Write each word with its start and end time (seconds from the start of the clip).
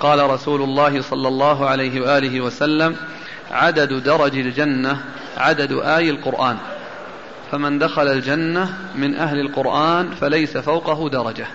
قال 0.00 0.30
رسول 0.30 0.62
الله 0.62 1.02
صلى 1.02 1.28
الله 1.28 1.68
عليه 1.68 2.00
وآله 2.00 2.40
وسلم 2.40 2.96
عدد 3.50 3.92
درج 3.92 4.38
الجنة 4.38 5.04
عدد 5.36 5.72
آي 5.72 6.10
القرآن. 6.10 6.56
فمن 7.52 7.78
دخل 7.78 8.08
الجنة 8.08 8.78
من 8.94 9.14
أهل 9.14 9.40
القرآن 9.40 10.10
فليس 10.10 10.56
فوقه 10.56 11.08
درجة. 11.08 11.46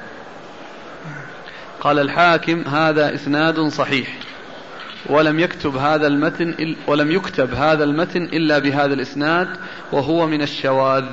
قال 1.82 2.00
الحاكم 2.00 2.62
هذا 2.62 3.16
إسناد 3.16 3.60
صحيح. 3.60 4.08
ولم 5.10 5.40
يكتب 5.40 5.76
هذا 5.76 6.08
المتن 6.08 6.76
ولم 6.88 7.12
يكتب 7.12 7.54
هذا 7.54 7.84
المتن 7.84 8.24
إلا 8.24 8.60
بهذا 8.60 8.94
الإسناد 8.94 9.48
وهو 9.92 10.28
من 10.28 10.42
الشواذ. 10.42 11.06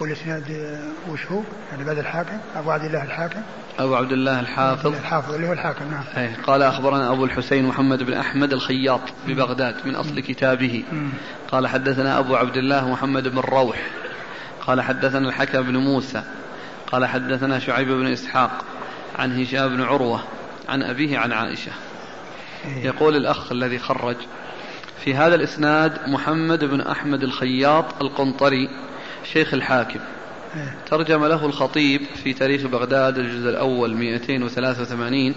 والإسناد 0.00 0.44
وش 1.10 1.26
هو؟ 1.26 1.40
يعني 1.72 1.84
بعد 1.84 1.98
الحاكم 1.98 2.38
أبو 2.56 2.70
عبد 2.70 2.84
الله 2.84 3.04
الحاكم. 3.04 3.40
أبو 3.78 3.94
عبد 3.96 4.12
الله 4.12 4.40
الحافظ. 4.40 4.86
الحافظ 4.86 5.34
اللي 5.34 5.48
هو 5.48 5.52
الحاكم 5.52 5.84
نعم. 5.90 6.04
أيه 6.16 6.36
قال 6.46 6.62
أخبرنا 6.62 7.12
أبو 7.12 7.24
الحسين 7.24 7.66
محمد 7.66 8.02
بن 8.02 8.12
أحمد 8.12 8.52
الخياط 8.52 9.00
ببغداد 9.26 9.86
من 9.86 9.94
أصل 9.94 10.20
كتابه. 10.20 10.84
قال 11.52 11.66
حدثنا 11.66 12.18
أبو 12.18 12.36
عبد 12.36 12.56
الله 12.56 12.88
محمد 12.88 13.28
بن 13.28 13.38
روح. 13.38 13.86
قال 14.66 14.80
حدثنا 14.80 15.28
الحكم 15.28 15.62
بن 15.62 15.76
موسى. 15.76 16.22
قال 16.92 17.06
حدثنا 17.06 17.58
شعيب 17.58 17.88
بن 17.88 18.06
إسحاق 18.06 18.64
عن 19.18 19.40
هشام 19.40 19.68
بن 19.68 19.82
عروة 19.82 20.20
عن 20.68 20.82
أبيه 20.82 21.18
عن 21.18 21.32
عائشة. 21.32 21.72
إيه. 22.64 22.84
يقول 22.84 23.16
الأخ 23.16 23.52
الذي 23.52 23.78
خرج 23.78 24.16
في 25.04 25.14
هذا 25.14 25.34
الإسناد 25.34 26.08
محمد 26.08 26.64
بن 26.64 26.80
أحمد 26.80 27.22
الخياط 27.22 27.84
القنطري 28.02 28.68
شيخ 29.32 29.54
الحاكم. 29.54 30.00
ترجم 30.90 31.24
له 31.24 31.46
الخطيب 31.46 32.00
في 32.24 32.32
تاريخ 32.32 32.62
بغداد 32.62 33.18
الجزء 33.18 33.50
الأول 33.50 33.96
283 33.96 35.34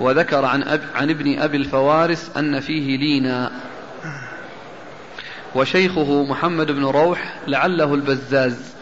وذكر 0.00 0.44
عن, 0.44 0.62
أب 0.62 0.82
عن 0.94 1.10
ابن 1.10 1.38
أبي 1.38 1.56
الفوارس 1.56 2.30
أن 2.36 2.60
فيه 2.60 2.96
لينا. 2.96 3.50
وشيخه 5.54 6.24
محمد 6.24 6.72
بن 6.72 6.84
روح 6.84 7.38
لعله 7.46 7.94
البزاز. 7.94 8.74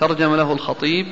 ترجم 0.00 0.34
له 0.34 0.52
الخطيب 0.52 1.06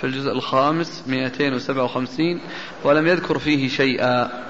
في 0.00 0.04
الجزء 0.04 0.32
الخامس 0.32 1.04
257 1.06 2.40
ولم 2.84 3.06
يذكر 3.06 3.38
فيه 3.38 3.68
شيئا. 3.68 4.44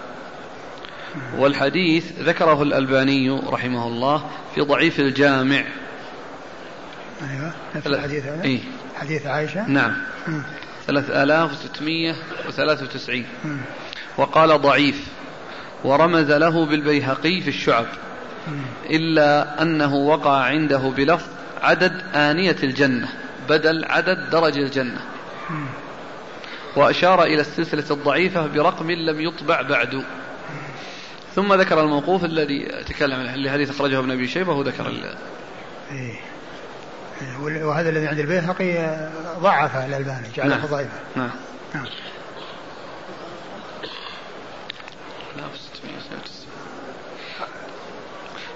والحديث 1.39 2.12
ذكره 2.20 2.62
الألباني 2.62 3.31
رحمه 3.31 3.89
الله 3.89 4.25
في 4.55 4.61
ضعيف 4.61 5.01
الجامع. 5.01 5.64
أيوة 7.30 7.53
نفس 7.75 7.86
الحديث 7.86 8.25
هذا؟ 8.25 8.44
إيه؟ 8.44 8.61
حديث 8.97 9.27
عائشة؟ 9.27 9.69
نعم. 9.69 9.97
3693 10.86 13.25
وقال 14.17 14.61
ضعيف 14.61 15.06
ورمز 15.84 16.30
له 16.30 16.67
بالبيهقي 16.67 17.41
في 17.41 17.48
الشعب 17.48 17.86
إلا 18.91 19.62
أنه 19.62 19.95
وقع 19.95 20.42
عنده 20.42 20.78
بلفظ 20.78 21.27
عدد 21.62 22.02
آنية 22.14 22.56
الجنة 22.62 23.08
بدل 23.48 23.84
عدد 23.84 24.30
درج 24.30 24.58
الجنة. 24.58 25.00
وأشار 26.77 27.25
إلى 27.25 27.41
السلسلة 27.41 27.84
الضعيفة 27.91 28.47
برقم 28.47 28.91
لم 28.91 29.20
يطبع 29.20 29.62
بعد. 29.62 30.05
ثم 31.34 31.55
ذكر 31.55 31.80
الموقوف 31.80 32.25
الذي 32.25 32.67
تكلم 32.86 33.20
اللي 33.20 33.50
حديث 33.50 33.70
أخرجه 33.70 33.98
ابن 33.98 34.11
أبي 34.11 34.28
شيبة 34.28 34.52
وذكر 34.52 34.89
إيه. 35.92 36.14
وهذا 37.43 37.89
الذي 37.91 38.07
عند 38.07 38.19
البيهقي 38.19 38.98
ضعفه 39.39 39.87
الألباني 39.87 40.29
جعله 40.34 40.57
نعم. 40.57 40.67
ضعيفا 40.67 41.01
نعم 41.17 41.31
نعم 41.75 41.89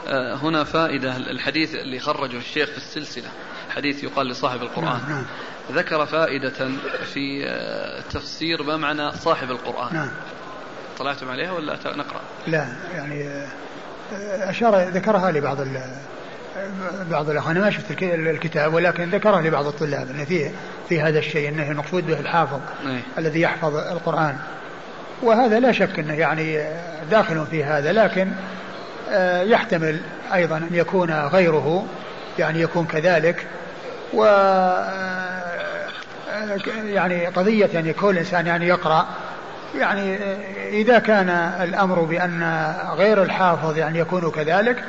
آه، 0.08 0.34
هنا 0.34 0.64
فائدة 0.64 1.16
الحديث 1.16 1.74
اللي 1.74 1.98
خرجه 1.98 2.36
الشيخ 2.36 2.70
في 2.70 2.76
السلسلة 2.76 3.28
حديث 3.76 4.04
يقال 4.04 4.28
لصاحب 4.28 4.62
القرآن 4.62 4.84
نعم. 4.84 5.10
نعم. 5.10 5.24
ذكر 5.72 6.06
فائدة 6.06 6.70
في 7.14 7.46
آه، 7.46 8.00
تفسير 8.00 8.62
ما 8.62 8.76
معنى 8.76 9.12
صاحب 9.12 9.50
القرآن 9.50 9.94
نعم. 9.94 10.10
طلعتم 10.98 11.30
عليها 11.30 11.52
ولا 11.52 11.78
نقرأ 11.86 12.20
لا 12.46 12.68
يعني 12.94 13.28
آه، 13.28 14.50
أشار 14.50 14.88
ذكرها 14.88 15.30
لبعض 15.30 15.60
بعض 17.10 17.30
الأخوان 17.30 17.56
أنا 17.56 17.64
ما 17.64 17.70
شفت 17.70 18.02
الكتاب 18.02 18.74
ولكن 18.74 19.10
ذكرها 19.10 19.40
لبعض 19.40 19.66
الطلاب 19.66 20.10
أن 20.10 20.24
فيه 20.24 20.50
في 20.88 21.00
هذا 21.00 21.18
الشيء 21.18 21.48
أنه 21.48 21.70
المقصود 21.70 22.06
به 22.06 22.20
الحافظ 22.20 22.60
أي. 22.86 23.00
الذي 23.18 23.40
يحفظ 23.40 23.76
القرآن. 23.76 24.36
وهذا 25.22 25.60
لا 25.60 25.72
شك 25.72 25.98
أنه 25.98 26.14
يعني 26.14 26.64
داخل 27.10 27.46
في 27.46 27.64
هذا 27.64 27.92
لكن 27.92 28.28
آه، 29.10 29.42
يحتمل 29.42 30.00
أيضا 30.34 30.56
أن 30.56 30.68
يكون 30.72 31.10
غيره 31.12 31.86
يعني 32.38 32.60
يكون 32.60 32.86
كذلك. 32.86 33.46
و 34.14 34.24
يعني 36.84 37.26
قضية 37.26 37.70
يعني 37.74 37.92
كل 37.92 38.18
إنسان 38.18 38.46
يعني 38.46 38.66
يقرأ. 38.66 39.06
يعني 39.74 40.18
إذا 40.68 40.98
كان 40.98 41.28
الأمر 41.60 42.00
بأن 42.00 42.72
غير 42.96 43.22
الحافظ 43.22 43.78
يعني 43.78 43.98
يكون 43.98 44.30
كذلك 44.30 44.84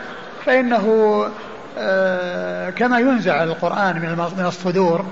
فإنه 0.46 0.86
آه، 1.26 1.49
كما 2.72 3.00
ينزع 3.00 3.44
القرآن 3.44 3.96
من 4.38 4.46
الصدور 4.46 5.06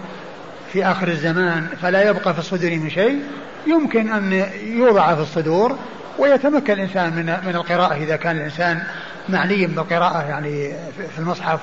في 0.74 0.86
آخر 0.86 1.08
الزمان 1.08 1.68
فلا 1.82 2.10
يبقى 2.10 2.34
في 2.34 2.40
الصدور 2.40 2.72
من 2.72 2.90
شيء. 2.90 3.24
يمكن 3.68 4.12
أن 4.12 4.46
يوضع 4.64 5.16
في 5.16 5.22
الصدور 5.22 5.78
ويتمكن 6.20 6.74
الإنسان 6.74 7.14
من 7.14 7.26
من 7.26 7.56
القراءة 7.56 7.94
إذا 7.94 8.16
كان 8.16 8.38
الإنسان 8.38 8.84
معني 9.30 9.68
بالقراءة 9.68 10.22
يعني 10.30 10.74
في 11.16 11.20
المصحف 11.20 11.60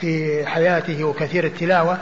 في 0.00 0.42
حياته 0.46 1.04
وكثير 1.04 1.44
التلاوة. 1.44 1.98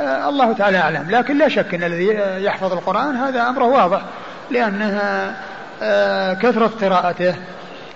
آه، 0.00 0.28
الله 0.28 0.52
تعالى 0.52 0.78
أعلم. 0.78 1.10
لكن 1.10 1.38
لا 1.38 1.48
شك 1.48 1.74
أن 1.74 1.84
الذي 1.84 2.06
يحفظ 2.44 2.72
القرآن 2.72 3.16
هذا 3.16 3.48
أمره 3.48 3.64
واضح 3.64 4.02
لأنها 4.50 5.36
آه، 5.82 6.34
كثرة 6.34 6.70
قراءته 6.80 7.34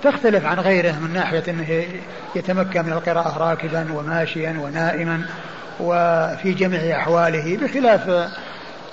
تختلف 0.03 0.45
عن 0.45 0.61
غيره 0.61 0.93
من 0.93 1.13
ناحية 1.13 1.43
أنه 1.49 1.87
يتمكن 2.35 2.85
من 2.85 2.93
القراءة 2.93 3.39
راكبا 3.39 3.93
وماشيا 3.93 4.57
ونائما 4.61 5.27
وفي 5.81 6.53
جميع 6.53 6.99
أحواله 6.99 7.57
بخلاف 7.57 8.31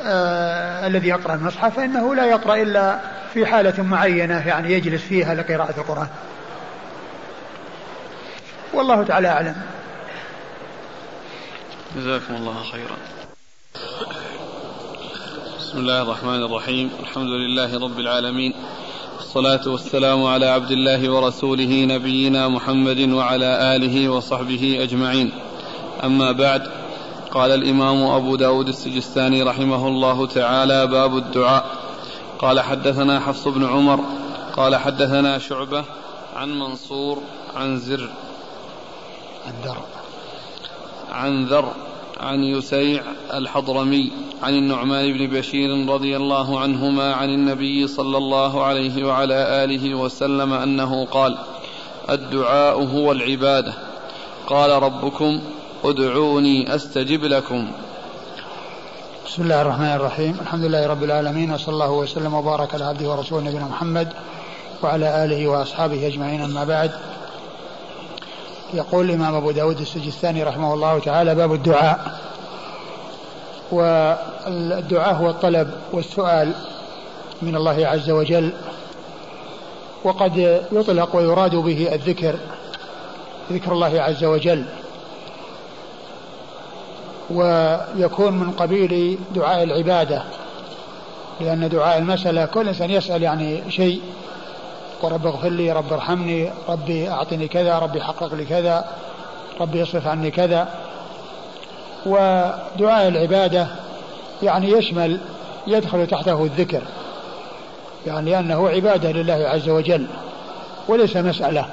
آه 0.01 0.87
الذي 0.87 1.07
يقرأ 1.07 1.33
المصحف 1.35 1.75
فإنه 1.75 2.15
لا 2.15 2.25
يقرأ 2.25 2.55
إلا 2.55 2.99
في 3.33 3.45
حالة 3.45 3.83
معينة 3.83 4.47
يعني 4.47 4.73
يجلس 4.73 5.01
فيها 5.01 5.35
لقراءة 5.35 5.79
القرآن. 5.79 6.07
والله 8.73 9.03
تعالى 9.03 9.27
أعلم. 9.27 9.55
جزاكم 11.95 12.35
الله 12.35 12.63
خيرا. 12.71 12.97
بسم 15.59 15.77
الله 15.77 16.01
الرحمن 16.01 16.43
الرحيم. 16.43 16.91
الحمد 16.99 17.29
لله 17.29 17.83
رب 17.83 17.99
العالمين. 17.99 18.53
والصلاة 19.29 19.71
والسلام 19.71 20.25
على 20.25 20.45
عبد 20.45 20.71
الله 20.71 21.09
ورسوله 21.09 21.85
نبينا 21.85 22.47
محمد 22.47 22.99
وعلى 22.99 23.75
آله 23.75 24.09
وصحبه 24.09 24.83
أجمعين. 24.83 25.31
أما 26.03 26.31
بعد 26.31 26.71
قال 27.31 27.51
الإمام 27.51 28.03
أبو 28.03 28.35
داود 28.35 28.67
السجستاني 28.67 29.43
رحمه 29.43 29.87
الله 29.87 30.27
تعالى 30.27 30.87
باب 30.87 31.17
الدعاء. 31.17 31.65
قال 32.39 32.59
حدثنا 32.59 33.19
حفص 33.19 33.47
بن 33.47 33.65
عمر 33.65 33.99
قال 34.55 34.75
حدثنا 34.75 35.37
شعبة 35.37 35.83
عن 36.35 36.59
منصور 36.59 37.21
عن 37.55 37.77
زر 37.77 38.09
عن 39.45 39.53
ذر. 39.65 39.77
عن 41.11 41.45
ذر 41.45 41.73
عن 42.19 42.43
يسيع 42.43 43.03
الحضرمي 43.33 44.11
عن 44.43 44.53
النعمان 44.53 45.13
بن 45.13 45.27
بشير 45.27 45.89
رضي 45.89 46.17
الله 46.17 46.59
عنهما 46.59 47.13
عن 47.13 47.29
النبي 47.29 47.87
صلى 47.87 48.17
الله 48.17 48.63
عليه 48.63 49.05
وعلى 49.05 49.63
آله 49.63 49.95
وسلم 49.95 50.53
أنه 50.53 51.05
قال 51.05 51.37
الدعاء 52.09 52.83
هو 52.83 53.11
العبادة. 53.11 53.73
قال 54.47 54.83
ربكم 54.83 55.41
ادعوني 55.83 56.75
أستجب 56.75 57.23
لكم. 57.23 57.71
بسم 59.27 59.41
الله 59.43 59.61
الرحمن 59.61 59.95
الرحيم. 59.95 60.37
الحمد 60.41 60.65
لله 60.65 60.87
رب 60.87 61.03
العالمين 61.03 61.51
وصلى 61.51 61.73
الله 61.73 61.91
وسلم 61.91 62.33
وبارك 62.33 62.73
على 62.73 62.85
عبده 62.85 63.09
ورسوله 63.09 63.43
نبينا 63.43 63.65
محمد 63.65 64.07
وعلى 64.83 65.25
آله 65.25 65.47
وأصحابه 65.47 66.07
أجمعين 66.07 66.41
أما 66.41 66.63
بعد. 66.63 66.91
يقول 68.73 69.09
الإمام 69.09 69.35
أبو 69.35 69.51
داود 69.51 69.79
السجستاني 69.79 70.43
رحمه 70.43 70.73
الله 70.73 70.99
تعالى 70.99 71.35
باب 71.35 71.53
الدعاء. 71.53 72.19
والدعاء 73.71 75.15
هو 75.15 75.29
الطلب 75.29 75.71
والسؤال 75.91 76.53
من 77.41 77.55
الله 77.55 77.87
عز 77.87 78.09
وجل 78.09 78.53
وقد 80.03 80.61
يطلق 80.71 81.15
ويراد 81.15 81.55
به 81.55 81.93
الذكر 81.93 82.35
ذكر 83.51 83.71
الله 83.71 84.01
عز 84.01 84.23
وجل 84.23 84.65
ويكون 87.29 88.33
من 88.33 88.51
قبيل 88.51 89.19
دعاء 89.35 89.63
العبادة 89.63 90.23
لأن 91.41 91.69
دعاء 91.69 91.97
المسألة 91.97 92.45
كل 92.45 92.67
إنسان 92.67 92.91
يسأل 92.91 93.23
يعني 93.23 93.71
شيء. 93.71 94.01
ورب 95.01 95.27
اغفر 95.27 95.49
لي 95.49 95.71
رب 95.71 95.93
ارحمني 95.93 96.51
ربي 96.69 97.09
أعطني 97.09 97.47
كذا 97.47 97.79
ربي 97.79 98.01
حقق 98.01 98.33
لي 98.33 98.45
كذا 98.45 98.85
ربي 99.61 99.79
يصرف 99.79 100.07
عني 100.07 100.31
كذا. 100.31 100.67
ودعاء 102.05 103.07
العبادة 103.07 103.67
يعني 104.43 104.71
يشمل 104.71 105.19
يدخل 105.67 106.07
تحته 106.07 106.43
الذكر 106.43 106.81
يعني 108.07 108.31
لأنه 108.31 108.69
عبادة 108.69 109.11
لله 109.11 109.49
عز 109.49 109.69
وجل 109.69 110.07
وليس 110.87 111.17
مسألة. 111.17 111.65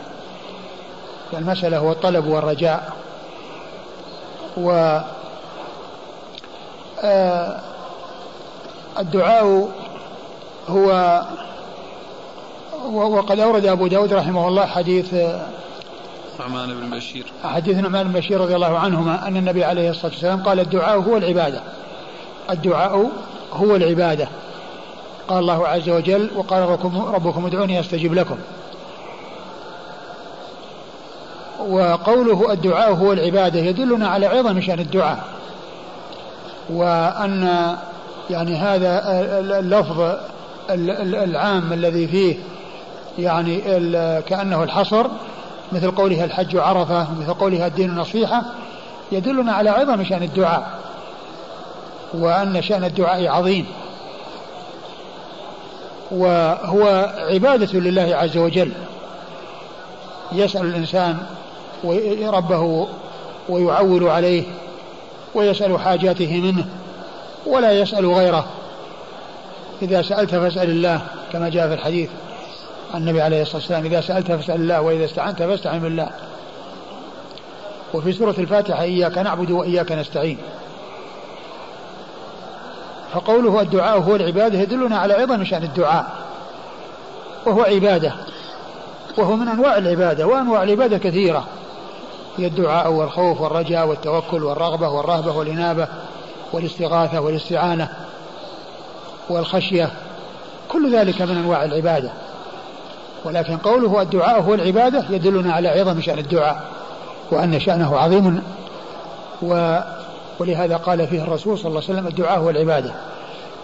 المسألة 1.33 1.79
هو 1.79 1.93
الطلب 1.93 2.27
والرجاء. 2.27 2.93
و 4.57 4.99
آه، 7.05 7.61
الدعاء 8.99 9.69
هو 10.69 11.21
وقد 12.85 13.41
أورد 13.41 13.67
أبو 13.67 13.87
داود 13.87 14.13
رحمه 14.13 14.49
الله 14.49 14.67
حديث 14.67 15.15
نعمان 16.41 16.75
بن 16.75 16.91
بشير. 16.97 17.25
حديث 17.45 17.77
نعمان 17.77 18.09
بن 18.09 18.13
بشير 18.21 18.41
رضي 18.41 18.55
الله 18.55 18.79
عنهما 18.79 19.29
أن 19.29 19.37
النبي 19.37 19.65
عليه 19.65 19.91
الصلاة 19.91 20.13
والسلام 20.13 20.43
قال 20.43 20.61
الدعاء 20.61 20.99
هو 20.99 21.17
العبادة. 21.17 21.61
الدعاء 22.51 23.11
هو 23.53 23.77
العبادة. 23.77 24.29
قال 25.29 25.39
الله 25.39 25.69
عز 25.69 25.89
وجل 25.89 26.31
وقال 26.37 26.63
ربكم, 26.63 27.03
ربكم 27.15 27.47
ادعوني 27.47 27.81
أستجب 27.81 28.15
لكم. 28.15 28.37
وقوله 31.69 32.53
الدعاء 32.53 32.95
هو 32.95 33.13
العبادة 33.13 33.61
يدلنا 33.61 34.09
على 34.09 34.27
عظم 34.27 34.61
شأن 34.61 34.81
الدعاء. 34.81 35.25
وأن 36.71 37.77
يعني 38.31 38.57
هذا 38.57 39.03
اللفظ 39.59 40.17
العام 40.71 41.73
الذي 41.73 42.09
فيه 42.09 42.37
يعني 43.19 43.61
كأنه 44.21 44.63
الحصر 44.63 45.07
مثل 45.73 45.91
قولها 45.91 46.25
الحج 46.25 46.57
عرفة 46.57 47.07
مثل 47.21 47.35
قولها 47.35 47.67
الدين 47.67 47.91
النصيحة 47.91 48.43
يدلنا 49.13 49.53
على 49.53 49.71
عظم 49.71 50.05
شأن 50.05 50.23
الدعاء 50.23 50.71
وأن 52.15 52.63
شأن 52.63 52.85
الدعاء 52.85 53.29
عظيم. 53.29 53.67
وهو 56.11 57.15
عبادة 57.31 57.79
لله 57.79 58.17
عز 58.17 58.37
وجل. 58.37 58.73
يسأل 60.33 60.67
الإنسان 60.67 61.19
ربه 62.25 62.89
ويعول 63.49 64.09
عليه 64.09 64.45
ويسأل 65.35 65.81
حاجاته 65.81 66.41
منه 66.41 66.67
ولا 67.47 67.73
يسأل 67.73 68.07
غيره. 68.15 68.47
إذا 69.83 70.03
سألت 70.03 70.31
فاسأل 70.31 70.71
الله 70.71 71.01
كما 71.33 71.49
جاء 71.49 71.69
في 71.69 71.75
الحديث. 71.75 72.11
النبي 72.95 73.23
عليه 73.23 73.43
الصلاة 73.43 73.57
والسلام 73.57 73.85
إذا 73.85 74.01
سألت 74.01 74.33
فاسأل 74.33 74.55
الله 74.55 74.81
وإذا 74.81 75.05
استعنت 75.05 75.43
فاستعن 75.43 75.79
بالله. 75.79 76.11
وفي 77.95 78.13
سورة 78.13 78.35
الفاتحة 78.39 78.83
إياك 78.83 79.19
نعبد 79.19 79.51
وإياك 79.51 79.93
نستعين. 79.93 80.39
فقوله 83.13 83.61
الدعاء 83.61 83.99
هو 83.99 84.17
العبادة 84.17 84.59
يدلنا 84.59 84.99
على 84.99 85.15
عظم 85.15 85.45
شأن 85.45 85.63
الدعاء. 85.63 86.07
وهو 87.47 87.63
عبادة. 87.63 88.13
وهو 89.19 89.37
من 89.37 89.49
أنواع 89.49 89.79
العبادة 89.79 90.27
وأنواع 90.27 90.63
العبادة 90.63 90.99
كثيرة. 90.99 91.45
هي 92.39 92.47
الدعاء 92.47 92.93
والخوف 92.93 93.41
والرجاء 93.41 93.87
والتوكل 93.87 94.45
والرغبة 94.45 94.89
والرهبة 94.89 95.37
والإنابة 95.37 95.89
والاستغاثة 96.53 97.21
والاستعانة 97.21 97.89
والخشية. 99.29 99.91
كل 100.69 100.97
ذلك 100.97 101.23
من 101.23 101.37
أنواع 101.37 101.65
العبادة. 101.65 102.11
ولكن 103.27 103.57
قوله 103.57 104.03
الدعاء 104.03 104.43
هو 104.43 104.55
العبادة 104.55 105.05
يدلنا 105.11 105.53
على 105.53 105.69
عظم 105.69 106.01
شأن 106.01 106.19
الدعاء 106.19 106.65
وأن 107.31 107.61
شأنه 107.61 107.99
عظيم. 107.99 108.43
و 109.43 109.79
ولهذا 110.39 110.77
قال 110.77 111.09
فيه 111.09 111.23
الرسول 111.23 111.59
صلى 111.59 111.69
الله 111.69 111.83
عليه 111.83 111.93
وسلم 111.93 112.07
الدعاء 112.07 112.39
هو 112.39 112.51
العبادة. 112.51 112.95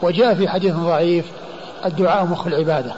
وجاء 0.02 0.34
في 0.34 0.48
حديث 0.48 0.74
ضعيف 0.74 1.24
الدعاء 1.84 2.24
مخ 2.24 2.46
العبادة. 2.46 2.92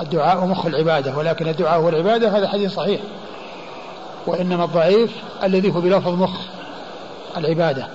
الدعاء 0.00 0.46
مخ 0.46 0.66
العبادة 0.66 1.16
ولكن 1.16 1.48
الدعاء 1.48 1.80
هو 1.80 1.88
العبادة 1.88 2.38
هذا 2.38 2.48
حديث 2.48 2.72
صحيح. 2.74 3.00
وإنما 4.26 4.64
الضعيف 4.64 5.16
الذي 5.42 5.74
هو 5.74 5.80
بلفظ 5.80 6.14
مخ 6.14 6.40
العبادة. 7.36 7.86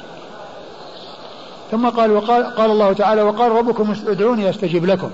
ثم 1.72 1.90
قال 1.90 2.12
وقال 2.12 2.56
قال 2.56 2.72
الله 2.72 2.94
تعالى 2.94 3.22
وقال 3.22 3.52
ربكم 3.52 3.96
ادعوني 4.08 4.50
استجب 4.50 4.86
لكم. 4.86 5.10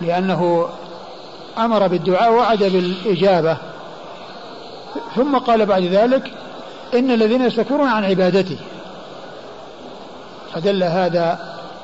لأنه 0.00 0.68
أمر 1.58 1.86
بالدعاء 1.86 2.32
وعد 2.32 2.58
بالإجابة 2.58 3.56
ثم 5.16 5.38
قال 5.38 5.66
بعد 5.66 5.82
ذلك 5.82 6.32
إن 6.94 7.10
الذين 7.10 7.42
يستكبرون 7.42 7.88
عن 7.88 8.04
عبادتي. 8.04 8.56
فدل 10.54 10.82
هذا 10.82 11.38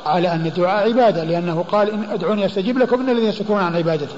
على 0.07 0.33
أن 0.33 0.47
الدعاء 0.47 0.89
عبادة 0.89 1.25
لأنه 1.25 1.65
قال 1.73 1.91
إن 1.91 2.05
أدعوني 2.11 2.47
أستجيب 2.47 2.79
لكم 2.79 3.01
إن 3.01 3.11
الذين 3.11 3.29
يستكبرون 3.29 3.63
عن 3.63 3.77
عبادتي. 3.77 4.15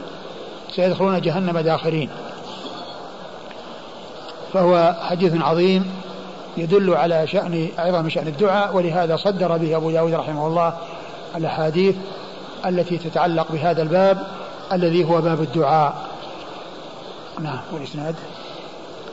سيدخلون 0.75 1.21
جهنم 1.21 1.59
داخرين. 1.59 2.09
فهو 4.53 4.95
حديث 5.03 5.43
عظيم 5.43 5.91
يدل 6.57 6.95
على 6.95 7.27
شأن 7.27 7.69
عظم 7.79 8.09
شأن 8.09 8.27
الدعاء 8.27 8.77
ولهذا 8.77 9.17
صدر 9.17 9.57
به 9.57 9.77
أبو 9.77 9.91
داود 9.91 10.15
رحمه 10.15 10.47
الله 10.47 10.73
الأحاديث 11.37 11.97
التي 12.67 12.99
تتعلق 12.99 13.53
بهذا 13.53 13.83
الباب. 13.83 14.27
الذي 14.73 15.05
هو 15.05 15.21
باب 15.21 15.41
الدعاء. 15.41 16.07
نعم 17.41 17.61
والإسناد. 17.73 18.15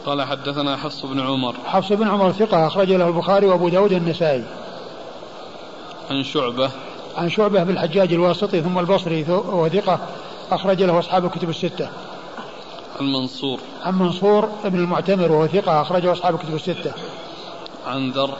قال 0.05 0.21
حدثنا 0.21 0.77
حفص 0.77 1.05
بن 1.05 1.19
عمر. 1.19 1.55
حفص 1.65 1.93
بن 1.93 2.07
عمر 2.07 2.31
ثقة 2.31 2.67
أخرج 2.67 2.91
له 2.91 3.07
البخاري 3.07 3.47
وأبو 3.47 3.69
داود 3.69 3.91
النسائي 3.91 4.43
عن 6.11 6.23
شعبة. 6.23 6.69
عن 7.17 7.29
شعبة 7.29 7.63
بالحجاج 7.63 8.13
الواسطي 8.13 8.61
ثم 8.61 8.79
البصري 8.79 9.25
وهو 9.29 9.69
ثقة 9.69 9.99
أخرج 10.51 10.83
له 10.83 10.99
أصحاب 10.99 11.25
الكتب 11.25 11.49
الستة. 11.49 11.89
عن 12.99 13.05
منصور. 13.05 13.59
عن 13.83 13.99
منصور 13.99 14.49
ابن 14.65 14.79
المعتمر 14.79 15.31
وهو 15.31 15.47
ثقة 15.47 15.81
أخرجه 15.81 16.11
أصحاب 16.11 16.35
الكتب 16.35 16.55
الستة. 16.55 16.91
عن 17.87 18.11
ذر. 18.11 18.33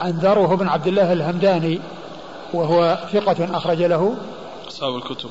عن 0.00 0.10
ذر 0.10 0.38
وهو 0.38 0.56
بن 0.56 0.68
عبد 0.68 0.86
الله 0.86 1.12
الهمداني 1.12 1.80
وهو 2.52 2.98
ثقة 3.12 3.56
أخرج 3.56 3.82
له. 3.82 4.14
أصحاب 4.68 4.96
الكتب. 4.96 5.30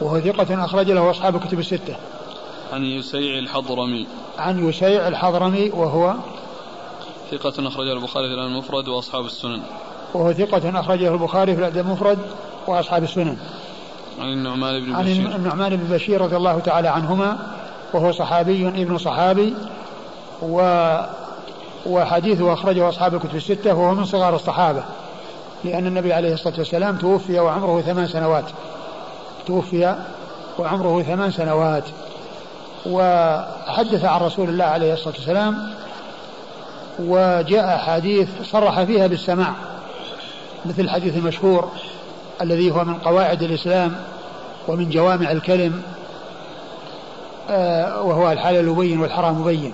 وهو 0.00 0.20
ثقة 0.20 0.64
أخرج 0.64 0.90
له 0.90 1.10
أصحاب 1.10 1.36
الكتب 1.36 1.58
الستة. 1.58 1.96
عن 2.72 2.84
يسيع 2.84 3.38
الحضرمي. 3.38 4.06
عن 4.38 4.68
يسيع 4.68 5.08
الحضرمي 5.08 5.70
وهو 5.70 6.14
ثقة 7.30 7.68
أخرجه 7.68 7.92
البخاري 7.92 8.28
في 8.28 8.34
المفرد 8.34 8.88
وأصحاب 8.88 9.24
السنن. 9.24 9.62
وهو 10.14 10.32
ثقة 10.32 10.80
أخرجه 10.80 11.12
البخاري 11.14 11.54
في 11.54 11.60
الأدب 11.60 11.78
المفرد 11.78 12.18
وأصحاب 12.66 13.02
السنن. 13.02 13.36
عن 14.20 14.32
النعمان 14.32 14.80
بن 14.80 15.02
بشير. 15.02 15.26
عن 15.26 15.34
النعمان 15.34 15.76
بن 15.76 15.94
بشير 15.96 16.20
رضي 16.20 16.36
الله 16.36 16.58
تعالى 16.58 16.88
عنهما 16.88 17.38
وهو 17.92 18.12
صحابي 18.12 18.68
ابن 18.68 18.98
صحابي 18.98 19.54
و 20.42 20.96
وحديثه 21.86 22.52
أخرجه 22.52 22.88
أصحاب 22.88 23.14
الكتب 23.14 23.36
الستة 23.36 23.74
وهو 23.74 23.94
من 23.94 24.04
صغار 24.04 24.34
الصحابة 24.34 24.84
لأن 25.64 25.86
النبي 25.86 26.12
عليه 26.12 26.34
الصلاة 26.34 26.58
والسلام 26.58 26.96
توفي 26.96 27.40
وعمره 27.40 27.80
ثمان 27.80 28.06
سنوات. 28.06 28.44
توفي 29.48 29.96
وعمره 30.58 31.02
ثمان 31.02 31.30
سنوات 31.30 31.84
وحدث 32.86 34.04
عن 34.04 34.20
رسول 34.20 34.48
الله 34.48 34.64
عليه 34.64 34.92
الصلاة 34.92 35.14
والسلام 35.14 35.70
وجاء 36.98 37.78
حديث 37.78 38.28
صرح 38.44 38.82
فيها 38.82 39.06
بالسماع 39.06 39.52
مثل 40.66 40.82
الحديث 40.82 41.16
المشهور 41.16 41.68
الذي 42.40 42.70
هو 42.70 42.84
من 42.84 42.94
قواعد 42.94 43.42
الإسلام 43.42 43.96
ومن 44.68 44.90
جوامع 44.90 45.30
الكلم 45.30 45.82
آه، 47.50 48.02
وهو 48.02 48.32
الحلال 48.32 48.68
مبين 48.68 49.00
والحرام 49.00 49.40
مبين 49.40 49.72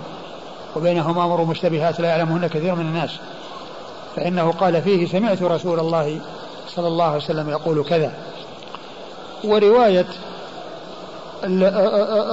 وبينهما 0.77 1.25
أمر 1.25 1.45
مشتبهات 1.45 2.01
لا 2.01 2.09
يعلمهن 2.09 2.47
كثير 2.47 2.75
من 2.75 2.87
الناس 2.87 3.11
فإنه 4.17 4.53
قال 4.53 4.83
فيه 4.83 5.07
سمعت 5.09 5.43
رسول 5.43 5.81
الله 5.81 6.21
صلى 6.69 6.89
الله 6.89 7.05
عليه 7.05 7.17
وسلم 7.17 7.51
يقول 7.51 7.85
كذا. 7.85 8.13
ورواية 9.45 10.07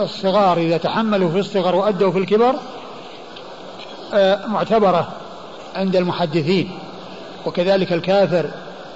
الصغار 0.04 0.58
إذا 0.58 0.78
تحملوا 0.78 1.32
في 1.32 1.40
الصغر 1.40 1.76
وأدوا 1.76 2.12
في 2.12 2.18
الكبر 2.18 2.56
آه، 4.14 4.46
معتبرة 4.46 5.08
عند 5.76 5.96
المحدثين. 5.96 6.72
وكذلك 7.46 7.94
الكافر 7.94 8.46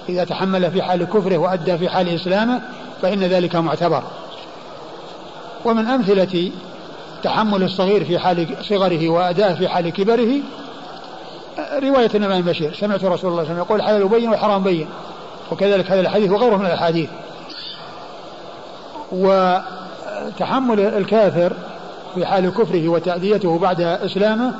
إذا 0.09 0.23
تحمل 0.23 0.71
في 0.71 0.81
حال 0.81 1.03
كفره 1.03 1.37
وأدى 1.37 1.77
في 1.77 1.89
حال 1.89 2.15
إسلامه 2.15 2.61
فإن 3.01 3.19
ذلك 3.19 3.55
معتبر. 3.55 4.03
ومن 5.65 5.85
أمثلة 5.85 6.51
تحمل 7.23 7.63
الصغير 7.63 8.05
في 8.05 8.19
حال 8.19 8.47
صغره 8.61 9.09
وأداءه 9.09 9.53
في 9.53 9.67
حال 9.67 9.89
كبره 9.89 10.41
رواية 11.83 12.09
النعمان 12.15 12.41
بشير 12.41 12.73
سمعت 12.73 13.03
رسول 13.03 13.07
الله 13.07 13.17
صلى 13.17 13.29
الله 13.29 13.39
عليه 13.39 13.49
وسلم 13.49 13.57
يقول 13.57 13.79
الحلال 13.79 14.07
بين 14.07 14.29
والحرام 14.29 14.63
بين. 14.63 14.87
وكذلك 15.51 15.91
هذا 15.91 16.01
الحديث 16.01 16.31
وغيره 16.31 16.55
من 16.55 16.65
الأحاديث. 16.65 17.09
وتحمل 19.11 20.79
الكافر 20.79 21.53
في 22.15 22.25
حال 22.25 22.49
كفره 22.49 22.89
وتأذيته 22.89 23.59
بعد 23.59 23.81
إسلامه 23.81 24.53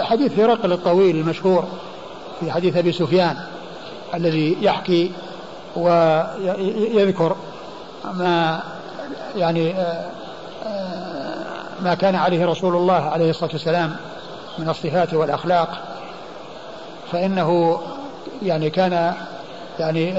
حديث 0.00 0.38
هرقل 0.38 0.72
الطويل 0.72 1.16
المشهور 1.16 1.64
في 2.40 2.52
حديث 2.52 2.76
أبي 2.76 2.92
سفيان 2.92 3.36
الذي 4.14 4.56
يحكي 4.60 5.12
ويذكر 5.76 7.36
ما 8.04 8.60
يعني 9.36 9.74
ما 11.82 11.94
كان 11.94 12.14
عليه 12.14 12.46
رسول 12.46 12.76
الله 12.76 12.94
عليه 12.94 13.30
الصلاة 13.30 13.50
والسلام 13.52 13.96
من 14.58 14.68
الصفات 14.68 15.14
والأخلاق. 15.14 15.78
فإنه 17.12 17.80
يعني 18.42 18.70
كان 18.70 19.14
يعني 19.78 20.14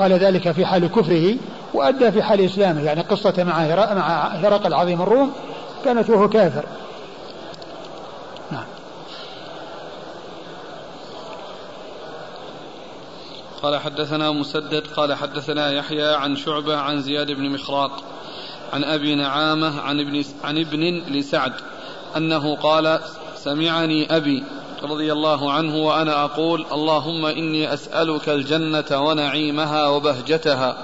قال 0.00 0.12
ذلك 0.12 0.52
في 0.52 0.66
حال 0.66 0.86
كفره 0.86 1.36
وأدى 1.74 2.12
في 2.12 2.22
حال 2.22 2.40
إسلامه 2.40 2.82
يعني 2.82 3.00
قصة 3.00 3.44
مع 3.44 3.52
هرقل 4.34 4.74
عظيم 4.74 5.02
الروم 5.02 5.32
كانت 5.84 6.10
وهو 6.10 6.28
كافر. 6.28 6.64
نعم. 8.50 8.64
قال 13.62 13.80
حدثنا 13.80 14.30
مسدد 14.30 14.86
قال 14.96 15.14
حدثنا 15.14 15.70
يحيى 15.70 16.14
عن 16.14 16.36
شعبة 16.36 16.76
عن 16.76 17.02
زياد 17.02 17.30
بن 17.30 17.50
مخراق 17.50 18.02
عن 18.72 18.84
أبي 18.84 19.14
نعامة 19.14 19.80
عن 19.80 20.00
ابن, 20.00 20.24
عن 20.44 20.58
ابن 20.58 21.02
لسعد 21.08 21.52
أنه 22.16 22.56
قال 22.56 23.00
سمعني 23.36 24.16
أبي 24.16 24.44
رضي 24.84 25.12
الله 25.12 25.52
عنه 25.52 25.76
وأنا 25.76 26.24
أقول 26.24 26.66
اللهم 26.72 27.26
إني 27.26 27.74
أسألك 27.74 28.28
الجنة 28.28 29.00
ونعيمها 29.06 29.88
وبهجتها 29.88 30.76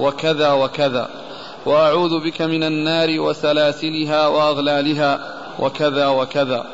وكذا 0.00 0.52
وكذا 0.52 1.08
وأعوذ 1.66 2.20
بك 2.20 2.42
من 2.42 2.64
النار 2.64 3.20
وسلاسلها 3.20 4.26
وأغلالها 4.26 5.34
وكذا 5.58 6.06
وكذا. 6.06 6.66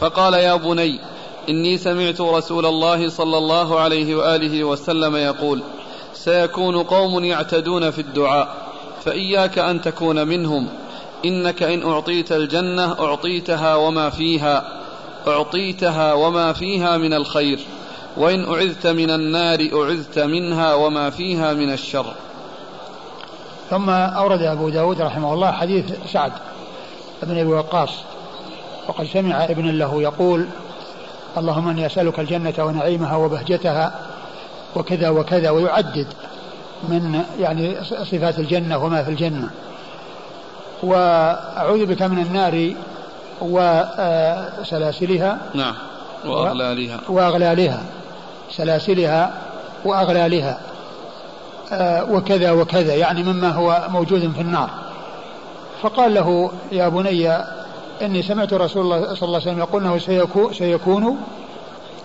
فقال 0.00 0.34
يا 0.34 0.54
بني 0.54 1.00
إني 1.48 1.78
سمعت 1.78 2.20
رسول 2.20 2.66
الله 2.66 3.08
صلى 3.08 3.38
الله 3.38 3.80
عليه 3.80 4.14
وآله 4.14 4.64
وسلم 4.64 5.16
يقول 5.16 5.62
سيكون 6.14 6.82
قوم 6.82 7.24
يعتدون 7.24 7.90
في 7.90 8.00
الدعاء 8.00 8.48
فإياك 9.04 9.58
أن 9.58 9.80
تكون 9.80 10.28
منهم 10.28 10.68
إنك 11.24 11.62
إن 11.62 11.90
أعطيت 11.90 12.32
الجنة 12.32 12.92
أعطيتها 13.00 13.74
وما 13.74 14.10
فيها. 14.10 14.78
أعطيتها 15.26 16.12
وما 16.12 16.52
فيها 16.52 16.96
من 16.96 17.14
الخير 17.14 17.58
وإن 18.16 18.44
أعذت 18.54 18.86
من 18.86 19.10
النار 19.10 19.68
أعذت 19.74 20.18
منها 20.18 20.74
وما 20.74 21.10
فيها 21.10 21.54
من 21.54 21.72
الشر. 21.72 22.14
ثم 23.70 23.90
أورد 23.90 24.42
أبو 24.42 24.68
داود 24.68 25.00
رحمه 25.00 25.34
الله 25.34 25.52
حديث 25.52 25.84
سعد 26.12 26.32
بن 27.22 27.38
أبي 27.38 27.52
وقاص 27.52 27.90
وقد 28.88 29.06
سمع 29.06 29.44
ابن 29.44 29.78
له 29.78 30.02
يقول 30.02 30.46
اللهم 31.36 31.68
إني 31.68 31.86
أسألك 31.86 32.20
الجنة 32.20 32.54
ونعيمها 32.58 33.16
وبهجتها 33.16 33.94
وكذا 34.76 35.08
وكذا 35.08 35.50
ويعدد 35.50 36.06
من 36.88 37.22
يعني 37.38 37.84
صفات 37.84 38.38
الجنة 38.38 38.84
وما 38.84 39.02
في 39.02 39.10
الجنة. 39.10 39.50
وأعوذ 40.82 41.86
بك 41.86 42.02
من 42.02 42.18
النار 42.18 42.74
وسلاسلها 43.40 45.38
نعم. 45.54 45.74
وأغلالها. 46.26 47.00
وأغلالها. 47.08 47.82
سلاسلها 48.50 49.32
وأغلالها. 49.84 50.60
آه، 51.72 52.12
وكذا 52.12 52.50
وكذا. 52.50 52.94
يعني 52.94 53.22
مما 53.22 53.48
هو 53.48 53.86
موجود 53.88 54.32
في 54.32 54.40
النار. 54.40 54.70
فقال 55.82 56.14
له 56.14 56.50
يا 56.72 56.88
بني 56.88 57.32
إني 58.02 58.22
سمعت 58.22 58.52
رسول 58.54 58.82
الله 58.82 59.14
صلى 59.14 59.26
الله 59.26 59.40
عليه 59.40 59.50
وسلم 59.50 59.58
يقول 59.58 59.84
أنه 59.84 59.98
سيكون, 59.98 60.54
سيكون 60.54 61.18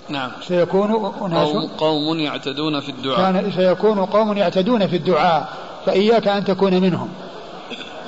نعم. 0.10 0.32
سيكون 0.48 1.14
أناس 1.22 1.48
قوم, 1.48 1.70
قوم 1.78 2.20
يعتدون 2.20 2.80
في 2.80 2.90
الدعاء. 2.90 3.32
كان 3.32 3.52
سيكون 3.52 4.06
قوم 4.06 4.38
يعتدون 4.38 4.88
في 4.88 4.96
الدعاء. 4.96 5.48
فإياك 5.86 6.28
أن 6.28 6.46
تكون 6.46 6.74
منهم. 6.74 7.10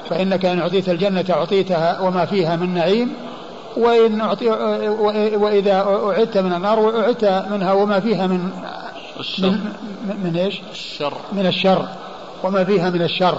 فإنك 0.10 0.46
إن 0.46 0.60
أعطيت 0.60 0.90
الجنة 0.90 1.26
أعطيتها 1.30 2.00
وما 2.00 2.26
فيها 2.26 2.56
من 2.56 2.74
نعيم 2.74 3.14
وإن 3.78 4.22
أعطي 4.22 4.48
وإذا 5.36 5.74
أعدت 5.82 6.38
من 6.38 6.54
النار 6.54 7.00
أعدت 7.00 7.46
منها 7.52 7.74
وما 7.74 8.00
فيها 8.00 8.28
من 8.28 8.50
الشر. 9.20 9.50
من, 9.50 9.60
من 10.24 10.36
إيش؟ 10.36 10.62
الشر. 10.72 11.14
من 11.32 11.46
الشر. 11.46 11.86
وما 12.44 12.64
فيها 12.64 12.90
من 12.90 13.02
الشر. 13.02 13.38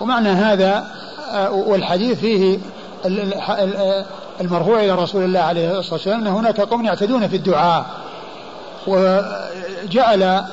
ومعنى 0.00 0.28
هذا 0.28 0.86
آه، 1.32 1.50
والحديث 1.50 2.20
فيه 2.20 2.58
المرفوع 4.40 4.80
إلى 4.80 4.94
رسول 4.94 5.24
الله 5.24 5.40
عليه 5.40 5.78
الصلاة 5.78 5.94
والسلام 5.94 6.20
أن 6.20 6.26
هناك 6.26 6.60
قوم 6.60 6.84
يعتدون 6.84 7.28
في 7.28 7.36
الدعاء. 7.36 7.86
وجعل 8.86 10.44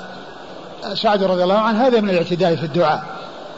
سعد 0.94 1.24
رضي 1.24 1.44
الله 1.44 1.58
عنه 1.58 1.88
هذا 1.88 2.02
من 2.02 2.10
الاعتداء 2.10 2.56
في 2.56 2.64
الدعاء. 2.64 3.04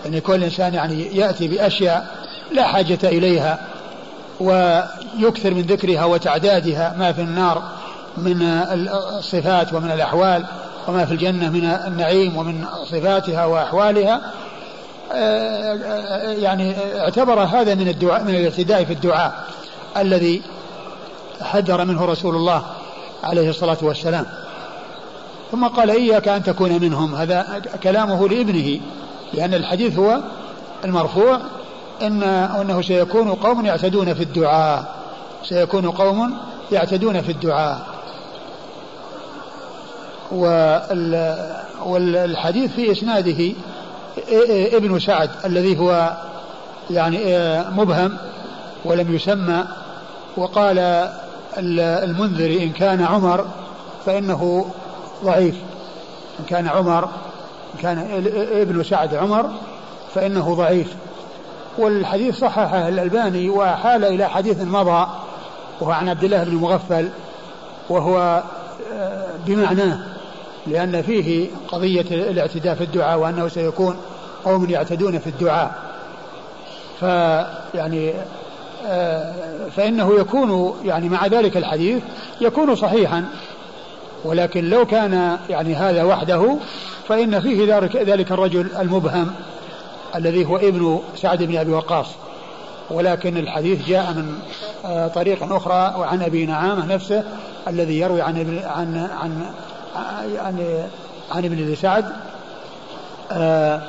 أن 0.05 0.13
يعني 0.13 0.21
كل 0.21 0.43
إنسان 0.43 0.73
يعني 0.73 1.15
يأتي 1.15 1.47
بأشياء 1.47 2.07
لا 2.51 2.63
حاجة 2.63 2.99
إليها 3.03 3.59
ويكثر 4.39 5.53
من 5.53 5.61
ذكرها 5.61 6.05
وتعدادها 6.05 6.95
ما 6.97 7.11
في 7.11 7.21
النار 7.21 7.63
من 8.17 8.41
الصفات 9.17 9.73
ومن 9.73 9.91
الأحوال 9.91 10.45
وما 10.87 11.05
في 11.05 11.11
الجنة 11.11 11.49
من 11.49 11.65
النعيم 11.65 12.37
ومن 12.37 12.65
صفاتها 12.83 13.45
وأحوالها. 13.45 14.21
يعني 16.41 16.75
اعتبر 16.99 17.39
هذا 17.39 17.75
من 17.75 17.87
الدعاء 17.87 18.23
من 18.23 18.35
الاعتداء 18.35 18.83
في 18.83 18.93
الدعاء 18.93 19.33
الذي 19.97 20.41
حذر 21.41 21.85
منه 21.85 22.05
رسول 22.05 22.35
الله 22.35 22.63
عليه 23.23 23.49
الصلاة 23.49 23.77
والسلام. 23.81 24.25
ثم 25.51 25.67
قال 25.67 25.89
إياك 25.89 26.27
أن 26.27 26.43
تكون 26.43 26.81
منهم 26.81 27.15
هذا 27.15 27.61
كلامه 27.83 28.27
لابنه. 28.27 28.79
لأن 29.35 29.53
الحديث 29.53 29.99
هو 29.99 30.19
المرفوع 30.85 31.39
إن 32.01 32.23
أنه 32.23 32.81
سيكون 32.81 33.33
قوم 33.33 33.65
يعتدون 33.65 34.13
في 34.13 34.23
الدعاء. 34.23 34.95
سيكون 35.43 35.91
قوم 35.91 36.37
يعتدون 36.71 37.21
في 37.21 37.31
الدعاء. 37.31 37.79
والحديث 41.85 42.71
في 42.71 42.91
إسناده 42.91 43.53
ابن 44.77 44.99
سعد 44.99 45.29
الذي 45.45 45.79
هو 45.79 46.13
يعني 46.89 47.19
مبهم 47.71 48.17
ولم 48.85 49.15
يسمى 49.15 49.63
وقال 50.37 51.09
المنذري 51.57 52.63
إن 52.63 52.71
كان 52.71 53.01
عمر 53.01 53.45
فإنه 54.05 54.65
ضعيف. 55.23 55.55
إن 56.39 56.45
كان 56.47 56.67
عمر 56.67 57.09
كان 57.81 58.23
إبن 58.51 58.83
سعد 58.83 59.15
عمر 59.15 59.49
فإنه 60.13 60.55
ضعيف. 60.55 60.95
والحديث 61.77 62.39
صححه 62.39 62.87
الألباني 62.87 63.49
وحال 63.49 64.05
إلى 64.05 64.29
حديث 64.29 64.61
مضى 64.61 65.07
وهو 65.81 65.91
عن 65.91 66.09
عبد 66.09 66.23
الله 66.23 66.43
بن 66.43 66.55
مغفل 66.55 67.09
وهو 67.89 68.43
بمعناه 69.45 69.99
لأن 70.67 71.01
فيه 71.01 71.47
قضية 71.67 72.05
الاعتداء 72.11 72.75
في 72.75 72.83
الدعاء 72.83 73.19
وأنه 73.19 73.47
سيكون 73.47 73.97
قوم 74.45 74.69
يعتدون 74.69 75.19
في 75.19 75.27
الدعاء. 75.27 75.71
فيعني 76.99 78.13
آه، 78.87 79.33
فإنه 79.75 80.19
يكون 80.19 80.75
يعني 80.85 81.09
مع 81.09 81.27
ذلك 81.27 81.57
الحديث 81.57 82.03
يكون 82.41 82.75
صحيحا. 82.75 83.25
ولكن 84.25 84.69
لو 84.69 84.85
كان 84.85 85.37
يعني 85.49 85.75
هذا 85.75 86.03
وحده 86.03 86.57
فإن 87.07 87.39
فيه 87.39 87.75
ذلك, 87.75 87.95
ذلك 87.95 88.31
الرجل 88.31 88.75
المبهم 88.79 89.33
الذي 90.15 90.45
هو 90.45 90.57
ابن 90.57 90.99
سعد 91.15 91.43
بن 91.43 91.57
أبي 91.57 91.71
وقاص. 91.71 92.07
ولكن 92.89 93.37
الحديث 93.37 93.87
جاء 93.87 94.13
من 94.13 94.39
آه، 94.85 95.07
طريق 95.07 95.53
أخرى 95.53 95.95
وعن 95.99 96.21
أبي 96.21 96.45
نعامة 96.45 96.85
نفسه 96.85 97.23
الذي 97.67 97.99
يروي 97.99 98.21
عن 98.21 98.59
عن 98.65 99.09
عن 99.21 99.51
يعني 100.35 100.83
عن 101.31 101.45
ابن 101.45 101.75
سعد 101.75 102.05
آه، 103.31 103.81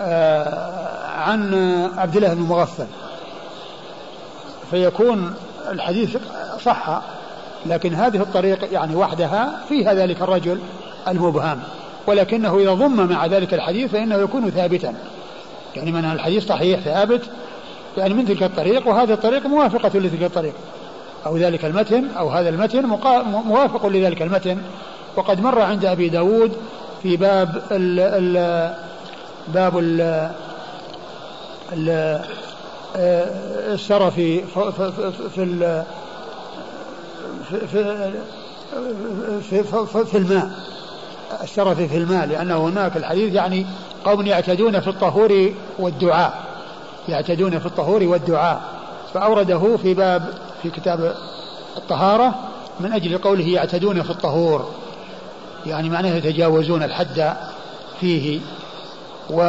آه، 0.00 1.06
عن 1.06 1.54
عبد 1.96 2.16
الله 2.16 2.34
بن 2.34 2.42
مغفل. 2.42 2.86
فيكون 4.70 5.34
الحديث 5.70 6.16
صح 6.64 7.02
لكن 7.66 7.94
هذه 7.94 8.22
الطريق 8.22 8.72
يعني 8.72 8.94
وحدها 8.94 9.60
فيها 9.68 9.94
ذلك 9.94 10.22
الرجل 10.22 10.60
المبهم. 11.08 11.62
ولكنه 12.06 12.58
إذا 12.58 12.74
ضم 12.74 13.08
مع 13.08 13.26
ذلك 13.26 13.54
الحديث 13.54 13.90
فإنه 13.90 14.16
يكون 14.16 14.50
ثابتا. 14.50 14.94
يعني 15.76 15.92
من 15.92 16.04
الحديث 16.04 16.46
صحيح 16.46 16.80
ثابت 16.80 17.22
يعني 17.98 18.14
من 18.14 18.26
تلك 18.26 18.42
الطريق 18.42 18.88
وهذه 18.88 19.12
الطريق 19.12 19.46
موافقة 19.46 19.98
لتلك 19.98 20.22
الطريق. 20.22 20.54
أو 21.26 21.36
ذلك 21.36 21.64
المتن 21.64 22.08
أو 22.18 22.28
هذا 22.28 22.48
المتن 22.48 22.86
موافق 23.46 23.86
لذلك 23.86 24.22
المتن. 24.22 24.58
وقد 25.16 25.40
مر 25.40 25.60
عند 25.60 25.84
أبي 25.84 26.08
داود 26.08 26.52
في 27.02 27.16
باب 27.16 27.62
ال 27.70 28.00
ال 28.00 28.74
باب 29.48 29.78
ال 29.78 30.00
ال 31.72 32.20
السرف 33.72 34.14
في 34.14 34.42
في 34.42 34.72
في 34.72 34.92
في, 37.70 38.24
في, 39.42 39.64
في, 39.86 40.04
في 40.04 40.18
الماء. 40.18 40.50
السرف 41.42 41.80
في 41.80 41.96
الماء 41.96 42.26
لأنه 42.26 42.56
هناك 42.68 42.96
الحديث 42.96 43.34
يعني 43.34 43.66
قوم 44.04 44.26
يعتدون 44.26 44.80
في 44.80 44.88
الطهور 44.88 45.52
والدعاء 45.78 46.42
يعتدون 47.08 47.58
في 47.58 47.66
الطهور 47.66 48.02
والدعاء. 48.02 48.60
فأورده 49.14 49.76
في 49.76 49.94
باب 49.94 50.34
في 50.62 50.70
كتاب 50.70 51.14
الطهارة 51.76 52.34
من 52.80 52.92
أجل 52.92 53.18
قوله 53.18 53.48
يعتدون 53.48 54.02
في 54.02 54.10
الطهور 54.10 54.70
يعني 55.66 55.90
معناه 55.90 56.14
يتجاوزون 56.14 56.82
الحد 56.82 57.34
فيه. 58.00 58.40
و 59.30 59.42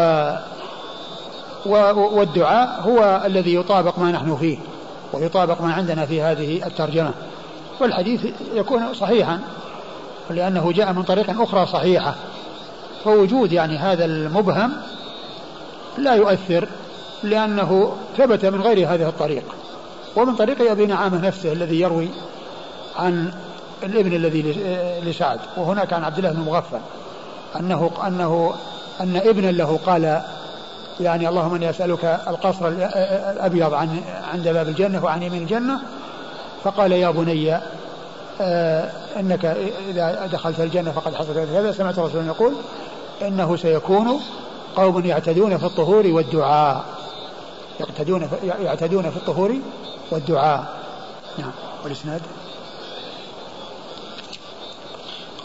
والدعاء 1.96 2.82
هو 2.82 3.22
الذي 3.26 3.56
يطابق 3.56 4.00
ما 4.00 4.12
نحن 4.12 4.36
فيه 4.36 4.58
ويطابق 5.14 5.62
ما 5.62 5.74
عندنا 5.74 6.06
في 6.06 6.22
هذه 6.22 6.68
الترجمة. 6.68 7.12
والحديث 7.80 8.26
يكون 8.54 8.94
صحيحا. 8.94 9.40
لأنه 10.30 10.72
جاء 10.72 10.94
من 10.94 11.04
طريق 11.04 11.42
أخرى 11.42 11.66
صحيحة. 11.66 12.16
فوجود 13.04 13.52
يعني 13.52 13.78
هذا 13.78 14.06
المبهم 14.06 14.74
لا 15.98 16.14
يؤثر 16.14 16.68
لأنه 17.24 17.96
ثبت 18.18 18.46
من 18.46 18.62
غير 18.62 18.94
هذه 18.94 19.10
الطريق. 19.10 19.44
ومن 20.16 20.36
طريق 20.36 20.72
أبي 20.72 20.86
نعامة 20.86 21.22
نفسه 21.28 21.52
الذي 21.54 21.82
يروي 21.82 22.10
عن 22.96 23.34
الابن 23.84 24.14
الذي 24.14 24.42
لسعد. 25.04 25.40
وهناك 25.58 25.94
عن 25.94 26.04
عبد 26.04 26.18
الله 26.18 26.32
بن 26.32 26.40
مغفل 26.40 26.80
أنه 27.60 27.92
أنه 28.08 28.54
أن 29.02 29.16
ابنا 29.16 29.52
له 29.52 29.80
قال 29.86 30.22
يعني 31.00 31.30
اللهم 31.30 31.56
إني 31.56 31.70
أسألك 31.70 32.06
القصر 32.28 32.68
الأبيض 32.68 33.74
عن 33.74 34.02
عند 34.34 34.48
باب 34.48 34.68
الجنة 34.68 35.04
وعن 35.04 35.24
يمين 35.24 35.42
الجنة. 35.42 35.80
فقال 36.64 36.92
يا 36.92 37.12
بني 37.12 37.56
آه 37.56 37.62
أنك 39.20 39.46
إذا 39.90 40.30
دخلت 40.34 40.60
الجنة 40.60 40.92
فقد 40.92 41.16
حصلت 41.16 41.38
هذا 41.38 41.72
سمعت 41.72 42.00
رسول 42.00 42.26
يقول 42.26 42.54
إنه 43.22 43.56
سيكون 43.56 44.20
قوم 44.76 45.06
يعتدون 45.06 45.58
في 45.58 45.66
الطهور 45.66 46.08
والدعاء. 46.08 46.86
يعتدون 47.80 48.28
في 48.28 48.36
يعتدون 48.48 49.10
في 49.10 49.18
الطهور 49.18 49.56
والدعاء. 50.12 50.80
نعم. 51.38 51.52
والإسناد؟ 51.84 52.22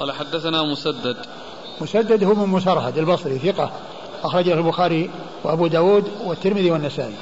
قال 0.01 0.13
حدثنا 0.13 0.63
مسدد. 0.63 1.17
مسدد 1.81 2.25
هو 2.25 2.35
من 2.35 2.49
مسرهد 2.49 2.99
البصري 2.99 3.39
ثقة. 3.39 3.71
أخرجه 4.25 4.55
البخاري 4.55 5.11
وأبو 5.45 5.67
داود 5.67 6.11
والترمذي 6.25 6.71
والنسائي. 6.71 7.15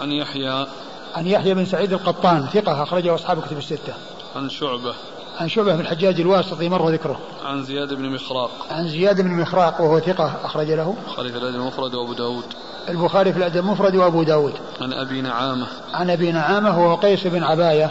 عن 0.00 0.12
يحيى. 0.12 0.66
عن 1.14 1.26
يحيى 1.26 1.54
بن 1.54 1.64
سعيد 1.66 1.92
القطان 1.92 2.46
ثقة 2.46 2.82
أخرجه 2.82 3.14
أصحاب 3.14 3.42
كتب 3.42 3.58
الستة. 3.58 3.94
عن 4.36 4.50
شعبة. 4.50 4.94
عن 5.40 5.48
شعبة 5.48 5.74
بن 5.74 5.80
الحجاج 5.80 6.20
الواسطي 6.20 6.68
مر 6.68 6.90
ذكره. 6.90 7.20
عن 7.44 7.64
زياد 7.64 7.94
بن 7.94 8.10
مخراق. 8.10 8.50
عن 8.70 8.88
زياد 8.88 9.20
بن 9.20 9.30
مخراق 9.30 9.80
وهو 9.80 10.00
ثقة 10.00 10.32
أخرج 10.44 10.70
له. 10.70 10.94
البخاري 11.08 11.32
في 11.32 11.38
الأدب 11.38 11.56
المفرد 11.56 11.94
وأبو 11.94 12.12
داود. 12.12 12.44
البخاري 12.88 13.32
في 13.32 13.38
الأدب 13.38 13.56
المفرد 13.56 13.96
وأبو 13.96 14.22
داود. 14.22 14.52
عن 14.80 14.92
أبي 14.92 15.22
نعامة. 15.22 15.66
عن 15.94 16.10
أبي 16.10 16.32
نعامة 16.32 16.80
وهو 16.80 16.94
قيس 16.94 17.26
بن 17.26 17.44
عباية 17.44 17.90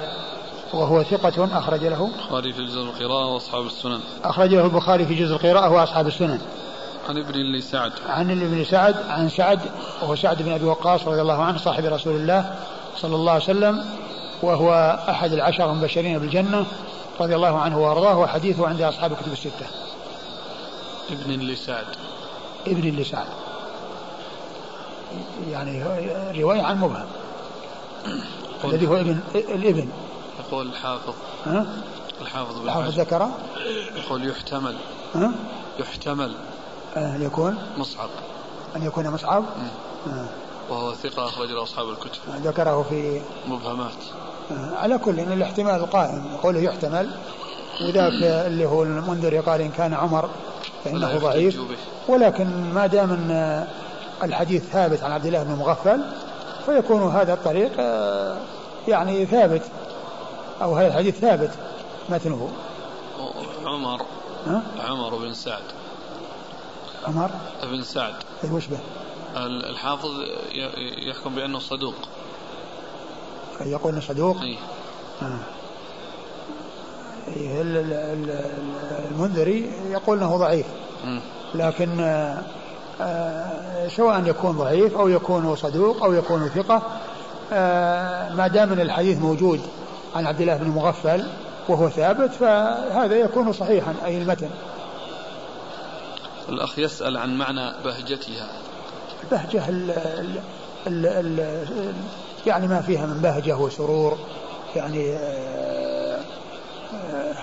وهو 0.73 1.03
ثقة 1.03 1.59
أخرج 1.59 1.83
له. 1.83 2.05
البخاري 2.05 2.53
في 2.53 2.65
جزء 2.65 2.81
القراءة 2.81 3.33
وأصحاب 3.33 3.65
السنن. 3.65 3.99
أخرج 4.23 4.53
له 4.53 4.65
البخاري 4.65 5.05
في 5.05 5.15
جزء 5.15 5.35
القراءة 5.35 5.69
وأصحاب 5.69 6.07
السنن. 6.07 6.39
عن 7.09 7.17
ابن 7.17 7.57
لسعد 7.57 7.91
عن 8.07 8.31
ابن 8.31 8.63
سعد 8.63 8.95
عن 9.09 9.29
سعد 9.29 9.59
وهو 10.01 10.15
سعد 10.15 10.41
بن 10.41 10.51
أبي 10.51 10.65
وقاص 10.65 11.07
رضي 11.07 11.21
الله 11.21 11.43
عنه 11.43 11.57
صاحب 11.57 11.85
رسول 11.85 12.15
الله 12.15 12.55
صلى 12.97 13.15
الله 13.15 13.31
عليه 13.31 13.43
وسلم. 13.43 13.85
وهو 14.45 14.99
أحد 15.09 15.31
العشر 15.31 15.71
المبشرين 15.71 16.19
بالجنة 16.19 16.65
رضي 17.19 17.35
الله 17.35 17.59
عنه 17.59 17.79
وأرضاه 17.79 18.19
وحديثه 18.19 18.67
عند 18.67 18.81
أصحاب 18.81 19.11
الكتب 19.11 19.31
الستة. 19.31 19.65
ابن 21.11 21.39
لسعد 21.39 21.85
ابن 22.67 22.95
لسعد 22.95 23.25
يعني 25.49 25.83
رواية 26.41 26.61
عن 26.61 26.77
مبهم. 26.77 27.05
الذي 28.63 28.87
هو 28.87 28.95
ابن 28.95 29.19
الابن. 29.35 29.89
يقول 30.39 30.67
الحافظ. 30.67 31.13
ها؟ 31.45 31.65
الحافظ 32.21 32.61
الحافظ 32.61 32.99
ذكر؟ 32.99 33.29
يقول 33.95 34.29
يحتمل. 34.29 34.75
ها؟ 35.15 35.31
يحتمل. 35.79 36.35
أن 36.97 37.21
يكون؟ 37.21 37.57
مصعب. 37.77 38.09
أن 38.75 38.83
يكون 38.83 39.09
مصعب؟ 39.09 39.43
آه. 40.07 40.25
وهو 40.69 40.93
ثقة 40.93 41.25
أخرج 41.25 41.49
له 41.49 41.63
أصحاب 41.63 41.89
الكتب. 41.89 42.19
ذكره 42.43 42.85
في 42.89 43.21
مبهمات. 43.47 43.91
آه. 43.91 44.34
على 44.75 44.97
كل 44.97 45.19
إن 45.19 45.31
الاحتمال 45.31 45.75
القائم 45.75 46.23
قوله 46.43 46.59
يحتمل. 46.59 47.09
وذاك 47.81 48.13
اللي 48.23 48.65
هو 48.65 48.83
المنذر 48.83 49.39
قال 49.39 49.61
إن 49.61 49.71
كان 49.71 49.93
عمر 49.93 50.29
فإنه 50.85 51.19
ضعيف. 51.19 51.59
ولكن 52.07 52.73
ما 52.73 52.87
دام 52.87 53.11
أن 53.11 53.67
الحديث 54.23 54.63
ثابت 54.63 55.03
عن 55.03 55.11
عبد 55.11 55.25
الله 55.25 55.43
بن 55.43 55.51
مغفل 55.51 56.01
فيكون 56.65 57.11
هذا 57.11 57.33
الطريق 57.33 57.71
آه، 57.79 58.37
يعني 58.87 59.25
ثابت. 59.25 59.61
أو 60.61 60.75
هذا 60.75 60.87
الحديث 60.87 61.19
ثابت 61.19 61.51
متنه. 62.09 62.49
عمر. 63.65 64.01
ها؟ 64.47 64.61
عمر 64.87 65.15
بن 65.15 65.33
سعد. 65.33 65.63
عمر؟ 67.07 67.29
بن 67.63 67.83
سعد. 67.83 68.13
اي 68.43 68.49
وش 68.49 68.67
به؟ 68.67 68.77
الحافظ 69.69 70.09
يحكم 70.97 71.35
بأنه 71.35 71.59
صدوق. 71.59 71.95
يقول 73.61 73.93
إنه 73.93 74.01
صدوق؟ 74.01 74.41
اي 74.41 74.57
آه. 75.21 75.39
المنذري 79.11 79.71
يقول 79.91 80.17
إنه 80.17 80.37
ضعيف. 80.37 80.65
لكن 81.55 81.99
آه، 81.99 82.41
آه، 83.01 83.87
سواء 83.87 84.27
يكون 84.27 84.51
ضعيف 84.51 84.97
أو 84.97 85.07
يكون 85.07 85.55
صدوق 85.55 86.03
أو 86.03 86.13
يكون 86.13 86.49
ثقة 86.49 86.81
ما 88.35 88.49
دام 88.53 88.73
الحديث 88.73 89.19
موجود 89.19 89.61
عن 90.15 90.27
عبد 90.27 90.41
الله 90.41 90.57
بن 90.57 90.69
مغفل 90.69 91.27
وهو 91.69 91.89
ثابت 91.89 92.31
فهذا 92.31 93.15
يكون 93.15 93.53
صحيحا 93.53 93.93
أي 94.05 94.17
المتن. 94.17 94.49
الأخ 96.49 96.79
يسأل 96.79 97.17
عن 97.17 97.37
معنى 97.37 97.83
بهجتها. 97.83 98.47
البهجة 99.23 99.69
ال 99.69 99.91
ال 99.91 100.39
ال 100.87 101.05
ال 101.07 101.93
يعني 102.47 102.67
ما 102.67 102.81
فيها 102.81 103.05
من 103.05 103.21
بهجة 103.21 103.57
وسرور 103.57 104.17
يعني 104.75 105.11
آه، 105.13 106.21
آه، 107.13 107.35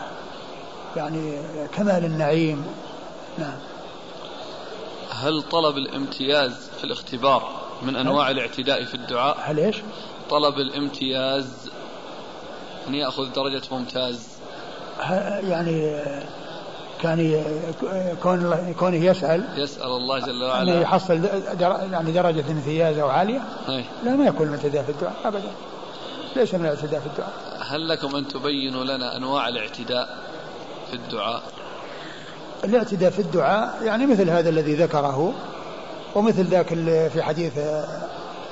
يعني 0.97 1.39
كمال 1.77 2.05
النعيم 2.05 2.67
نعم 3.39 3.59
هل 5.11 5.43
طلب 5.43 5.77
الامتياز 5.77 6.71
في 6.79 6.85
الاختبار 6.85 7.63
من 7.83 7.97
أنواع 7.97 8.31
الاعتداء 8.31 8.85
في 8.85 8.95
الدعاء؟ 8.95 9.37
هل 9.41 9.59
إيش؟ 9.59 9.77
طلب 10.31 10.59
الامتياز 10.59 11.71
أن 12.89 12.95
يأخذ 12.95 13.33
درجة 13.33 13.63
ممتاز 13.71 14.29
يعني 15.49 16.03
كان 17.03 17.45
كون 18.23 18.75
كونه 18.79 18.97
يسأل 18.97 19.45
يسأل 19.57 19.87
الله 19.87 20.19
جل 20.19 20.45
وعلا. 20.45 20.73
أن 20.73 20.83
يحصل 20.83 21.25
يعني 21.93 22.13
درجة 22.13 22.45
امتياز 22.51 22.99
أو 22.99 23.09
عالية 23.09 23.41
أي. 23.69 23.85
لا 24.05 24.17
ما 24.17 24.27
يكون 24.27 24.47
من 24.47 24.55
الاعتداء 24.55 24.83
في 24.83 24.91
الدعاء 24.91 25.15
أبدا. 25.25 25.51
ليس 26.37 26.55
من 26.55 26.61
الاعتداء 26.61 27.01
في 27.01 27.07
الدعاء. 27.07 27.33
هل 27.61 27.89
لكم 27.89 28.17
أن 28.17 28.29
تبينوا 28.29 28.85
لنا 28.85 29.17
أنواع 29.17 29.49
الاعتداء 29.49 30.19
في 30.91 30.97
الدعاء؟ 30.97 31.43
الاعتداء 32.65 33.11
في 33.11 33.19
الدعاء 33.19 33.83
يعني 33.83 34.07
مثل 34.07 34.31
هذا 34.31 34.49
الذي 34.49 34.75
ذكره 34.75 35.33
ومثل 36.15 36.45
ذاك 36.45 36.69
في 37.13 37.23
حديث 37.23 37.59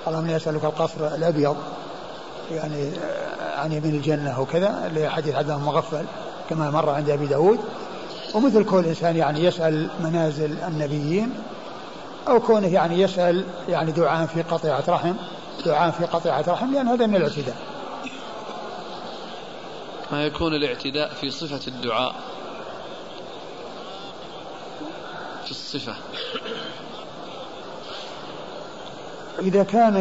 اللهم 0.06 0.30
يسألك 0.30 0.64
القصر 0.64 1.06
الأبيض 1.06 1.56
يعني 2.50 2.90
عن 3.56 3.72
يمين 3.72 3.94
الجنة 3.94 4.40
وكذا 4.40 4.86
اللي 4.86 5.08
حديث 5.08 5.34
عبد 5.34 5.50
مغفل 5.50 6.04
كما 6.50 6.70
مر 6.70 6.90
عند 6.90 7.10
أبي 7.10 7.26
داود. 7.26 7.58
ومثل 8.34 8.64
كل 8.64 8.84
إنسان 8.84 9.16
يعني 9.16 9.44
يسأل 9.44 9.90
منازل 10.00 10.58
النبيين 10.68 11.34
أو 12.28 12.40
كونه 12.40 12.68
يعني 12.68 13.00
يسأل 13.00 13.44
يعني 13.68 13.92
دعاء 13.92 14.26
في 14.26 14.42
قطيعة 14.42 14.84
رحم 14.88 15.14
دعاء 15.66 15.90
في 15.90 16.04
قطيعة 16.04 16.44
رحم 16.48 16.74
لأن 16.74 16.88
هذا 16.88 17.06
من 17.06 17.16
الاعتداء. 17.16 17.56
ما 20.12 20.26
يكون 20.26 20.54
الاعتداء 20.54 21.14
في 21.14 21.30
صفة 21.30 21.60
الدعاء؟ 21.68 22.14
في 25.44 25.50
الصفة. 25.50 25.94
إذا 29.38 29.62
كان 29.62 29.96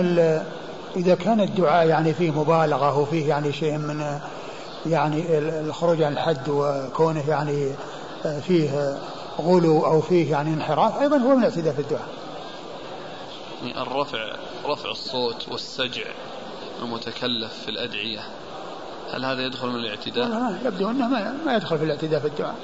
إذا 0.96 1.16
كان 1.16 1.42
الدعاء 1.42 1.88
يعني 1.88 2.14
فيه 2.14 2.32
مبالغة 2.32 3.00
وفيه 3.00 3.30
يعني 3.30 3.54
شيء 3.54 3.78
من 3.78 4.20
يعني 4.86 5.38
الخروج 5.38 6.02
عن 6.02 6.14
الحد 6.14 6.50
وكونه 6.50 7.30
يعني 7.30 7.72
فيه 8.24 8.98
غلو 9.40 9.86
أو 9.86 10.02
فيه 10.02 10.32
يعني 10.32 10.54
انحراف 10.54 11.02
أيضا 11.02 11.18
هو 11.18 11.36
من 11.36 11.40
الاعتداء 11.40 11.74
في 11.74 11.80
الدعاء 11.80 12.08
يعني 13.62 13.82
الرفع 13.82 14.36
رفع 14.66 14.92
الصوت 14.92 15.50
والسجع 15.50 16.06
المتكلف 16.82 17.54
في 17.66 17.70
الأدعية 17.70 18.20
هل 19.14 19.26
هذا 19.26 19.42
يدخل 19.42 19.68
من 19.68 19.76
الاعتداء؟ 19.76 20.28
لا 20.28 20.60
يبدو 20.66 20.90
أنه 20.90 21.08
ما, 21.08 21.38
ما 21.46 21.56
يدخل 21.56 21.78
في 21.78 21.84
الاعتداء 21.84 22.20
في 22.20 22.28
الدعاء 22.28 22.56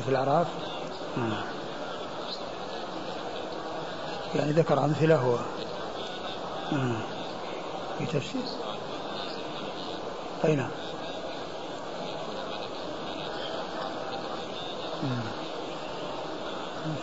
في 0.00 0.08
الأعراف 0.08 0.46
آه. 1.18 1.59
يعني 4.34 4.52
ذكر 4.52 4.84
أمثلة 4.84 5.16
هو. 5.16 5.34
آه. 6.72 6.96
في 7.98 8.06
تفسير. 8.06 8.42
أي 10.44 10.56
نعم. 10.56 10.70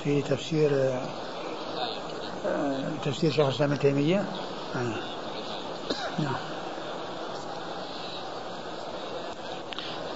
في 0.03 0.21
تفسير 0.21 0.99
تفسير 3.05 3.31
شيخ 3.31 3.45
الإسلام 3.45 3.71
ابن 3.71 3.79
تيمية. 3.79 4.25
نعم. 6.19 6.35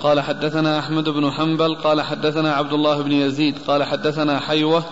قال 0.02 0.22
حدثنا 0.22 0.80
أحمد 0.80 1.10
بن 1.10 1.32
حنبل 1.32 1.76
قال 1.76 2.02
حدثنا 2.02 2.54
عبد 2.54 2.74
الله 2.74 3.02
بن 3.02 3.12
يزيد 3.12 3.60
قال 3.68 3.84
حدثنا 3.84 4.40
حيوة 4.40 4.84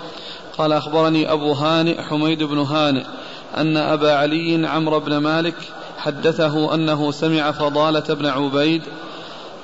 قال 0.59 0.73
أخبرني 0.73 1.31
أبو 1.31 1.51
هانئ 1.51 2.01
حميد 2.01 2.43
بن 2.43 2.57
هانئ 2.57 3.03
أن 3.57 3.77
أبا 3.77 4.13
علي 4.13 4.67
عمرو 4.67 4.99
بن 4.99 5.17
مالك 5.17 5.55
حدثه 5.97 6.73
أنه 6.73 7.11
سمع 7.11 7.51
فضالة 7.51 8.13
بن 8.15 8.25
عبيد 8.25 8.81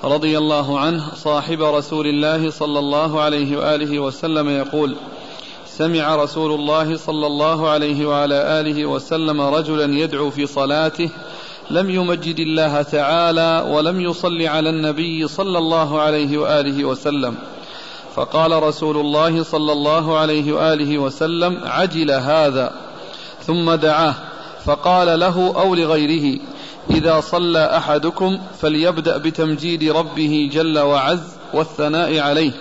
رضي 0.03 0.37
الله 0.37 0.79
عنه 0.79 1.03
صاحب 1.15 1.61
رسول 1.61 2.07
الله 2.07 2.49
صلى 2.49 2.79
الله 2.79 3.21
عليه 3.21 3.57
وآله 3.57 3.99
وسلم 3.99 4.49
يقول 4.49 4.95
سمع 5.65 6.15
رسول 6.15 6.51
الله 6.51 6.97
صلى 6.97 7.27
الله 7.27 7.69
عليه 7.69 8.05
وعلى 8.05 8.59
آله 8.59 8.85
وسلم 8.85 9.41
رجلا 9.41 9.99
يدعو 9.99 10.29
في 10.29 10.45
صلاته 10.45 11.09
لم 11.69 11.89
يمجد 11.89 12.39
الله 12.39 12.81
تعالى 12.81 13.65
ولم 13.69 14.01
يصل 14.01 14.41
على 14.41 14.69
النبي 14.69 15.27
صلى 15.27 15.57
الله 15.57 16.01
عليه 16.01 16.37
وآله 16.37 16.85
وسلم. 16.85 17.35
فقال 18.15 18.63
رسول 18.63 18.97
الله 18.97 19.43
صلى 19.43 19.71
الله 19.71 20.17
عليه 20.17 20.53
وآله 20.53 20.97
وسلم 20.97 21.61
عجل 21.65 22.11
هذا 22.11 22.71
ثم 23.43 23.73
دعاه 23.73 24.15
فقال 24.65 25.19
له 25.19 25.53
أو 25.57 25.75
لغيره 25.75 26.39
إذا 26.89 27.19
صلى 27.19 27.77
أحدكم 27.77 28.39
فليبدأ 28.59 29.17
بتمجيد 29.17 29.83
ربه 29.83 30.49
جل 30.53 30.79
وعز 30.79 31.23
والثناء 31.53 32.19
عليه 32.19 32.51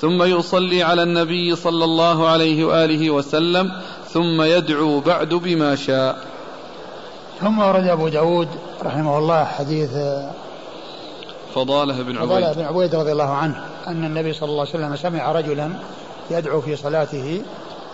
ثم 0.00 0.22
يصلي 0.22 0.82
على 0.82 1.02
النبي 1.02 1.56
صلى 1.56 1.84
الله 1.84 2.28
عليه 2.28 2.64
وآله 2.64 3.10
وسلم 3.10 3.72
ثم 4.08 4.42
يدعو 4.42 5.00
بعد 5.00 5.28
بما 5.28 5.74
شاء. 5.74 6.18
ثم 7.40 7.58
ورد 7.58 7.86
أبو 7.86 8.08
داود 8.08 8.48
رحمه 8.82 9.18
الله 9.18 9.44
حديث 9.44 9.90
فضالة 11.54 12.02
بن 12.02 12.16
عبيد. 12.16 12.30
فضالة 12.30 12.52
بن 12.52 12.62
عبيد 12.62 12.94
رضي 12.94 13.12
الله 13.12 13.30
عنه 13.30 13.64
أن 13.86 14.04
النبي 14.04 14.32
صلى 14.32 14.48
الله 14.48 14.60
عليه 14.60 14.70
وسلم 14.70 14.96
سمع 14.96 15.32
رجلا 15.32 15.70
يدعو 16.30 16.60
في 16.60 16.76
صلاته 16.76 17.42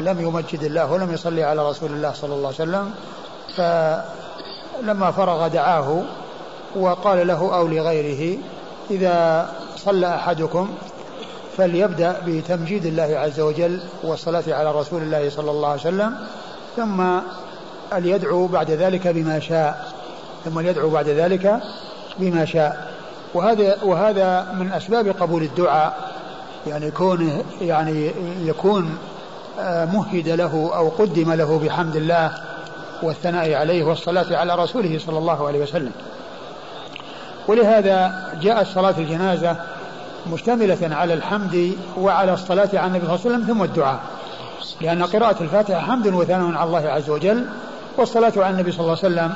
لم 0.01 0.21
يمجد 0.21 0.62
الله 0.62 0.93
ولم 0.93 1.14
يصلي 1.14 1.43
على 1.43 1.69
رسول 1.69 1.90
الله 1.90 2.12
صلى 2.12 2.35
الله 2.35 2.47
عليه 2.47 2.71
وسلم 2.71 2.90
ف 3.57 3.61
لما 4.83 5.11
فرغ 5.11 5.49
دعاه 5.49 6.03
وقال 6.77 7.27
له 7.27 7.57
أو 7.57 7.67
لغيره 7.67 8.38
إذا 8.90 9.49
صلى 9.77 10.14
أحدكم 10.14 10.75
فليبدأ 11.57 12.17
بتمجيد 12.27 12.87
الله 12.87 13.19
عز 13.19 13.40
وجل 13.40 13.81
والصلاة 14.03 14.45
على 14.49 14.73
رسول 14.73 15.03
الله 15.03 15.31
صلى 15.31 15.51
الله 15.51 15.69
عليه 15.69 15.81
وسلم 15.81 16.17
ثم 16.77 17.19
ليدعو 17.99 18.47
بعد 18.47 18.71
ذلك 18.71 19.09
بما 19.09 19.40
شاء 19.40 19.93
ثم 20.45 20.61
ليدعو 20.61 20.90
بعد 20.90 21.09
ذلك 21.09 21.61
بما 22.19 22.45
شاء. 22.45 22.93
وهذا 23.35 23.77
وهذا 23.83 24.47
من 24.59 24.73
أسباب 24.73 25.09
قبول 25.09 25.42
الدعاء 25.42 26.12
يعني 26.66 26.90
كونه 26.90 27.44
يعني 27.61 28.11
يكون 28.42 28.99
آه، 29.61 29.85
مهد 29.85 30.29
له 30.29 30.70
أو 30.77 30.88
قدم 30.88 31.33
له 31.33 31.59
بحمد 31.59 31.97
الله 31.97 32.35
والثناء 33.03 33.55
عليه 33.55 33.85
والصلاة 33.85 34.37
على 34.37 34.55
رسوله 34.55 34.99
صلى 35.07 35.18
الله 35.18 35.47
عليه 35.47 35.62
وسلم. 35.62 35.92
ولهذا 37.49 38.25
جاءت 38.42 38.66
صلاة 38.66 38.94
الجنازة 38.99 39.57
مشتملة 40.33 40.94
على 40.97 41.14
الحمد 41.14 41.73
وعلى 41.99 42.35
الصلاة 42.35 42.68
على 42.75 42.87
النبي 42.87 43.07
صلى 43.07 43.14
الله 43.14 43.20
عليه 43.27 43.37
وسلم 43.37 43.47
ثم 43.47 43.62
الدعاء. 43.62 44.01
لأن 44.81 45.03
قراءة 45.03 45.42
الفاتحة 45.42 45.81
حمد 45.81 46.07
وثناء 46.07 46.55
على 46.55 46.64
الله 46.64 46.88
عز 46.88 47.11
وجل 47.11 47.47
والصلاة 47.97 48.33
على 48.37 48.51
النبي 48.51 48.73
صلى 48.73 48.81
الله 48.81 48.99
عليه 49.05 49.14
وسلم 49.14 49.35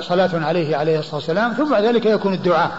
صلاة 0.00 0.30
عليه 0.34 0.76
عليه 0.76 0.98
الصلاة 0.98 1.14
والسلام 1.14 1.52
ثم 1.52 1.70
بعد 1.70 1.84
ذلك 1.84 2.06
يكون 2.06 2.34
الدعاء. 2.34 2.70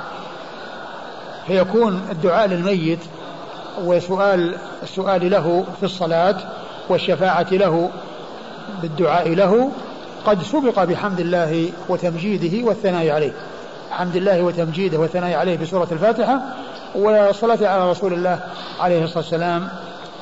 فيكون 1.47 2.01
الدعاء 2.11 2.47
للميت 2.47 2.99
وسؤال 3.83 4.55
السؤال 4.83 5.31
له 5.31 5.65
في 5.79 5.85
الصلاة 5.85 6.35
والشفاعة 6.89 7.47
له 7.51 7.89
بالدعاء 8.81 9.29
له. 9.29 9.71
قد 10.25 10.43
سبق 10.43 10.83
بحمد 10.83 11.19
الله 11.19 11.71
وتمجيده 11.89 12.67
والثناء 12.67 13.09
عليه. 13.09 13.33
حمد 13.91 14.15
الله 14.15 14.41
وتمجيده 14.41 14.99
والثناء 14.99 15.33
عليه 15.33 15.57
بسورة 15.57 15.87
الفاتحة 15.91 16.41
والصلاة 16.95 17.67
على 17.67 17.91
رسول 17.91 18.13
الله 18.13 18.39
عليه 18.79 19.03
الصلاة 19.03 19.19
والسلام 19.19 19.67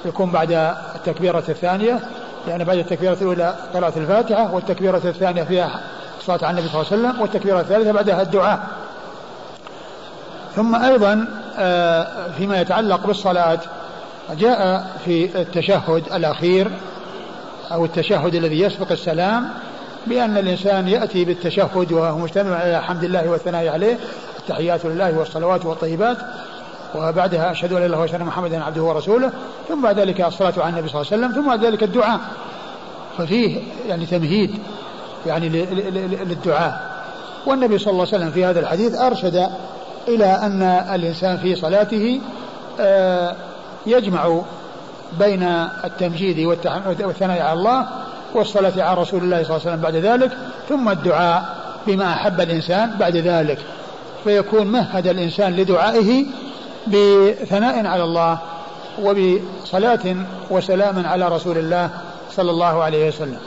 يكون 0.05 0.31
بعد 0.31 0.51
التكبيرة 0.95 1.43
الثانية 1.49 1.99
لأن 2.47 2.63
بعد 2.63 2.77
التكبيرة 2.77 3.17
الأولى 3.21 3.55
قراءة 3.73 3.99
الفاتحة 3.99 4.53
والتكبيرة 4.53 5.01
الثانية 5.05 5.43
فيها 5.43 5.81
الصلاة 6.21 6.39
على 6.43 6.59
النبي 6.59 6.73
صلى 6.73 6.81
الله 6.81 6.91
عليه 6.91 7.01
وسلم 7.01 7.21
والتكبيرة 7.21 7.59
الثالثة 7.59 7.91
بعدها 7.91 8.21
الدعاء. 8.21 8.67
ثم 10.55 10.75
أيضا 10.75 11.27
آه، 11.57 12.31
فيما 12.37 12.61
يتعلق 12.61 13.07
بالصلاة 13.07 13.59
جاء 14.39 14.87
في 15.05 15.41
التشهد 15.41 16.03
الأخير 16.13 16.71
أو 17.71 17.85
التشهد 17.85 18.35
الذي 18.35 18.59
يسبق 18.59 18.91
السلام 18.91 19.49
بأن 20.07 20.37
الإنسان 20.37 20.87
يأتي 20.87 21.25
بالتشهد 21.25 21.91
وهو 21.91 22.17
مجتمع 22.17 22.55
على 22.55 22.81
حمد 22.81 23.03
الله 23.03 23.29
والثناء 23.29 23.67
عليه 23.67 23.97
التحيات 24.39 24.85
لله 24.85 25.17
والصلوات 25.17 25.65
والطيبات 25.65 26.17
وبعدها 26.95 27.51
أشهد 27.51 27.73
أن 27.73 27.79
لا 27.79 27.85
إله 27.85 28.03
إلا 28.03 28.15
الله 28.15 28.25
محمدا 28.25 28.63
عبده 28.63 28.81
ورسوله 28.81 29.31
ثم 29.69 29.81
بعد 29.81 29.99
ذلك 29.99 30.21
الصلاة 30.21 30.53
على 30.57 30.69
النبي 30.69 30.87
صلى 30.87 31.01
الله 31.01 31.11
عليه 31.13 31.25
وسلم 31.25 31.41
ثم 31.41 31.47
بعد 31.47 31.65
ذلك 31.65 31.83
الدعاء. 31.83 32.19
ففيه 33.17 33.61
يعني 33.87 34.05
تمهيد. 34.05 34.59
يعني 35.25 35.49
للدعاء. 35.49 36.91
والنبي 37.45 37.77
صلى 37.77 37.91
الله 37.91 38.07
عليه 38.07 38.17
وسلم 38.17 38.31
في 38.31 38.45
هذا 38.45 38.59
الحديث 38.59 38.95
أرشد 38.95 39.49
إلى 40.07 40.25
أن 40.25 40.61
الإنسان 40.95 41.37
في 41.37 41.55
صلاته 41.55 42.21
آه، 42.79 43.35
يجمع 43.85 44.41
بين 45.19 45.43
التمجيد 45.83 46.45
والثناء 46.45 47.41
على 47.41 47.53
الله 47.53 47.87
والصلاة 48.33 48.73
على 48.77 49.01
رسول 49.01 49.23
الله 49.23 49.43
صلى 49.43 49.57
الله 49.57 49.67
عليه 49.67 49.71
وسلم 49.71 49.81
بعد 49.81 49.95
ذلك 49.95 50.31
ثم 50.69 50.89
الدعاء 50.89 51.43
بما 51.87 52.13
أحب 52.13 52.41
الإنسان 52.41 52.91
بعد 52.99 53.17
ذلك. 53.17 53.57
فيكون 54.23 54.67
مهد 54.67 55.07
الإنسان 55.07 55.55
لدعائه 55.55 56.25
بثناء 56.87 57.85
على 57.85 58.03
الله 58.03 58.37
وبصلاة 59.01 60.15
وسلام 60.49 61.05
على 61.05 61.27
رسول 61.27 61.57
الله 61.57 61.89
صلى 62.31 62.51
الله 62.51 62.83
عليه 62.83 63.07
وسلم. 63.07 63.37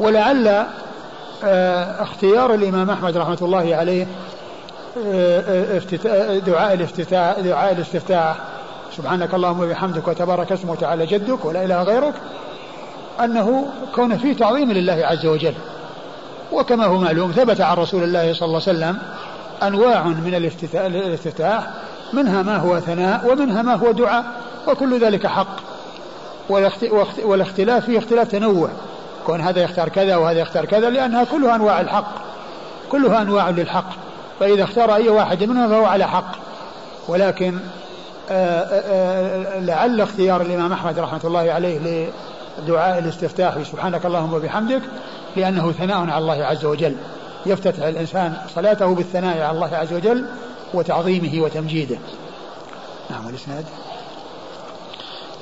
ولعل 0.00 0.66
آه، 1.44 2.02
اختيار 2.02 2.54
الإمام 2.54 2.90
أحمد 2.90 3.16
رحمة 3.16 3.38
الله 3.42 3.76
عليه 3.76 4.06
آه، 5.06 5.78
آه، 6.06 6.38
دعاء 6.38 6.74
الافتتاح 6.74 7.38
دعاء 7.38 7.72
الاستفتاح. 7.72 8.36
سبحانك 8.96 9.34
اللهم 9.34 9.60
وبحمدك 9.60 10.08
وتبارك 10.08 10.52
اسمك 10.52 10.70
وتعالى 10.70 11.06
جدك 11.06 11.44
ولا 11.44 11.64
إله 11.64 11.82
غيرك. 11.82 12.14
أنه 13.24 13.66
كون 13.94 14.18
فيه 14.18 14.36
تعظيم 14.36 14.72
لله 14.72 15.06
عز 15.06 15.26
وجل. 15.26 15.54
وكما 16.52 16.86
هو 16.86 16.98
معلوم 16.98 17.32
ثبت 17.32 17.60
عن 17.60 17.76
رسول 17.76 18.02
الله 18.02 18.32
صلى 18.32 18.46
الله 18.46 18.62
عليه 18.66 18.78
وسلم 18.78 18.98
أنواع 19.62 20.02
من 20.02 20.34
الافتتاح 20.74 21.70
منها 22.12 22.42
ما 22.42 22.56
هو 22.56 22.80
ثناء 22.80 23.32
ومنها 23.32 23.62
ما 23.62 23.74
هو 23.74 23.90
دعاء 23.90 24.24
وكل 24.68 25.00
ذلك 25.00 25.26
حق. 25.26 25.56
والاختلاف 27.24 27.84
فيه 27.84 27.98
اختلاف 27.98 28.28
تنوع. 28.28 28.68
كون 29.26 29.40
هذا 29.40 29.62
يختار 29.62 29.88
كذا 29.88 30.16
وهذا 30.16 30.40
يختار 30.40 30.64
كذا 30.64 30.90
لأنها 30.90 31.24
كلها 31.24 31.54
أنواع 31.54 31.80
الحق. 31.80 32.14
كلها 32.90 33.22
أنواع 33.22 33.50
للحق. 33.50 33.90
فإذا 34.40 34.64
اختار 34.64 34.94
أي 34.94 35.08
واحد 35.08 35.44
منها 35.44 35.68
فهو 35.68 35.84
على 35.84 36.08
حق. 36.08 36.36
ولكن 37.08 37.58
آه، 38.30 38.60
آه، 38.60 39.60
لعل 39.60 40.00
اختيار 40.00 40.42
الإمام 40.42 40.72
أحمد 40.72 40.98
رحمة 40.98 41.20
الله 41.24 41.52
عليه 41.52 42.08
لدعاء 42.58 42.98
الاستفتاح 42.98 43.58
بسبحانك 43.58 44.06
اللهم 44.06 44.34
وبحمدك 44.34 44.82
لأنه 45.36 45.72
ثناء 45.72 45.98
على 45.98 46.18
الله 46.18 46.44
عز 46.44 46.64
وجل. 46.64 46.96
يفتتح 47.46 47.84
الإنسان 47.84 48.36
صلاته 48.54 48.94
بالثناء 48.94 49.40
على 49.42 49.50
الله 49.50 49.76
عز 49.76 49.92
وجل 49.92 50.26
وتعظيمه 50.74 51.42
وتمجيده. 51.42 51.96
نعم 53.10 53.28
الإسناد 53.28 53.64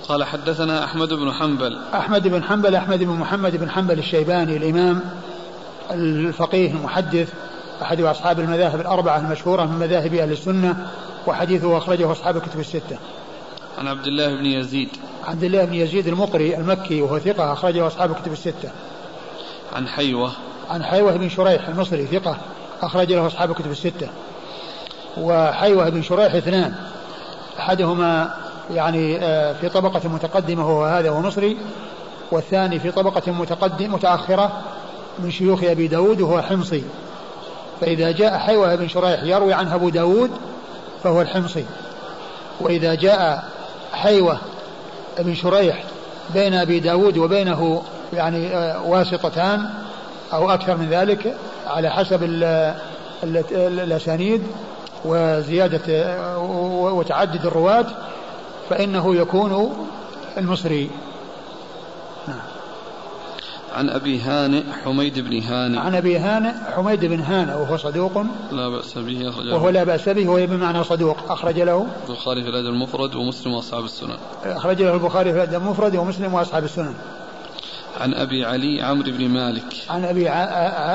قال 0.08 0.24
حدثنا 0.24 0.84
أحمد 0.84 1.08
بن 1.08 1.32
حنبل. 1.32 1.78
أحمد 1.94 2.28
بن 2.28 2.44
حنبل 2.44 2.74
أحمد 2.74 2.98
بن 2.98 3.12
محمد 3.12 3.56
بن 3.56 3.70
حنبل 3.70 3.98
الشيباني 3.98 4.56
الإمام 4.56 5.00
الفقيه 5.90 6.70
المحدث 6.70 7.32
أحد 7.82 8.00
أصحاب 8.00 8.40
المذاهب 8.40 8.80
الأربعة 8.80 9.18
المشهورة 9.18 9.64
من 9.64 9.78
مذاهب 9.78 10.14
أهل 10.14 10.32
السنة 10.32 10.86
وحديثه 11.26 11.78
أخرجه 11.78 12.12
أصحاب 12.12 12.36
الكتب 12.36 12.60
الستة. 12.60 12.98
عن 13.78 13.88
عبد 13.88 14.06
الله 14.06 14.34
بن 14.34 14.46
يزيد. 14.46 14.88
عبد 15.26 15.44
الله 15.44 15.64
بن 15.64 15.74
يزيد 15.74 16.08
المقري 16.08 16.56
المكي 16.56 17.02
وهو 17.02 17.18
ثقة 17.18 17.52
أخرجه 17.52 17.86
أصحاب 17.86 18.10
الكتب 18.10 18.32
الستة. 18.32 18.70
عن 19.72 19.88
حيوة. 19.88 20.32
عن 20.70 20.84
حيوة 20.84 21.16
بن 21.16 21.28
شريح 21.28 21.68
المصري 21.68 22.06
ثقة 22.06 22.36
أخرج 22.82 23.12
له 23.12 23.26
أصحاب 23.26 23.50
الكتب 23.50 23.70
الستة. 23.70 24.08
وحيوة 25.16 25.88
بن 25.88 26.02
شريح 26.02 26.34
اثنان 26.34 26.74
أحدهما 27.58 28.34
يعني 28.74 29.18
آه، 29.18 29.52
في 29.52 29.68
طبقة 29.68 30.08
متقدمة 30.08 30.68
وهو 30.68 30.84
هذا 30.84 31.10
هو 31.10 31.20
مصري 31.20 31.56
والثاني 32.30 32.78
في 32.78 32.90
طبقة 32.90 33.32
متقدم 33.32 33.92
متأخرة 33.94 34.52
من 35.18 35.30
شيوخ 35.30 35.64
أبي 35.64 35.88
داود 35.88 36.20
وهو 36.20 36.42
حمصي. 36.42 36.84
فإذا 37.80 38.10
جاء 38.10 38.38
حيوة 38.38 38.74
بن 38.74 38.88
شريح 38.88 39.22
يروي 39.22 39.52
عنه 39.52 39.74
أبو 39.74 39.88
داود 39.88 40.30
فهو 41.04 41.22
الحمصي. 41.22 41.64
وإذا 42.60 42.94
جاء 42.94 43.44
حيوة 43.92 44.38
بن 45.18 45.34
شريح 45.34 45.84
بين 46.34 46.54
أبي 46.54 46.80
داود 46.80 47.18
وبينه 47.18 47.82
يعني 48.12 48.56
آه، 48.56 48.82
واسطتان 48.82 49.70
أو 50.32 50.50
أكثر 50.50 50.76
من 50.76 50.88
ذلك 50.90 51.34
على 51.66 51.90
حسب 51.90 52.22
الأسانيد 53.52 54.42
وزيادة 55.04 55.80
آه، 55.88 56.38
وتعدد 56.92 57.46
الرواة 57.46 57.86
فإنه 58.70 59.16
يكون 59.16 59.76
المصري. 60.38 60.90
نعم. 62.28 62.40
عن 63.74 63.90
أبي 63.90 64.20
هانئ 64.20 64.62
حميد 64.84 65.18
بن 65.18 65.42
هانئ. 65.42 65.78
عن 65.78 65.94
أبي 65.94 66.18
هانئ 66.18 66.52
حميد 66.76 67.04
بن 67.04 67.20
هانئ 67.20 67.52
وهو 67.52 67.76
صدوق. 67.76 68.24
لا 68.50 68.68
بأس 68.68 68.98
به 68.98 69.28
أخرج 69.28 69.52
وهو 69.52 69.68
لا 69.68 69.84
بأس 69.84 70.08
به 70.08 70.28
وهو 70.28 70.46
بمعنى 70.46 70.84
صدوق 70.84 71.32
أخرج 71.32 71.60
له. 71.60 71.86
البخاري 72.08 72.42
في 72.42 72.48
الأدب 72.48 72.66
المفرد 72.66 73.14
ومسلم 73.14 73.54
وأصحاب 73.54 73.84
السنن. 73.84 74.16
أخرج 74.44 74.82
له 74.82 74.94
البخاري 74.94 75.32
في 75.32 75.36
الأدب 75.36 75.62
المفرد 75.62 75.96
ومسلم 75.96 76.34
وأصحاب 76.34 76.64
السنن. 76.64 76.94
عن 78.00 78.14
أبي 78.14 78.44
علي 78.44 78.82
عمرو 78.82 79.10
بن 79.10 79.28
مالك. 79.28 79.74
عن 79.90 80.04
أبي 80.04 80.28
ع... 80.28 80.34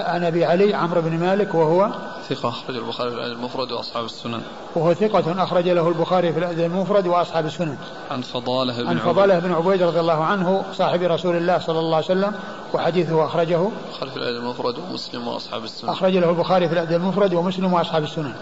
عن 0.10 0.24
أبي 0.24 0.46
علي 0.46 0.74
عمرو 0.74 1.02
بن 1.02 1.18
مالك 1.18 1.56
وهو 1.56 1.92
ثقة 2.30 2.50
أخرج 2.50 2.76
البخاري 2.76 3.12
في 3.12 3.18
المفرد 3.18 3.72
وأصحاب 3.72 4.06
السنن. 4.06 4.42
وهو 4.76 4.94
ثقة 4.94 5.44
أخرج 5.44 5.70
له 5.70 5.88
البخاري 5.88 6.34
في 6.34 6.40
الأدب 6.40 6.60
المفرد 6.60 7.08
وأصحاب 7.08 7.46
السنن. 7.46 7.78
عن 8.12 8.22
فضالة 8.22 8.82
بن 8.82 8.88
عن 8.88 8.98
فضالة 8.98 9.40
بن 9.40 9.52
عبيد 9.52 9.84
رضي 9.84 10.00
الله 10.00 10.24
عنه 10.24 10.64
صاحب 10.74 11.02
رسول 11.02 11.36
الله 11.36 11.60
صلى 11.60 11.80
الله 11.80 11.96
عليه 11.96 12.06
وسلم 12.06 12.36
وحديثه 12.74 13.26
أخرجه. 13.26 13.70
البخاري 14.02 14.10
في 14.12 14.18
الأدب 14.18 14.38
المفرد 14.38 14.78
ومسلم 14.80 15.28
وأصحاب 15.28 15.64
السنن. 15.64 15.90
أخرج 15.90 16.18
له 16.18 16.30
البخاري 16.30 16.68
في 16.68 16.74
الأدب 16.74 16.96
المفرد 16.96 17.34
ومسلم 17.34 17.74
وأصحاب 17.74 18.04
السنن. 18.04 18.34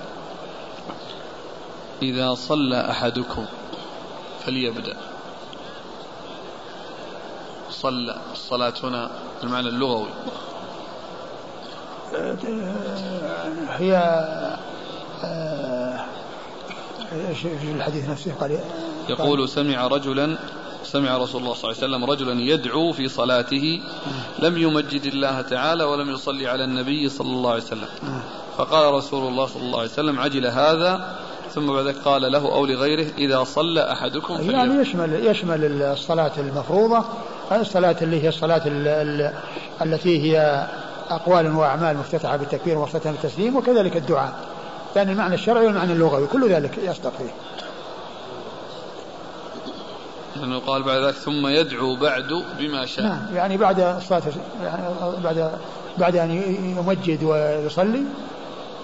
إذا 2.02 2.34
صلى 2.34 2.90
أحدكم 2.92 3.46
فليبدأ. 4.46 4.96
صلى 7.86 8.16
الصلاة 8.34 8.74
هنا 8.84 9.10
المعنى 9.44 9.68
اللغوي. 9.68 10.08
هي 13.70 13.94
إيش 17.30 17.40
في 17.42 17.72
الحديث 17.72 18.10
نفسه؟ 18.10 18.34
قال 18.34 18.60
يقول 19.10 19.50
سمع 19.50 19.88
رجلا 19.88 20.38
سمع 20.84 21.18
رسول 21.18 21.42
الله 21.42 21.54
صلى 21.54 21.72
الله 21.72 21.84
عليه 21.84 21.88
وسلم 21.88 22.04
رجلا 22.06 22.42
يدعو 22.42 22.92
في 22.92 23.08
صلاته 23.08 23.82
لم 24.40 24.58
يمجد 24.58 25.06
الله 25.06 25.42
تعالى 25.42 25.84
ولم 25.84 26.10
يصلي 26.10 26.48
على 26.48 26.64
النبي 26.64 27.10
صلى 27.10 27.28
الله 27.28 27.52
عليه 27.52 27.64
وسلم. 27.64 27.90
فقال 28.58 28.94
رسول 28.94 29.28
الله 29.28 29.46
صلى 29.46 29.62
الله 29.62 29.80
عليه 29.80 29.90
وسلم 29.90 30.20
عجل 30.20 30.46
هذا 30.46 31.16
ثم 31.56 31.74
بعد 31.74 31.96
قال 32.06 32.32
له 32.32 32.54
أو 32.54 32.66
لغيره 32.66 33.08
إذا 33.18 33.44
صلى 33.44 33.92
أحدكم 33.92 34.38
فليقل 34.38 34.54
يعني 34.54 34.82
يشمل 34.82 35.26
يشمل 35.26 35.82
الصلاة 35.82 36.32
المفروضة 36.38 37.06
الصلاة 37.52 37.96
اللي 38.02 38.24
هي 38.24 38.28
الصلاة 38.28 38.62
التي 39.82 40.22
هي 40.22 40.68
أقوال 41.10 41.56
وأعمال 41.56 41.98
مفتتحة 41.98 42.38
بالتكبير 42.38 42.78
ومفتتحة 42.78 43.12
بالتسليم 43.12 43.56
وكذلك 43.56 43.98
الدعاء. 43.98 44.34
يعني 44.96 45.12
المعنى 45.12 45.36
الشرعي 45.36 45.66
والمعنى 45.66 45.94
اللغوي 45.94 46.28
كل 46.28 46.50
ذلك 46.50 46.78
يصدق 46.78 47.14
فيه 47.18 47.34
لأنه 50.36 50.60
قال 50.60 50.84
بعد 50.84 51.04
ذلك 51.04 51.16
ثم 51.16 51.48
يدعو 51.48 51.96
بعد 51.96 52.44
بما 52.60 52.86
شاء. 52.86 53.06
نعم 53.06 53.36
يعني 53.36 53.58
بعد 53.58 53.80
الصلاة 53.80 54.22
يعني 54.64 54.84
بعد 55.24 55.52
بعد 55.98 56.16
أن 56.16 56.32
يمجد 56.78 57.24
ويصلي 57.24 58.04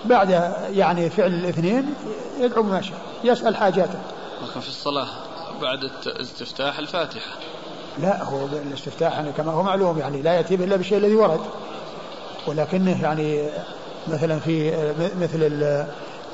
بعد 0.06 0.54
يعني 0.74 1.10
فعل 1.10 1.34
الاثنين 1.34 1.94
يدعو 2.40 2.64
بما 2.64 2.82
شاء. 2.82 2.98
يسأل 3.24 3.56
حاجاته. 3.56 4.00
لكن 4.44 4.60
في 4.60 4.68
الصلاة 4.68 5.08
بعد 5.62 5.80
استفتاح 6.06 6.80
الفاتحة. 6.80 7.36
لا 8.02 8.24
هو 8.24 8.46
الاستفتاح 8.46 9.14
يعني 9.14 9.32
كما 9.32 9.52
هو 9.52 9.64
معلوم 9.64 9.98
يعني 10.00 10.22
لا 10.22 10.34
يأتي 10.34 10.56
إلا 10.56 10.76
بالشيء 10.76 10.98
الذي 10.98 11.16
ورد. 11.16 11.40
ولكنه 12.48 13.04
يعني 13.04 13.50
مثلا 14.08 14.40
في 14.40 14.72
مثل 15.20 15.62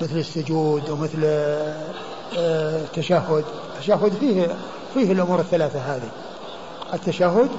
مثل 0.01 0.17
السجود 0.17 0.89
ومثل 0.89 1.23
آه، 1.23 2.81
التشهد. 2.81 3.45
التشهد 3.75 4.13
فيه 4.13 4.47
فيه 4.93 5.11
الأمور 5.11 5.39
الثلاثة 5.39 5.79
هذه. 5.79 6.09
التشهد 6.93 7.49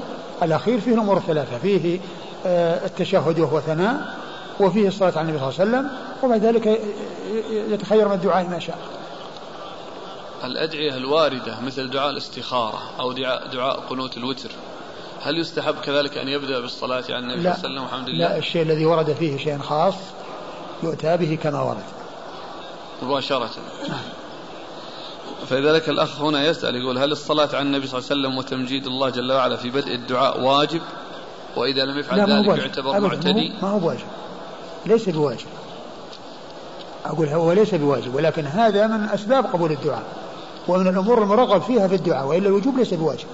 الأخير 0.43 0.81
فيه 0.81 0.95
الأمور 0.95 1.17
الثلاثة. 1.17 1.59
فيه 1.59 2.01
آه، 2.47 2.87
التشهد 2.87 3.39
وهو 3.39 3.61
ثناء 3.61 4.19
وفيه 4.61 4.89
الصلاة 4.89 5.13
على 5.19 5.21
النبي 5.21 5.39
صلى 5.39 5.49
الله 5.49 5.61
عليه 5.61 5.89
وسلم 5.89 5.91
وبعد 6.23 6.45
ذلك 6.45 6.81
يتخير 7.51 8.09
من 8.09 8.15
الدعاء 8.15 8.49
ما 8.49 8.59
شاء. 8.59 8.79
الأدعية 10.45 10.97
الواردة 10.97 11.61
مثل 11.61 11.91
دعاء 11.91 12.11
الاستخارة 12.11 12.83
أو 13.01 13.13
دعاء, 13.13 13.47
دعاء 13.47 13.81
قنوت 13.81 14.17
الوتر. 14.17 14.51
هل 15.23 15.39
يستحب 15.39 15.75
كذلك 15.75 16.19
أن 16.19 16.29
يبدأ 16.29 16.61
بالصلاة 16.61 17.05
على 17.09 17.19
النبي 17.19 17.41
صلى 17.41 17.41
الله 17.41 17.51
عليه 17.51 17.59
وسلم؟ 17.59 17.83
والحمد 17.83 18.09
لله. 18.09 18.29
لا 18.29 18.39
الشيء 18.39 18.63
الذي 18.63 18.87
ورد 18.87 19.13
فيه 19.13 19.37
شيء 19.37 19.59
خاص 19.59 19.95
يؤتى 20.83 21.17
به 21.17 21.39
كما 21.43 21.61
ورد. 21.61 21.85
مباشرة. 23.03 23.51
فلذلك 25.49 25.89
الأخ 25.89 26.21
هنا 26.21 26.47
يسأل 26.47 26.77
يقول 26.77 26.99
هل 26.99 27.13
الصلاة 27.13 27.49
على 27.53 27.63
النبي 27.63 27.87
صلى 27.87 27.99
الله 27.99 28.11
عليه 28.11 28.21
وسلم 28.21 28.39
وتمجيد 28.39 28.87
الله 28.87 29.11
جل 29.11 29.33
وعلا 29.33 29.57
في 29.57 29.71
بدء 29.71 29.95
الدعاء 29.95 30.41
واجب؟ 30.41 30.81
وإذا 31.57 31.85
لم 31.85 31.99
يفعل 31.99 32.21
ذلك 32.31 32.59
يعتبر 32.59 33.01
معتدي؟ 33.01 33.53
ما 33.63 33.71
هو 33.71 33.79
بواجب 33.79 34.07
ليس 34.87 35.09
بواجب. 35.09 35.47
أقول 37.05 37.29
هو 37.29 37.53
ليس 37.53 37.75
بواجب 37.75 38.15
ولكن 38.15 38.45
هذا 38.45 38.87
من 38.87 39.09
أسباب 39.09 39.47
قبول 39.47 39.73
الدعاء 39.73 40.03
ومن 40.69 40.89
الأمور 40.89 41.23
المرغب 41.23 41.63
فيها 41.63 41.89
في 41.89 41.95
الدعاء 41.95 42.27
وإلا 42.27 42.49
الوجوب 42.49 42.79
ليس 42.79 42.95
بواجب. 42.95 43.27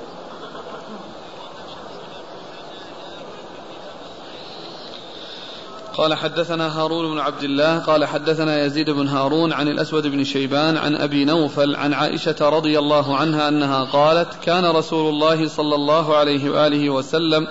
قال 5.96 6.14
حدثنا 6.14 6.80
هارون 6.80 7.14
بن 7.14 7.18
عبد 7.18 7.42
الله 7.42 7.78
قال 7.78 8.04
حدثنا 8.04 8.64
يزيد 8.64 8.90
بن 8.90 9.09
هارون 9.09 9.52
عن 9.52 9.68
الأسود 9.68 10.07
بن 10.07 10.24
شيبان 10.24 10.76
عن 10.76 10.96
أبي 10.96 11.24
نوفل 11.24 11.76
عن 11.76 11.94
عائشة 11.94 12.37
رضي 12.48 12.78
الله 12.78 13.16
عنها 13.16 13.48
أنها 13.48 13.85
قالت 13.85 14.28
كان 14.42 14.64
رسول 14.64 15.09
الله 15.09 15.48
صلى 15.48 15.74
الله 15.74 16.16
عليه 16.16 16.50
وآله 16.50 16.90
وسلم 16.90 17.46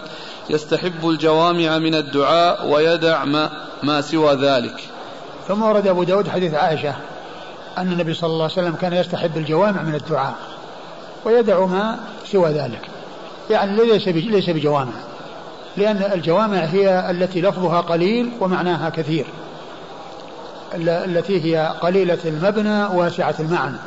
يستحب 0.49 1.09
الجوامع 1.09 1.77
من 1.77 1.95
الدعاء 1.95 2.67
ويدع 2.67 3.25
ما, 3.25 3.49
ما 3.83 4.01
سوى 4.01 4.35
ذلك. 4.35 4.89
ثم 5.47 5.63
ورد 5.63 5.87
أبو 5.87 6.03
داود 6.03 6.29
حديث 6.29 6.53
عائشة 6.53 6.95
أن 7.77 7.91
النبي 7.91 8.13
صلى 8.13 8.29
الله 8.29 8.43
عليه 8.43 8.53
وسلم 8.53 8.75
كان 8.75 8.93
يستحب 8.93 9.37
الجوامع 9.37 9.81
من 9.81 9.95
الدعاء 9.95 10.35
ويدع 11.25 11.65
ما 11.65 11.97
سوى 12.31 12.49
ذلك. 12.49 12.81
يعني 13.49 13.85
ليس 13.85 14.07
ليس 14.07 14.49
بجوامع. 14.49 14.93
لأن 15.77 15.97
الجوامع 16.13 16.57
هي 16.57 17.09
التي 17.09 17.41
لفظها 17.41 17.81
قليل 17.81 18.31
ومعناها 18.39 18.89
كثير. 18.89 19.25
التي 20.75 21.45
هي 21.45 21.73
قليلة 21.81 22.17
المبنى 22.25 22.83
واسعة 22.83 23.35
المعنى. 23.39 23.77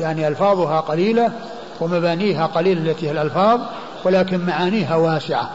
يعني 0.00 0.28
ألفاظها 0.28 0.80
قليلة 0.80 1.32
ومبانيها 1.80 2.46
قليلة 2.46 2.90
التي 2.90 3.06
هي 3.06 3.10
الألفاظ 3.10 3.60
ولكن 4.04 4.46
معانيها 4.46 4.96
واسعة. 4.96 5.50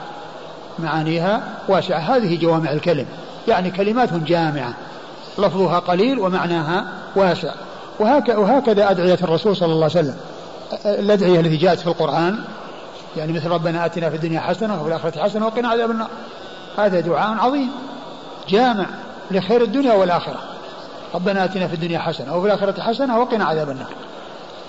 معانيها 0.79 1.41
واسعة. 1.67 1.99
هذه 1.99 2.39
جوامع 2.39 2.71
الكلم 2.71 3.05
يعني 3.47 3.71
كلمات 3.71 4.13
جامعة 4.13 4.73
لفظها 5.39 5.79
قليل 5.79 6.19
ومعناها 6.19 6.85
واسع. 7.15 7.53
وهكذا 7.99 8.91
أدعية 8.91 9.19
الرسول 9.23 9.55
صلى 9.55 9.73
الله 9.73 9.89
عليه 9.95 9.99
وسلم. 9.99 10.15
الأدعية 10.85 11.39
التي 11.39 11.57
جاءت 11.57 11.79
في 11.79 11.87
القرآن 11.87 12.39
يعني 13.17 13.33
مثل 13.33 13.47
ربنا 13.47 13.85
آتنا 13.85 14.09
في 14.09 14.15
الدنيا 14.15 14.39
حسنة 14.39 14.79
وفي 14.79 14.87
الآخرة 14.87 15.23
حسنة 15.23 15.45
وقنا 15.45 15.67
عذاب 15.67 15.91
النار. 15.91 16.07
هذا 16.77 16.99
دعاء 16.99 17.37
عظيم 17.37 17.71
جامع 18.49 18.85
لخير 19.31 19.61
الدنيا 19.61 19.93
والآخرة. 19.93 20.39
ربنا 21.15 21.45
آتنا 21.45 21.67
في 21.67 21.73
الدنيا 21.73 21.99
حسنة 21.99 22.37
وفي 22.37 22.47
الآخرة 22.47 22.81
حسنة 22.81 23.19
وقنا 23.19 23.45
عذاب 23.45 23.69
النار. 23.69 23.89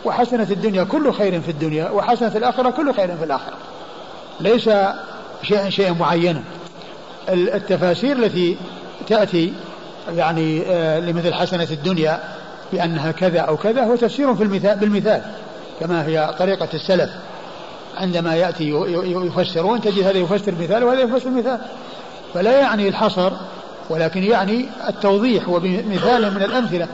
وحسنة 0.04 0.46
الدنيا 0.50 0.84
كل 0.84 1.12
خير 1.12 1.40
في 1.40 1.50
الدنيا 1.50 1.90
وحسنة 1.90 2.36
الآخرة 2.36 2.70
كل 2.70 2.94
خير 2.94 3.16
في 3.16 3.24
الآخرة. 3.24 3.54
ليس 4.40 4.70
شيئا 5.42 5.70
شيئا 5.70 5.92
معينا. 5.92 6.42
التفاسير 7.28 8.16
التي 8.16 8.56
تأتي 9.06 9.52
يعني 10.16 10.62
آه، 10.66 11.00
لمثل 11.00 11.34
حسنة 11.34 11.68
الدنيا 11.70 12.20
بأنها 12.72 13.12
كذا 13.12 13.40
أو 13.40 13.56
كذا 13.56 13.84
هو 13.84 13.96
تفسير 13.96 14.34
في 14.34 14.42
المثال 14.42 14.78
بالمثال 14.78 15.22
كما 15.80 16.06
هي 16.06 16.34
طريقة 16.38 16.68
السلف. 16.74 17.10
عندما 17.96 18.34
يأتي 18.34 18.70
يفسرون 19.04 19.80
تجد 19.80 20.04
هذا 20.04 20.18
يفسر 20.18 20.52
مثال 20.60 20.84
وهذا 20.84 21.00
يفسر 21.00 21.30
مثال 21.30 21.60
فلا 22.34 22.60
يعني 22.60 22.88
الحصر 22.88 23.32
ولكن 23.90 24.22
يعني 24.22 24.66
التوضيح 24.88 25.48
وبمثال 25.48 26.34
من 26.34 26.42
الأمثلة. 26.42 26.88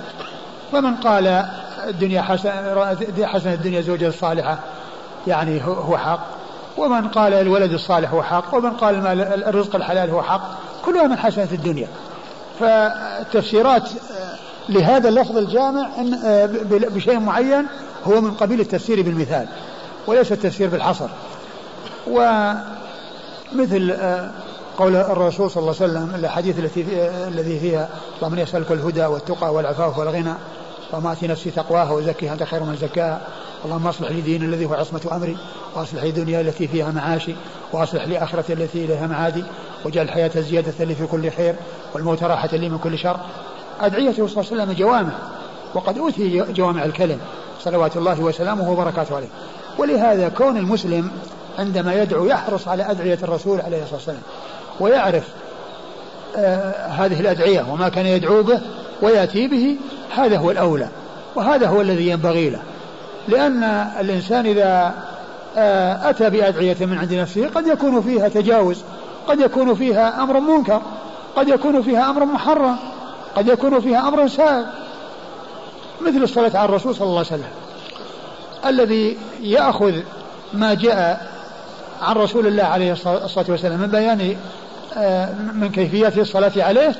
فمن 0.73 0.95
قال 0.95 1.47
الدنيا 1.89 2.23
حسن 2.23 2.51
حسن 3.23 3.53
الدنيا 3.53 3.81
زوجة 3.81 4.09
الصالحة 4.09 4.59
يعني 5.27 5.65
هو 5.65 5.99
حق. 5.99 6.38
ومن 6.79 7.09
قال 7.09 7.35
الولد 7.35 7.73
الصالح 7.73 8.13
هو 8.13 8.23
حق 8.23 8.55
ومن 8.55 8.71
قال 8.71 9.21
الرزق 9.49 9.77
الحلال 9.77 10.11
هو 10.11 10.23
حق 10.23 10.43
كلها 10.85 11.07
من 11.07 11.19
حسنة 11.19 11.49
الدنيا. 11.53 11.89
فالتفسيرات 12.61 13.89
لهذا 14.69 15.09
اللفظ 15.09 15.37
الجامع 15.37 15.89
بشيء 16.71 17.19
معين 17.19 17.67
هو 18.05 18.21
من 18.21 18.31
قبيل 18.31 18.61
التفسير 18.61 19.03
بالمثال 19.03 19.49
وليس 20.07 20.33
التفسير 20.33 20.69
بالحصر. 20.69 21.09
ومثل 22.07 23.91
آه، 23.91 24.31
قول 24.79 24.97
الرسول 24.97 25.51
صلى 25.51 25.61
الله 25.61 25.75
عليه 25.81 25.93
وسلم 25.93 26.15
الاحاديث 26.15 26.59
التي 26.59 26.85
الذي 27.29 27.61
فيها 27.61 27.89
اللهم 28.19 28.39
يسالك 28.39 28.73
الهدى 28.73 29.07
والتقى 29.07 29.55
والعفاف 29.55 29.99
والغنى. 29.99 30.35
اللهم 30.89 31.07
اتي 31.07 31.27
نفسي 31.27 31.51
تقواها 31.51 31.93
وزكيها 31.93 32.33
أنت 32.33 32.43
خير 32.43 32.63
من 32.63 32.77
زكاها. 32.77 33.21
اللهم 33.65 33.87
أصلح 33.87 34.11
لي 34.11 34.21
ديني 34.21 34.45
الذي 34.45 34.67
هو 34.67 34.75
عصمة 34.75 35.01
أمري 35.13 35.37
وأصلح 35.75 36.03
لي 36.03 36.11
دنيا 36.11 36.41
التي 36.41 36.69
فيها 36.69 36.91
معاشي 36.91 37.35
وأصلح 37.73 38.05
لي 38.09 38.19
اخرتي 38.19 38.53
التي 38.53 38.85
إليها 38.85 39.07
معادي 39.07 39.45
واجعل 39.85 40.05
الحياة 40.05 40.31
زيادة 40.37 40.85
لي 40.85 40.95
في 40.95 41.07
كل 41.07 41.31
خير 41.31 41.55
والموت 41.95 42.23
راحة 42.23 42.49
لي 42.53 42.69
من 42.69 42.79
كل 42.79 42.99
شر. 42.99 43.17
ادعيته 43.81 44.27
صلى 44.27 44.43
الله 44.43 44.53
عليه 44.53 44.63
وسلم 44.63 44.73
جوامع 44.73 45.13
وقد 45.75 45.99
أوتي 45.99 46.45
جوامع 46.53 46.85
الكلم 46.85 47.19
صلوات 47.61 47.97
الله 47.97 48.21
وسلامه 48.21 48.71
وبركاته 48.71 49.17
عليه. 49.17 49.29
ولهذا 49.79 50.29
كون 50.29 50.57
المسلم 50.57 51.11
عندما 51.59 52.03
يدعو 52.03 52.25
يحرص 52.25 52.69
على 52.69 52.91
أدعية 52.91 53.19
الرسول 53.23 53.61
عليه 53.61 53.83
الصلاة 53.83 53.97
والسلام 53.97 54.23
ويعرف 54.81 55.29
آه 56.37 56.87
هذه 56.87 57.21
الأدعية 57.21 57.67
وما 57.73 57.89
كان 57.89 58.07
يدعو 58.07 58.43
به 58.43 58.61
ويأتي 59.03 59.49
به 59.49 59.77
هذا 60.17 60.39
هو 60.39 60.51
الأولى 60.51 60.89
وهذا 61.35 61.67
هو 61.67 61.81
الذي 61.81 62.09
ينبغي 62.09 62.51
له. 62.51 62.61
لأن 63.29 63.63
الإنسان 64.01 64.47
إذا 64.47 64.95
آه 65.57 66.11
أتى 66.11 66.31
بأدعية 66.31 66.77
من 66.81 66.99
عند 66.99 67.15
نفسه 67.15 67.49
قد 67.49 67.67
يكون 67.67 68.03
فيها 68.03 68.29
تجاوز 68.29 68.83
قد 69.29 69.41
يكون 69.41 69.75
فيها 69.75 70.23
أمر 70.23 70.41
منكر 70.41 70.83
قد 71.37 71.49
يكون 71.49 71.83
فيها 71.83 72.11
أمر 72.11 72.25
محرم 72.25 72.77
قد 73.37 73.49
يكون 73.49 73.81
فيها 73.81 74.09
أمر 74.09 74.29
سائغ 74.29 74.65
مثل 76.01 76.23
الصلاة 76.23 76.51
على 76.55 76.65
الرسول 76.65 76.95
صلى 76.95 77.07
الله 77.07 77.19
عليه 77.19 77.27
وسلم. 77.27 77.51
الذي 78.67 79.19
يأخذ 79.41 79.95
ما 80.53 80.75
جاء 80.75 81.29
عن 82.03 82.17
رسول 82.17 82.47
الله 82.47 82.65
عليه 82.65 82.93
الصلاة 82.93 83.47
والسلام 83.49 83.81
من 83.81 83.87
بيان 83.87 84.37
آه، 84.97 85.35
من 85.55 85.71
كيفية 85.71 86.13
الصلاة 86.17 86.53
عليه 86.57 86.95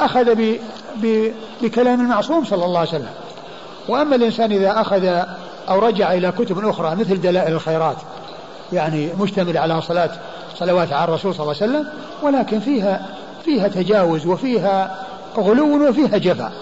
أخذ 0.00 0.34
بكلام 1.62 2.00
المعصوم 2.00 2.44
صلى 2.44 2.64
الله 2.64 2.78
عليه 2.78 2.88
وسلم. 2.88 3.10
وأما 3.88 4.16
الإنسان 4.16 4.52
إذا 4.52 4.80
أخذ 4.80 5.04
أو 5.68 5.78
رجع 5.78 6.12
إلى 6.12 6.32
كتب 6.32 6.68
أخرى 6.68 6.94
مثل 6.94 7.20
دلائل 7.20 7.52
الخيرات 7.52 7.96
يعني 8.72 9.08
مشتمل 9.20 9.58
على 9.58 9.82
صلاة 9.82 10.10
صلوات 10.56 10.92
على 10.92 11.04
الرسول 11.04 11.34
صلى 11.34 11.42
الله 11.42 11.62
عليه 11.62 11.72
وسلم 11.72 11.86
ولكن 12.22 12.60
فيها 12.60 13.06
فيها 13.44 13.68
تجاوز 13.68 14.26
وفيها 14.26 14.96
غلو 15.36 15.88
وفيها 15.88 16.18
جفا 16.18 16.52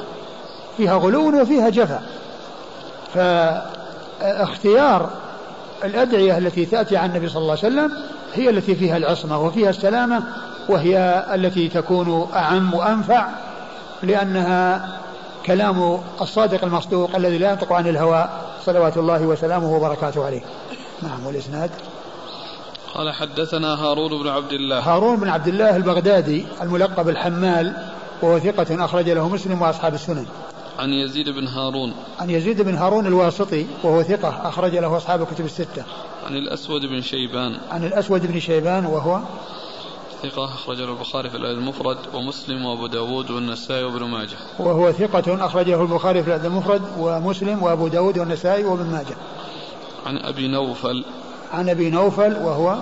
فيها 0.76 0.94
غلو 0.94 1.42
وفيها 1.42 1.68
جفا 1.68 2.02
فاختيار 3.14 5.10
الأدعية 5.84 6.38
التي 6.38 6.66
تأتي 6.66 6.96
عن 6.96 7.10
النبي 7.10 7.28
صلى 7.28 7.42
الله 7.42 7.56
عليه 7.62 7.74
وسلم 7.74 7.92
هي 8.34 8.50
التي 8.50 8.74
فيها 8.74 8.96
العصمة 8.96 9.40
وفيها 9.40 9.70
السلامة 9.70 10.22
وهي 10.68 11.26
التي 11.34 11.68
تكون 11.68 12.28
أعم 12.34 12.74
وأنفع 12.74 13.28
لأنها 14.02 14.88
كلام 15.46 16.00
الصادق 16.20 16.64
المصدوق 16.64 17.16
الذي 17.16 17.38
لا 17.38 17.50
ينطق 17.50 17.72
عن 17.72 17.86
الهوى 17.86 18.28
صلوات 18.64 18.96
الله 18.96 19.22
وسلامه 19.22 19.76
وبركاته 19.76 20.24
عليه. 20.24 20.42
نعم 21.02 21.26
والإسناد؟ 21.26 21.70
قال 22.94 23.12
حدثنا 23.14 23.74
هارون 23.74 24.22
بن 24.22 24.28
عبد 24.28 24.52
الله. 24.52 24.78
هارون 24.78 25.20
بن 25.20 25.28
عبد 25.28 25.48
الله 25.48 25.76
البغدادي 25.76 26.46
الملقب 26.62 27.08
الحمال 27.08 27.76
وهو 28.22 28.38
ثقة 28.38 28.84
أخرج 28.84 29.08
له 29.10 29.28
مسلم 29.28 29.62
وأصحاب 29.62 29.94
السنن. 29.94 30.26
عن 30.78 30.90
يزيد 30.92 31.28
بن 31.28 31.46
هارون. 31.46 31.94
عن 32.20 32.30
يزيد 32.30 32.62
بن 32.62 32.74
هارون 32.74 33.06
الواسطي 33.06 33.66
وهو 33.82 34.02
ثقة 34.02 34.48
أخرج 34.48 34.76
له 34.76 34.96
أصحاب 34.96 35.22
الكتب 35.22 35.44
الستة. 35.44 35.84
عن 36.26 36.36
الأسود 36.36 36.80
بن 36.80 37.00
شيبان. 37.00 37.58
عن 37.70 37.84
الأسود 37.84 38.26
بن 38.26 38.40
شيبان 38.40 38.86
وهو 38.86 39.20
ثقة 40.22 40.44
أخرج 40.44 40.80
له 40.80 40.92
البخاري 40.92 41.30
في 41.30 41.36
المفرد 41.36 41.96
ومسلم 42.14 42.64
وأبو 42.64 42.86
داود 42.86 43.30
والنسائي 43.30 43.84
وابن 43.84 44.04
ماجه. 44.04 44.36
وهو 44.58 44.92
ثقة 44.92 45.46
أخرجه 45.46 45.82
البخاري 45.82 46.22
في 46.22 46.36
المفرد 46.36 46.82
ومسلم 46.98 47.62
وأبو 47.62 47.88
داود 47.88 48.18
والنسائي 48.18 48.64
وابن 48.64 48.86
ماجه. 48.86 49.16
عن 50.06 50.18
أبي 50.18 50.48
نوفل. 50.48 51.04
عن 51.52 51.68
أبي 51.68 51.90
نوفل 51.90 52.36
وهو؟ 52.36 52.78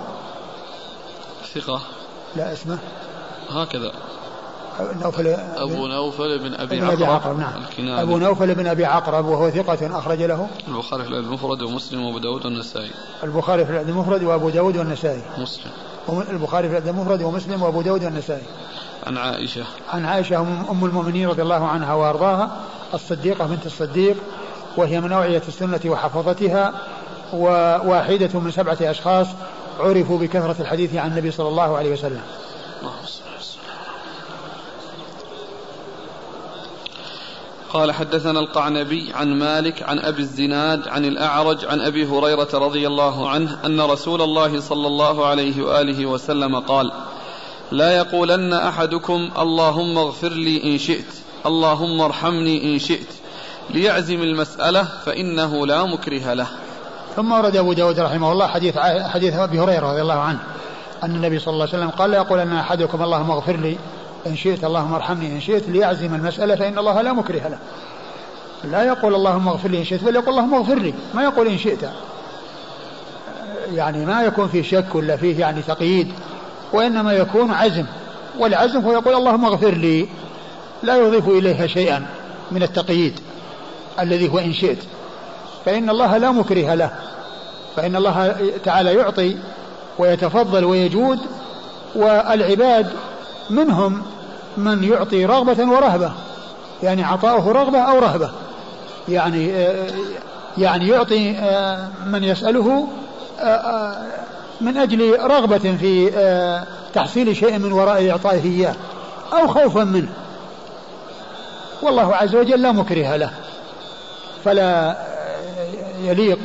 ثقة. 1.55 1.81
لا 2.35 2.53
اسمه؟ 2.53 2.79
هكذا. 3.49 3.91
نوفل. 5.01 5.27
أبو 5.57 5.87
نوفل 5.87 6.39
بن 6.39 6.53
أبي 6.53 6.81
عقرب, 6.81 7.03
عقرب 7.03 7.39
نعم. 7.39 7.61
الكناني. 7.61 8.01
أبو 8.01 8.17
نوفل 8.17 8.55
بن 8.55 8.67
أبي 8.67 8.85
عقرب 8.85 9.25
وهو 9.25 9.49
ثقة 9.49 9.99
أخرج 9.99 10.21
له 10.21 10.47
البخاري 10.67 11.03
في 11.03 11.09
المفرد 11.09 11.61
ومسلم 11.61 12.05
وأبو 12.05 12.17
داود 12.17 12.45
والنسائي. 12.45 12.91
البخاري 13.23 13.65
في 13.65 13.81
المفرد 13.81 14.23
وأبو 14.23 14.49
داود 14.49 14.77
والنسائي. 14.77 15.21
مسلم. 15.37 15.71
البخاري 16.29 16.69
في 16.69 16.89
المفرد 16.89 17.21
ومسلم 17.21 17.63
وأبو 17.63 17.81
داود 17.81 18.03
والنسائي. 18.03 18.43
عن 19.07 19.17
عائشة. 19.17 19.63
عن 19.89 20.05
عائشة 20.05 20.39
أم 20.71 20.85
المؤمنين 20.85 21.29
رضي 21.29 21.41
الله 21.41 21.67
عنها 21.67 21.93
وأرضاها 21.93 22.51
الصديقة 22.93 23.45
بنت 23.45 23.65
الصديق 23.65 24.17
وهي 24.77 25.01
من 25.01 25.11
أوعية 25.11 25.41
السنة 25.47 25.79
وحفظتها 25.85 26.73
وواحدة 27.33 28.39
من 28.39 28.51
سبعة 28.51 28.77
أشخاص 28.81 29.27
عرفوا 29.79 30.19
بكثرة 30.19 30.55
الحديث 30.59 30.95
عن 30.95 31.11
النبي 31.11 31.31
صلى 31.31 31.47
الله 31.47 31.77
عليه 31.77 31.93
وسلم. 31.93 32.21
قال 37.73 37.91
حدثنا 37.91 38.39
القعنبي 38.39 39.13
عن 39.13 39.39
مالك 39.39 39.83
عن 39.83 39.99
أبي 39.99 40.21
الزناد 40.21 40.87
عن 40.87 41.05
الأعرج 41.05 41.65
عن 41.65 41.81
أبي 41.81 42.05
هريرة 42.05 42.49
رضي 42.53 42.87
الله 42.87 43.29
عنه 43.29 43.57
أن 43.65 43.81
رسول 43.81 44.21
الله 44.21 44.59
صلى 44.59 44.87
الله 44.87 45.25
عليه 45.25 45.63
وآله 45.63 46.05
وسلم 46.05 46.59
قال 46.59 46.91
لا 47.71 47.97
يقولن 47.97 48.53
أحدكم 48.53 49.29
اللهم 49.39 49.97
اغفر 49.97 50.29
لي 50.29 50.73
إن 50.73 50.77
شئت 50.77 51.13
اللهم 51.45 52.01
ارحمني 52.01 52.73
إن 52.73 52.79
شئت 52.79 53.07
ليعزم 53.69 54.21
المسألة 54.21 54.83
فإنه 54.83 55.67
لا 55.67 55.83
مكره 55.83 56.33
له. 56.33 56.47
ثم 57.15 57.31
ورد 57.31 57.55
أبو 57.55 57.73
داود 57.73 57.99
رحمه 57.99 58.31
الله 58.31 58.47
حديث 58.47 58.77
حديث 59.13 59.33
أبي 59.33 59.59
هريرة 59.59 59.91
رضي 59.91 60.01
الله 60.01 60.19
عنه 60.19 60.39
أن 61.03 61.15
النبي 61.15 61.39
صلى 61.39 61.53
الله 61.53 61.67
عليه 61.67 61.77
وسلم 61.77 61.89
قال 61.89 62.11
لا 62.11 62.17
يقولن 62.17 62.53
أحدكم 62.53 63.03
اللهم 63.03 63.31
اغفر 63.31 63.55
لي 63.55 63.77
إن 64.27 64.35
شئت 64.35 64.63
اللهم 64.63 64.93
ارحمني 64.93 65.27
إن 65.27 65.41
شئت 65.41 65.69
ليعزم 65.69 66.15
المسألة 66.15 66.55
فإن 66.55 66.77
الله 66.77 67.01
لا 67.01 67.13
مكره 67.13 67.47
له. 67.47 67.57
لا 68.63 68.83
يقول 68.83 69.15
اللهم 69.15 69.47
اغفر 69.47 69.69
لي 69.69 69.79
إن 69.79 69.83
شئت 69.83 70.03
بل 70.03 70.15
يقول 70.15 70.29
اللهم 70.29 70.53
اغفر 70.53 70.75
لي. 70.75 70.93
ما 71.13 71.23
يقول 71.23 71.47
إن 71.47 71.57
شئت. 71.57 71.89
يعني 73.73 74.05
ما 74.05 74.23
يكون 74.23 74.47
في 74.47 74.63
شك 74.63 74.95
ولا 74.95 75.17
فيه 75.17 75.39
يعني 75.39 75.61
تقييد 75.61 76.11
وإنما 76.73 77.13
يكون 77.13 77.51
عزم. 77.51 77.85
والعزم 78.39 78.81
هو 78.81 78.91
يقول 78.91 79.15
اللهم 79.15 79.45
اغفر 79.45 79.73
لي. 79.73 80.07
لا 80.83 80.97
يضيف 80.97 81.27
إليها 81.27 81.67
شيئا 81.67 82.05
من 82.51 82.63
التقييد 82.63 83.19
الذي 83.99 84.29
هو 84.29 84.39
إن 84.39 84.53
شئت. 84.53 84.83
فإن 85.65 85.89
الله 85.89 86.17
لا 86.17 86.31
مكره 86.31 86.73
له. 86.73 86.91
فإن 87.75 87.95
الله 87.95 88.35
تعالى 88.65 88.93
يعطي 88.93 89.37
ويتفضل 89.99 90.65
ويجود 90.65 91.19
والعباد 91.95 92.91
منهم 93.49 94.01
من 94.57 94.83
يعطي 94.83 95.25
رغبة 95.25 95.71
ورهبة 95.71 96.11
يعني 96.83 97.03
عطاؤه 97.03 97.51
رغبة 97.51 97.79
أو 97.79 97.99
رهبة. 97.99 98.31
يعني 99.09 99.47
يعني 100.57 100.87
يعطي 100.87 101.31
من 102.05 102.23
يسأله 102.23 102.87
من 104.61 104.77
أجل 104.77 105.19
رغبة 105.19 105.77
في 105.79 106.11
تحصيل 106.93 107.35
شيء 107.35 107.57
من 107.57 107.71
وراء 107.71 108.09
إعطائه 108.09 108.43
إياه 108.43 108.75
أو 109.33 109.47
خوفا 109.47 109.83
منه. 109.83 110.09
والله 111.81 112.15
عز 112.15 112.35
وجل 112.35 112.61
لا 112.61 112.71
مكره 112.71 113.15
له. 113.15 113.31
فلا 114.43 114.97
يليق 116.03 116.39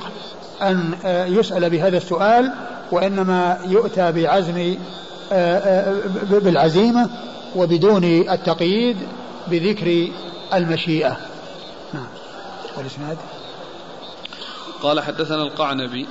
أن 0.62 0.94
يسأل 1.28 1.70
بهذا 1.70 1.96
السؤال 1.96 2.52
وإنما 2.92 3.58
يؤتى 3.66 4.12
بعزم 4.12 4.76
بالعزيمة 6.30 7.10
وبدون 7.56 8.04
التقييد 8.04 8.96
بذكر 9.46 10.08
المشيئة. 10.54 11.16
نعم. 11.94 12.06
والإسناد؟ 12.76 13.16
قال 14.82 15.00
حدثنا 15.00 15.42
القعنبي. 15.42 16.06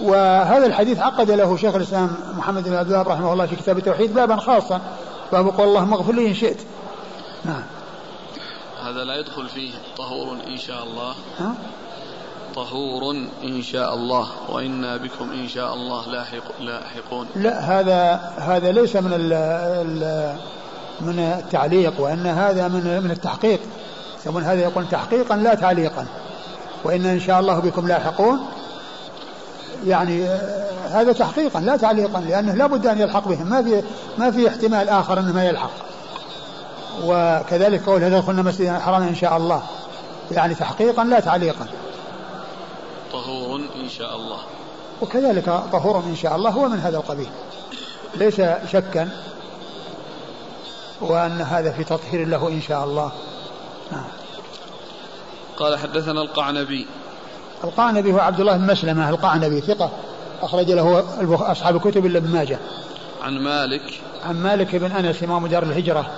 وهذا 0.00 0.66
الحديث 0.66 0.98
عقد 0.98 1.30
له 1.30 1.56
شيخ 1.56 1.74
الإسلام 1.74 2.16
محمد 2.36 2.64
بن 2.64 2.74
عبد 2.74 2.92
الله 2.92 3.02
رحمه 3.02 3.32
الله 3.32 3.46
في 3.46 3.56
كتاب 3.56 3.78
التوحيد 3.78 4.14
بابا 4.14 4.36
خاصا. 4.36 4.80
باب 5.32 5.46
قول 5.46 5.68
اللهم 5.68 5.92
اغفر 5.92 6.12
لي 6.12 6.28
إن 6.28 6.34
شئت. 6.34 6.60
نعم. 7.44 7.62
هذا 8.82 9.04
لا 9.04 9.16
يدخل 9.16 9.48
فيه 9.48 9.70
طهور 9.98 10.36
إن 10.46 10.56
شاء 10.56 10.84
الله. 10.84 11.14
ها؟ 11.38 11.54
طهور 12.56 13.16
إن 13.44 13.62
شاء 13.62 13.94
الله 13.94 14.28
وإنا 14.48 14.96
بكم 14.96 15.30
إن 15.30 15.48
شاء 15.48 15.74
الله 15.74 16.08
لاحق 16.08 16.60
لاحقون. 16.60 17.26
لا 17.36 17.60
هذا 17.60 18.14
هذا 18.38 18.72
ليس 18.72 18.96
من 18.96 19.12
ال 19.12 19.32
ال 19.32 20.34
من 21.00 21.18
التعليق 21.18 22.00
وإن 22.00 22.26
هذا 22.26 22.68
من 22.68 23.02
من 23.02 23.10
التحقيق. 23.10 23.60
يقول 24.26 24.42
هذا 24.42 24.62
يقول 24.62 24.88
تحقيقا 24.88 25.36
لا 25.36 25.54
تعليقا 25.54 26.06
وإن 26.84 27.06
إن 27.06 27.20
شاء 27.20 27.40
الله 27.40 27.58
بكم 27.58 27.88
لاحقون. 27.88 28.40
يعني 29.86 30.24
هذا 30.90 31.12
تحقيقا 31.12 31.60
لا 31.60 31.76
تعليقا 31.76 32.20
لأنه 32.20 32.54
لا 32.54 32.66
بد 32.66 32.86
أن 32.86 32.98
يلحق 32.98 33.28
بهم. 33.28 33.46
ما 33.50 33.62
في 33.62 33.82
ما 34.18 34.30
في 34.30 34.48
احتمال 34.48 34.88
آخر 34.88 35.18
أنه 35.18 35.32
ما 35.32 35.44
يلحق. 35.44 35.70
وكذلك 37.04 37.86
قول 37.86 38.04
هذا 38.04 38.18
دخلنا 38.18 38.42
مسجد 38.42 38.66
الحرام 38.66 39.02
إن 39.02 39.14
شاء 39.14 39.36
الله. 39.36 39.62
يعني 40.30 40.54
تحقيقا 40.54 41.04
لا 41.04 41.20
تعليقا. 41.20 41.66
طهور 43.16 43.60
إن 43.84 43.88
شاء 43.88 44.16
الله. 44.16 44.38
وكذلك 45.02 45.44
طهور 45.72 46.04
إن 46.04 46.16
شاء 46.16 46.36
الله 46.36 46.50
هو 46.50 46.68
من 46.68 46.78
هذا 46.78 46.96
القبيل. 46.96 47.28
ليس 48.16 48.42
شكا 48.72 49.08
وأن 51.00 51.40
هذا 51.40 51.72
في 51.72 51.84
تطهير 51.84 52.28
له 52.28 52.48
إن 52.48 52.60
شاء 52.60 52.84
الله. 52.84 53.12
نعم. 53.92 54.04
قال 55.56 55.78
حدثنا 55.78 56.22
القعنبي. 56.22 56.86
القعنبي 57.64 58.12
هو 58.12 58.18
عبد 58.18 58.40
الله 58.40 58.56
بن 58.56 58.66
مسلمة 58.66 59.10
القعنبي 59.10 59.60
ثقة. 59.60 59.90
أخرج 60.42 60.70
له 60.70 61.04
أصحاب 61.52 61.76
الكتب 61.76 62.06
إلا 62.06 62.18
ابن 62.18 62.32
ماجه. 62.32 62.58
عن 63.22 63.38
مالك. 63.38 64.00
عن 64.24 64.42
مالك 64.42 64.76
بن 64.76 64.92
أنس 64.92 65.22
إمام 65.22 65.46
دار 65.46 65.62
الهجرة 65.62 66.10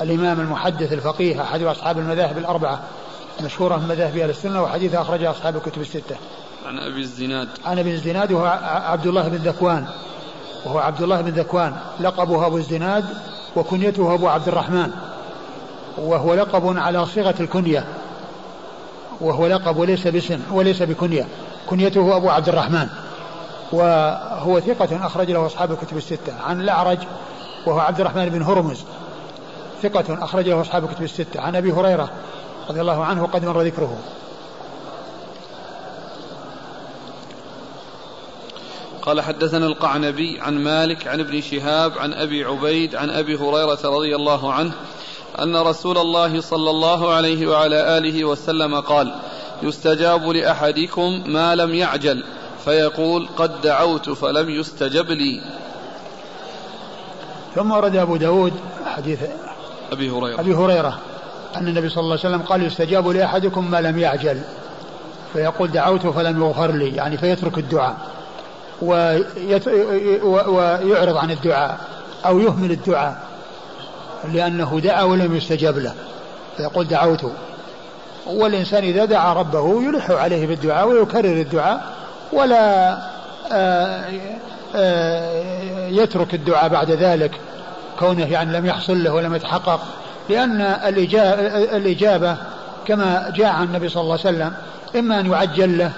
الإمام 0.00 0.40
المحدث 0.40 0.92
الفقيه 0.92 1.42
أحد 1.42 1.62
أصحاب 1.62 1.98
المذاهب 1.98 2.38
الأربعة. 2.38 2.80
مشهورة 3.44 3.76
من 3.76 3.88
مذاهب 3.88 4.16
أهل 4.16 4.30
السنة 4.30 4.62
وحديث 4.62 4.94
أخرجه 4.94 5.30
أصحاب 5.30 5.56
الكتب 5.56 5.80
الستة. 5.80 6.16
عن 6.66 6.78
أبي 6.78 7.00
الزناد. 7.00 7.48
عن 7.64 7.78
أبي 7.78 7.90
الزناد 7.90 8.32
وهو 8.32 8.58
عبد 8.64 9.06
الله 9.06 9.28
بن 9.28 9.36
ذكوان. 9.36 9.86
وهو 10.66 10.78
عبد 10.78 11.02
الله 11.02 11.20
بن 11.20 11.30
ذكوان. 11.30 11.76
لقبه 12.00 12.46
أبو 12.46 12.56
الزناد 12.56 13.04
وكنيته 13.56 14.14
أبو 14.14 14.28
عبد 14.28 14.48
الرحمن. 14.48 14.90
وهو 15.98 16.34
لقب 16.34 16.78
على 16.78 17.06
صيغة 17.06 17.34
الكنية. 17.40 17.84
وهو 19.20 19.46
لقب 19.46 19.76
وليس 19.76 20.06
باسم 20.06 20.40
وليس 20.50 20.82
بكنية. 20.82 21.26
كنيته 21.66 22.16
أبو 22.16 22.28
عبد 22.30 22.48
الرحمن. 22.48 22.88
وهو 23.72 24.60
ثقة 24.60 25.06
أخرج 25.06 25.30
له 25.30 25.46
أصحاب 25.46 25.72
الكتب 25.72 25.96
الستة. 25.96 26.32
عن 26.46 26.60
الأعرج 26.60 26.98
وهو 27.66 27.78
عبد 27.78 28.00
الرحمن 28.00 28.28
بن 28.28 28.42
هرمز. 28.42 28.84
ثقة 29.82 30.24
أخرج 30.24 30.48
له 30.48 30.60
أصحاب 30.60 30.84
الكتب 30.84 31.02
الستة. 31.02 31.40
عن 31.40 31.56
أبي 31.56 31.72
هريرة 31.72 32.10
رضي 32.70 32.80
الله 32.80 33.04
عنه 33.04 33.22
وقد 33.22 33.44
مر 33.44 33.62
ذكره. 33.62 33.98
قال 39.02 39.20
حدثنا 39.20 39.66
القعنبي 39.66 40.40
عن 40.40 40.58
مالك 40.58 41.06
عن 41.06 41.20
ابن 41.20 41.40
شهاب 41.40 41.98
عن 41.98 42.12
أبي 42.12 42.44
عبيد 42.44 42.96
عن 42.96 43.10
أبي 43.10 43.36
هريرة 43.36 43.78
رضي 43.84 44.16
الله 44.16 44.52
عنه 44.52 44.72
أن 45.38 45.56
رسول 45.56 45.98
الله 45.98 46.40
صلى 46.40 46.70
الله 46.70 47.12
عليه 47.12 47.46
وعلى 47.46 47.98
آله 47.98 48.24
وسلم 48.24 48.80
قال 48.80 49.14
يستجاب 49.62 50.28
لأحدكم 50.28 51.22
ما 51.26 51.54
لم 51.54 51.74
يعجل 51.74 52.24
فيقول 52.64 53.28
قد 53.36 53.60
دعوت 53.60 54.10
فلم 54.10 54.50
يستجب 54.50 55.10
لي. 55.10 55.42
ثم 57.54 57.70
ورد 57.70 57.96
أبو 57.96 58.16
داود 58.16 58.52
حديث 58.86 59.18
أبي 59.92 60.10
هريرة. 60.10 60.40
أبي 60.40 60.54
هريرة. 60.54 60.98
أن 61.56 61.68
النبي 61.68 61.88
صلى 61.88 62.00
الله 62.00 62.18
عليه 62.24 62.28
وسلم 62.28 62.42
قال 62.42 62.62
يستجاب 62.62 63.08
لأحدكم 63.08 63.70
ما 63.70 63.80
لم 63.80 63.98
يعجل. 63.98 64.40
فيقول 65.32 65.70
دعوت 65.70 66.06
فلم 66.06 66.42
يغفر 66.42 66.70
لي 66.70 66.96
يعني 66.96 67.16
فيترك 67.16 67.58
الدعاء. 67.58 67.96
ويعرض 70.22 71.16
عن 71.16 71.30
الدعاء 71.30 71.78
أو 72.26 72.38
يهمل 72.38 72.70
الدعاء 72.70 73.22
لأنه 74.32 74.80
دعا 74.84 75.02
ولم 75.02 75.36
يستجب 75.36 75.78
له. 75.78 75.94
فيقول 76.56 76.88
دعوت 76.88 77.32
والإنسان 78.26 78.84
إذا 78.84 79.04
دعا 79.04 79.32
ربه 79.32 79.82
يلح 79.82 80.10
عليه 80.10 80.46
بالدعاء 80.46 80.88
ويكرر 80.88 81.40
الدعاء 81.40 81.84
ولا 82.32 82.92
آه، 83.52 84.04
آه، 84.74 85.88
يترك 85.88 86.34
الدعاء 86.34 86.68
بعد 86.68 86.90
ذلك. 86.90 87.30
كونه 87.98 88.32
يعني 88.32 88.52
لم 88.52 88.66
يحصل 88.66 89.04
له 89.04 89.14
ولم 89.14 89.34
يتحقق. 89.34 89.80
لأن 90.30 90.60
الإجابة 91.72 92.36
كما 92.86 93.32
جاء 93.36 93.52
عن 93.52 93.66
النبي 93.66 93.88
صلى 93.88 94.02
الله 94.02 94.18
عليه 94.24 94.36
وسلم 94.36 94.52
إما 94.96 95.20
أن 95.20 95.26
يعجل 95.26 95.78
له 95.78 95.92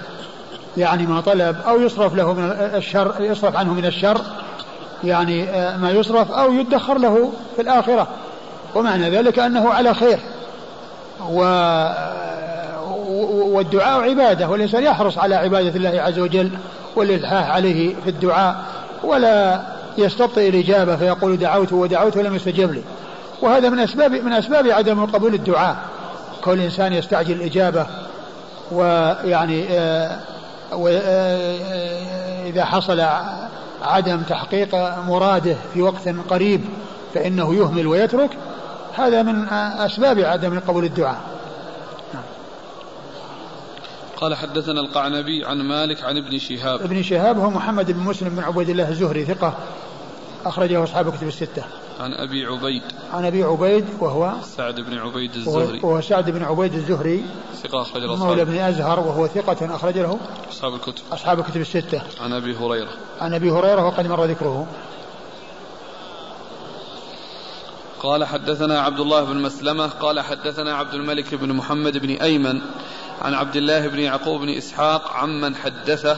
يعني 0.77 1.05
ما 1.05 1.21
طلب 1.21 1.55
أو 1.67 1.81
يصرف 1.81 2.15
له 2.15 2.33
من 2.33 2.43
الشر 2.75 3.15
يصرف 3.19 3.55
عنه 3.55 3.73
من 3.73 3.85
الشر 3.85 4.21
يعني 5.03 5.49
آه، 5.49 5.77
ما 5.77 5.91
يصرف 5.91 6.31
أو 6.31 6.53
يدخر 6.53 6.97
له 6.97 7.31
في 7.55 7.61
الآخرة. 7.61 8.07
ومعنى 8.75 9.09
ذلك 9.09 9.39
أنه 9.39 9.69
على 9.69 9.93
خير. 9.93 10.19
و 11.29 11.43
والدعاء 13.29 14.09
عبادة 14.09 14.49
والإنسان 14.49 14.83
يحرص 14.83 15.17
على 15.17 15.35
عبادة 15.35 15.75
الله 15.75 16.01
عز 16.01 16.19
وجل 16.19 16.49
والإلحاح 16.95 17.49
عليه 17.49 17.95
في 18.03 18.09
الدعاء 18.09 18.55
ولا 19.03 19.61
يستبطئ 19.97 20.49
الإجابة 20.49 20.95
فيقول 20.95 21.37
دعوت 21.37 21.73
ودعوت 21.73 22.17
ولم 22.17 22.35
يستجب 22.35 22.71
لي. 22.71 22.81
وهذا 23.43 23.69
من 23.69 23.79
أسباب 23.79 24.11
من 24.11 24.33
أسباب 24.33 24.67
عدم 24.67 25.05
قبول 25.05 25.33
الدعاء. 25.33 25.77
كل 26.41 26.59
إنسان 26.59 26.93
يستعجل 26.93 27.33
الإجابة 27.33 27.87
ويعني 28.71 29.67
آه 29.69 30.19
وإذا 30.73 32.65
حصل 32.65 33.05
عدم 33.81 34.21
تحقيق 34.21 34.75
مراده 35.07 35.55
في 35.73 35.81
وقت 35.81 36.09
قريب 36.29 36.61
فإنه 37.13 37.55
يهمل 37.55 37.87
ويترك. 37.87 38.37
هذا 38.97 39.23
من 39.23 39.49
أسباب 39.79 40.19
عدم 40.19 40.59
قبول 40.59 40.83
الدعاء. 40.83 41.21
قال 44.17 44.35
حدثنا 44.35 44.81
القعنبي 44.81 45.45
عن 45.45 45.61
مالك 45.61 46.03
عن 46.03 46.17
ابن 46.17 46.39
شهاب. 46.39 46.81
ابن 46.81 47.03
شهاب 47.03 47.39
هو 47.39 47.49
محمد 47.49 47.91
بن 47.91 47.99
مسلم 47.99 48.29
بن 48.29 48.43
عبيد 48.43 48.69
الله 48.69 48.89
الزهري 48.89 49.25
ثقة 49.25 49.53
أخرجه 50.45 50.83
أصحاب 50.83 51.15
كتب 51.15 51.27
الستة. 51.27 51.63
عن 51.99 52.13
أبي 52.13 52.45
عبيد. 52.45 52.81
عن 53.13 53.25
أبي 53.25 53.43
عبيد 53.43 53.85
وهو 53.99 54.33
سعد 54.57 54.79
بن 54.79 54.97
عبيد 54.97 55.35
الزهري. 55.35 55.79
وهو 55.83 56.01
سعد 56.01 56.29
بن 56.29 56.43
عبيد 56.43 56.73
الزهري. 56.73 57.25
ثقة 57.63 57.81
أخرج 57.81 58.01
له 58.01 58.15
مولى 58.15 58.45
بن 58.45 58.57
أزهر 58.57 58.99
وهو 58.99 59.27
ثقة 59.27 59.75
أخرج 59.75 59.97
له 59.97 60.19
أصحاب 60.51 60.73
الكتب. 60.73 61.03
أصحاب 61.11 61.39
الكتب 61.39 61.61
الستة. 61.61 62.01
عن 62.21 62.33
أبي 62.33 62.55
هريرة. 62.55 62.91
عن 63.21 63.33
أبي 63.33 63.51
هريرة 63.51 63.85
وقد 63.85 64.07
مر 64.07 64.25
ذكره. 64.25 64.67
قال 67.99 68.25
حدثنا 68.25 68.81
عبد 68.81 68.99
الله 68.99 69.23
بن 69.23 69.41
مسلمة 69.41 69.87
قال 69.87 70.19
حدثنا 70.19 70.75
عبد 70.75 70.93
الملك 70.93 71.35
بن 71.35 71.53
محمد 71.53 71.97
بن 71.97 72.09
أيمن 72.09 72.61
عن 73.21 73.33
عبد 73.33 73.55
الله 73.55 73.87
بن 73.87 73.99
يعقوب 73.99 74.41
بن 74.41 74.49
إسحاق 74.49 75.11
عمن 75.11 75.55
حدثه 75.55 76.17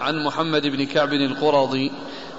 عن 0.00 0.24
محمد 0.24 0.66
بن 0.66 0.86
كعب 0.86 1.12
القرظي 1.12 1.90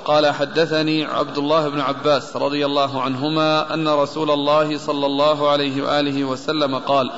قال 0.05 0.33
حدثني 0.33 1.05
عبد 1.05 1.37
الله 1.37 1.69
بن 1.69 1.79
عباس 1.79 2.35
رضي 2.35 2.65
الله 2.65 3.01
عنهما 3.01 3.73
أن 3.73 3.87
رسول 3.87 4.31
الله 4.31 4.77
صلى 4.77 5.05
الله 5.05 5.49
عليه 5.49 5.83
وآله 5.83 6.23
وسلم 6.23 6.75
قال 6.75 7.11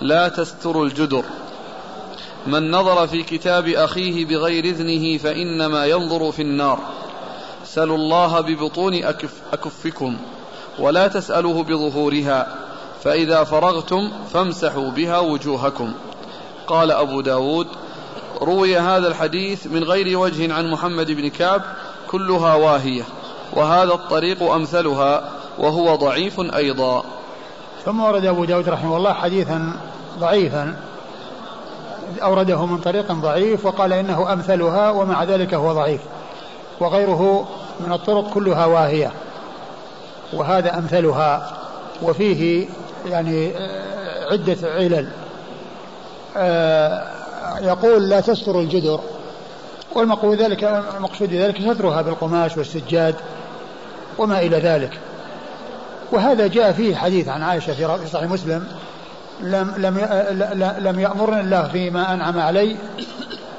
لا 0.00 0.28
تستروا 0.28 0.84
الجدر. 0.84 1.24
من 2.46 2.70
نظر 2.70 3.06
في 3.06 3.22
كتاب 3.22 3.68
أخيه 3.68 4.24
بغير 4.24 4.64
إذنه 4.64 5.18
فإنما 5.18 5.86
ينظر 5.86 6.32
في 6.32 6.42
النار. 6.42 6.78
سلوا 7.64 7.96
الله 7.96 8.40
ببطون 8.40 8.94
أكف 8.94 9.32
أكفكم 9.52 10.16
ولا 10.78 11.08
تسألوه 11.08 11.62
بظهورها. 11.62 12.58
فإذا 13.04 13.44
فرغتم 13.44 14.12
فامسحوا 14.32 14.90
بها 14.90 15.18
وجوهكم. 15.18 15.92
قال 16.66 16.90
أبو 16.90 17.20
داود 17.20 17.66
روي 18.42 18.78
هذا 18.78 19.08
الحديث 19.08 19.66
من 19.66 19.84
غير 19.84 20.18
وجه 20.18 20.54
عن 20.54 20.70
محمد 20.70 21.10
بن 21.10 21.28
كعب 21.28 21.62
كلها 22.12 22.54
واهية 22.54 23.02
وهذا 23.52 23.92
الطريق 23.92 24.42
أمثلها 24.42 25.30
وهو 25.58 25.96
ضعيف 25.96 26.40
أيضا. 26.40 27.04
ثم 27.84 28.00
ورد 28.00 28.24
أبو 28.24 28.44
داود 28.44 28.68
رحمه 28.68 28.96
الله 28.96 29.12
حديثا 29.12 29.72
ضعيفا 30.18 30.76
أورده 32.22 32.66
من 32.66 32.78
طريق 32.78 33.12
ضعيف 33.12 33.66
وقال 33.66 33.92
إنه 33.92 34.32
أمثلها 34.32 34.90
ومع 34.90 35.24
ذلك 35.24 35.54
هو 35.54 35.72
ضعيف 35.72 36.00
وغيره 36.80 37.48
من 37.80 37.92
الطرق 37.92 38.30
كلها 38.30 38.66
واهية 38.66 39.12
وهذا 40.32 40.78
أمثلها 40.78 41.52
وفيه 42.02 42.68
يعني 43.06 43.56
آه، 43.56 44.32
عدة 44.32 44.56
علل. 44.62 45.08
آه، 46.36 47.08
يقول 47.60 48.08
لا 48.08 48.20
تستر 48.20 48.60
الجدر. 48.60 49.00
والمقصود 49.94 50.42
ذلك 50.42 50.64
المقصود 50.96 51.32
ذلك 51.32 51.72
سترها 51.72 52.02
بالقماش 52.02 52.56
والسجاد 52.56 53.14
وما 54.18 54.40
إلى 54.40 54.56
ذلك. 54.56 54.98
وهذا 56.12 56.46
جاء 56.46 56.72
فيه 56.72 56.96
حديث 56.96 57.28
عن 57.28 57.42
عائشة 57.42 57.96
في 57.96 58.06
صحيح 58.06 58.30
مسلم 58.30 58.66
لم 59.40 59.74
لم 59.76 59.98
لم 60.78 61.00
يأمرني 61.00 61.40
الله 61.40 61.68
فيما 61.68 62.14
أنعم 62.14 62.40
علي 62.40 62.76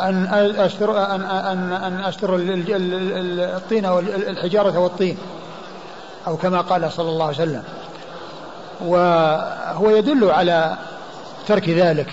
أن 0.01 0.25
أستر 0.57 0.97
أن 0.97 1.21
أن 1.21 1.73
أن 1.73 2.03
أستر 2.03 2.36
الطين 3.55 3.86
والحجارة 3.86 4.79
والطين 4.79 5.17
أو 6.27 6.38
كما 6.38 6.61
قال 6.61 6.91
صلى 6.91 7.09
الله 7.09 7.25
عليه 7.25 7.36
وسلم. 7.36 7.63
وهو 8.81 9.89
يدل 9.89 10.31
على 10.31 10.77
ترك 11.47 11.69
ذلك. 11.69 12.07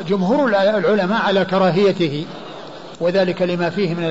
وجمهور 0.00 0.48
العلماء 0.48 1.22
على 1.22 1.44
كراهيته 1.44 2.26
وذلك 3.00 3.42
لما 3.42 3.70
فيه 3.70 3.94
من 3.94 4.04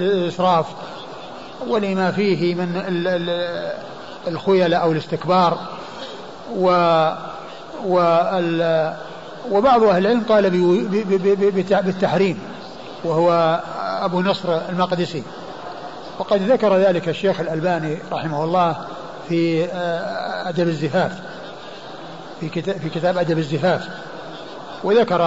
الإسراف 0.00 0.66
ولما 1.68 2.10
فيه 2.10 2.54
من 2.54 2.82
الخيلاء 4.28 4.82
أو 4.82 4.92
الاستكبار 4.92 5.58
و 6.56 6.68
وبعض 9.50 9.82
أهل 9.82 10.06
العلم 10.06 10.22
قال 10.28 10.50
بالتحريم 11.84 12.38
وهو 13.04 13.60
أبو 14.02 14.20
نصر 14.20 14.60
المقدسي. 14.68 15.22
وقد 16.18 16.42
ذكر 16.42 16.76
ذلك 16.76 17.08
الشيخ 17.08 17.40
الألباني 17.40 17.98
رحمه 18.12 18.44
الله 18.44 18.76
في 19.28 19.64
آه، 19.64 20.48
أدب 20.48 20.68
الزفاف 20.68 21.12
في 22.40 22.48
كتاب 22.48 22.76
في 22.76 22.88
كتاب 22.88 23.18
أدب 23.18 23.38
الزفاف. 23.38 23.88
وذكر 24.84 25.18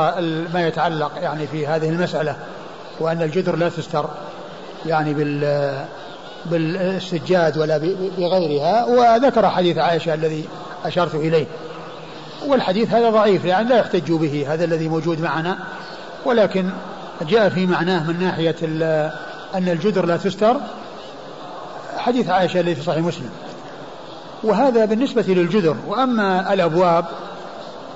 ما 0.54 0.68
يتعلق 0.68 1.12
يعني 1.22 1.48
في 1.48 1.68
هذه 1.68 1.90
المسألة 1.90 2.36
وأن 3.00 3.22
الجدر 3.22 3.56
لا 3.56 3.70
تستر 3.70 4.10
يعني 4.86 5.14
بال 5.14 5.86
بالسجاد 6.46 7.58
ولا 7.58 7.78
بغيرها 8.18 8.86
وذكر 8.86 9.50
حديث 9.50 9.78
عائشة 9.78 10.14
الذي 10.14 10.46
أشرت 10.86 11.16
إليه. 11.16 11.46
والحديث 12.48 12.94
هذا 12.94 13.10
ضعيف 13.10 13.46
يعني 13.46 13.70
لا 13.70 13.78
يحتج 13.78 14.12
به 14.12 14.54
هذا 14.54 14.66
الذي 14.66 14.88
موجود 14.90 15.22
معنا 15.22 15.58
ولكن 16.26 16.70
جاء 17.22 17.50
في 17.50 17.66
معناه 17.66 18.08
من 18.08 18.20
ناحية 18.20 18.56
أن 19.56 19.70
الجدر 19.70 20.06
لا 20.06 20.18
تستر 20.18 20.56
حديث 21.98 22.30
عائشة 22.30 22.60
الذي 22.60 22.76
في 22.76 22.82
صحيح 22.82 23.04
مسلم. 23.04 23.30
وهذا 24.44 24.86
بالنسبة 24.86 25.26
للجدر 25.28 25.76
وأما 25.88 26.54
الأبواب 26.54 27.06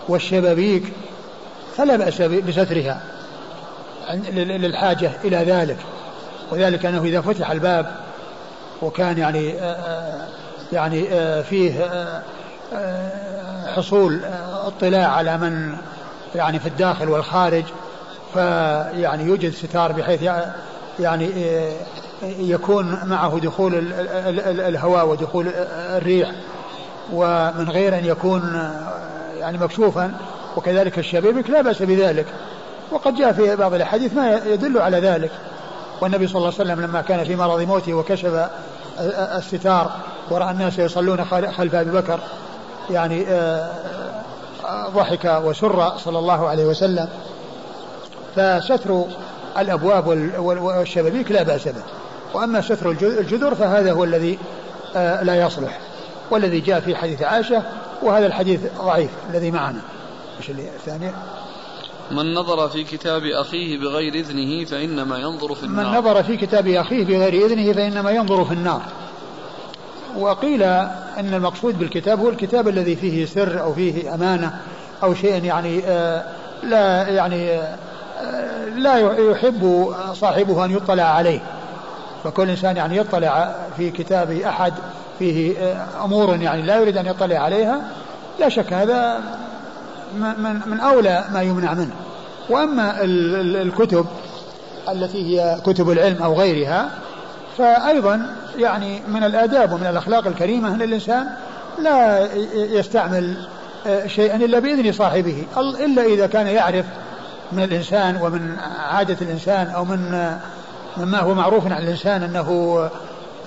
والشبابيك 0.08 0.84
فلا 1.78 1.96
بأس 1.96 2.22
بسترها 2.22 3.02
للحاجة 4.36 5.12
إلى 5.24 5.38
ذلك. 5.38 5.78
وذلك 6.52 6.86
أنه 6.86 7.04
إذا 7.04 7.22
فتح 7.22 7.52
الباب 7.52 7.86
وكان 8.82 9.18
يعني 9.18 9.60
آه، 9.60 9.64
آه، 9.64 10.28
يعني 10.72 11.08
آه، 11.12 11.42
فيه 11.42 11.90
حصول 13.76 14.22
اطلاع 14.66 15.08
على 15.08 15.38
من 15.38 15.76
يعني 16.36 16.60
في 16.60 16.68
الداخل 16.68 17.10
والخارج 17.10 17.64
فيعني 18.34 19.24
يوجد 19.24 19.54
ستار 19.54 19.92
بحيث 19.92 20.30
يعني 21.00 21.30
يكون 22.24 23.00
معه 23.06 23.40
دخول 23.40 23.94
الهواء 24.48 25.08
ودخول 25.08 25.48
الريح 25.68 26.32
ومن 27.14 27.70
غير 27.70 27.98
أن 27.98 28.06
يكون 28.06 28.72
يعني 29.40 29.58
مكشوفا 29.58 30.14
وكذلك 30.58 31.00
الشبيبك 31.00 31.50
لا 31.50 31.62
بأس 31.62 31.82
بذلك. 31.82 32.26
وقد 32.92 33.16
جاء 33.16 33.32
في 33.32 33.56
بعض 33.56 33.74
الأحاديث 33.74 34.14
ما 34.14 34.42
يدل 34.46 34.78
على 34.78 35.00
ذلك. 35.00 35.32
والنبي 36.02 36.28
صلى 36.28 36.36
الله 36.36 36.54
عليه 36.60 36.72
وسلم 36.72 36.82
لما 36.82 37.02
كان 37.02 37.24
في 37.24 37.36
مرض 37.36 37.62
موته 37.62 37.94
وكشف 37.94 38.50
الستار 39.38 39.92
ورأى 40.30 40.52
الناس 40.52 40.80
يصلون 40.80 41.26
خلف 41.26 41.76
أبي 41.76 41.92
بكر 41.92 42.20
يعني 42.90 43.26
آه، 43.28 43.70
آه، 44.66 44.90
ضحك 44.90 45.42
وسر 45.46 45.98
صلى 45.98 46.20
الله 46.20 46.50
عليه 46.50 46.66
وسلم. 46.66 47.10
فستر 48.36 49.04
الأبواب 49.58 50.08
والشبابيك 50.38 51.32
لا 51.32 51.44
بأس 51.44 51.68
به. 51.68 51.84
وأما 52.34 52.62
ستر 52.62 52.92
الجدر 52.92 53.56
فهذا 53.56 53.92
هو 53.92 54.04
الذي 54.04 54.40
آه، 54.96 55.24
لا 55.24 55.36
يصلح. 55.36 55.80
والذي 56.32 56.60
جاء 56.60 56.80
في 56.80 56.96
حديث 56.96 57.22
عائشة 57.22 57.64
وهذا 58.02 58.26
الحديث 58.26 58.62
ضعيف 58.82 59.10
الذي 59.30 59.52
معنا. 59.52 59.80
إيش 60.40 60.50
الثانية؟ 60.50 61.14
من 62.12 62.34
نظر 62.34 62.70
في 62.70 62.84
كتاب 62.84 63.26
أخيه 63.26 63.80
بغير 63.80 64.14
إذنه 64.14 64.66
فإنما 64.66 65.18
ينظر 65.18 65.56
في 65.56 65.64
النار. 65.64 65.86
من 65.86 65.98
نظر 65.98 66.24
في 66.24 66.38
كتاب 66.38 66.68
أخيه 66.68 67.06
بغير 67.06 67.46
إذنه 67.46 67.74
فإنما 67.74 68.12
ينظر 68.12 68.46
في 68.46 68.54
النار. 68.54 68.82
وقيل 70.18 70.64
أن 70.64 71.34
المقصود 71.34 71.80
بالكتاب 71.80 72.20
هو 72.20 72.30
الكتاب 72.30 72.68
الذي 72.68 72.96
فيه 72.96 73.26
سر 73.26 73.62
أو 73.62 73.74
فيه 73.74 74.14
أمانة 74.16 74.60
أو 75.04 75.14
شيء 75.14 75.44
يعني 75.44 75.84
آه 75.86 76.26
لا 76.64 77.08
يعني 77.08 77.52
آه 77.52 78.66
لا 78.76 78.98
يحب 79.32 79.94
صاحبه 80.14 80.66
أن 80.66 80.72
يطلع 80.72 81.04
عليه. 81.04 81.40
فكل 82.24 82.50
إنسان 82.50 82.78
يعني 82.78 82.98
يطلع 82.98 83.56
في 83.78 83.92
كتاب 83.92 84.32
أحد 84.32 84.74
فيه 85.20 85.58
آه، 85.58 86.06
أمور 86.06 86.36
يعني 86.36 86.62
لا 86.62 86.78
يريد 86.78 86.98
أن 86.98 87.06
يطلع 87.06 87.38
عليها 87.38 87.82
لا 88.40 88.50
شك 88.50 88.74
هذا 88.74 89.22
من, 90.16 90.60
من 90.66 90.80
أولى 90.80 91.24
ما 91.34 91.42
يمنع 91.42 91.74
منه. 91.74 91.94
وأما 92.50 92.96
الكتب 93.62 94.06
التي 94.90 95.18
هي 95.42 95.62
كتب 95.66 95.90
العلم 95.90 96.24
أو 96.24 96.34
غيرها 96.34 96.90
فأيضا 97.58 98.36
يعني 98.58 99.02
من 99.08 99.24
الآداب 99.24 99.74
ومن 99.74 99.88
الأخلاق 99.88 100.28
الكريمة 100.28 100.76
أن 100.76 100.82
الإنسان 100.82 101.28
لا 101.80 102.28
يستعمل 102.54 103.38
آه، 103.88 104.08
شيئا 104.08 104.36
إلا 104.36 104.60
بإذن 104.60 104.92
صاحبه 104.92 105.44
إلا 105.58 106.04
إذا 106.04 106.28
كان 106.28 106.48
يعرف 106.48 106.86
من 107.52 107.64
الإنسان 107.64 108.18
ومن 108.22 108.56
عادة 108.90 109.18
الإنسان 109.22 109.68
أو 109.68 109.86
من 109.86 110.32
مما 110.98 111.20
هو 111.20 111.34
معروف 111.34 111.66
عن 111.66 111.84
الإنسان 111.84 112.24
أنه 112.24 112.80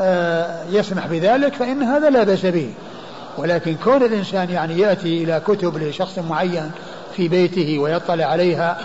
آه، 0.00 0.64
يسمح 0.70 1.06
بذلك 1.06 1.54
فإن 1.54 1.82
هذا 1.82 2.10
لا 2.10 2.24
بأس 2.24 2.46
به. 2.46 2.72
ولكن 3.38 3.76
كون 3.84 4.02
الإنسان 4.02 4.50
يعني 4.50 4.78
يأتي 4.78 5.24
إلى 5.24 5.42
كتب 5.46 5.78
لشخص 5.78 6.18
معين 6.18 6.70
في 7.16 7.28
بيته 7.28 7.78
ويطلع 7.78 8.24
عليها 8.24 8.78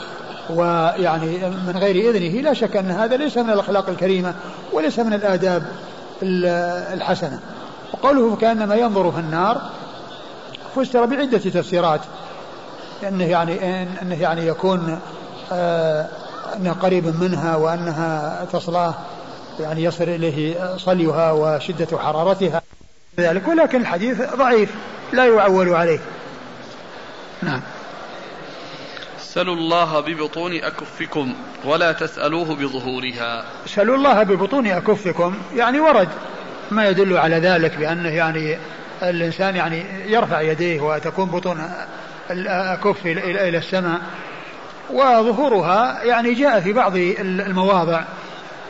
ويعني 0.49 1.49
من 1.49 1.77
غير 1.77 2.09
إذنه 2.09 2.41
لا 2.41 2.53
شك 2.53 2.75
أن 2.75 2.91
هذا 2.91 3.17
ليس 3.17 3.37
من 3.37 3.49
الأخلاق 3.49 3.89
الكريمة 3.89 4.33
وليس 4.73 4.99
من 4.99 5.13
الآداب 5.13 5.63
الحسنة. 6.93 7.39
وقوله 7.93 8.35
كأنما 8.35 8.75
ينظر 8.75 9.11
في 9.11 9.19
النار 9.19 9.61
فسر 10.75 11.05
بعدة 11.05 11.37
تفسيرات. 11.37 12.01
أنه 13.07 13.23
يعني 13.23 13.83
أنه 14.01 14.21
يعني 14.21 14.47
يكون 14.47 14.99
آه 15.51 16.07
أنه 16.55 16.71
قريب 16.71 17.23
منها 17.23 17.55
وأنها 17.55 18.45
تصلاه 18.53 18.93
يعني 19.59 19.83
يصل 19.83 20.03
إليه 20.03 20.75
صليها 20.77 21.31
وشدة 21.31 21.97
حرارتها. 21.97 22.61
ذلك 23.19 23.47
ولكن 23.47 23.81
الحديث 23.81 24.21
ضعيف 24.35 24.69
لا 25.13 25.25
يعول 25.25 25.69
عليه. 25.69 25.99
نعم. 27.41 27.61
سلوا 29.19 29.55
الله 29.55 29.99
ببطون 29.99 30.53
أكفكم 30.53 31.33
ولا 31.65 31.91
تسألوه 31.91 32.55
بظهورها. 32.55 33.45
سلوا 33.65 33.95
الله 33.95 34.23
ببطون 34.23 34.67
أكفكم 34.67 35.35
يعني 35.55 35.79
ورد 35.79 36.09
ما 36.71 36.87
يدل 36.87 37.17
على 37.17 37.35
ذلك 37.35 37.77
بأنه 37.77 38.09
يعني 38.09 38.57
الإنسان 39.03 39.55
يعني 39.55 39.85
يرفع 40.05 40.41
يديه 40.41 40.81
وتكون 40.81 41.25
بطون 41.25 41.71
الأكف 42.31 43.05
إلى 43.05 43.57
السماء. 43.57 44.01
وظهورها 44.89 46.03
يعني 46.03 46.33
جاء 46.33 46.59
في 46.59 46.73
بعض 46.73 46.95
المواضع 47.19 48.03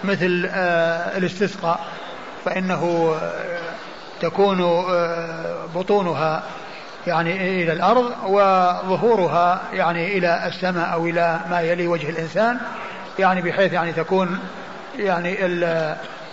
مثل 0.03 0.49
آه، 0.51 1.17
الاستسقاء 1.17 1.85
فإنه 2.45 3.15
تكون 4.21 4.61
آه، 4.61 5.65
بطونها 5.75 6.43
يعني 7.07 7.63
إلى 7.63 7.73
الأرض 7.73 8.13
وظهورها 8.27 9.61
يعني 9.73 10.17
إلى 10.17 10.47
السماء 10.47 10.93
أو 10.93 11.05
إلى 11.05 11.39
ما 11.49 11.61
يلي 11.61 11.87
وجه 11.87 12.09
الإنسان 12.09 12.59
يعني 13.19 13.41
بحيث 13.41 13.73
يعني 13.73 13.93
تكون 13.93 14.39
يعني 14.97 15.37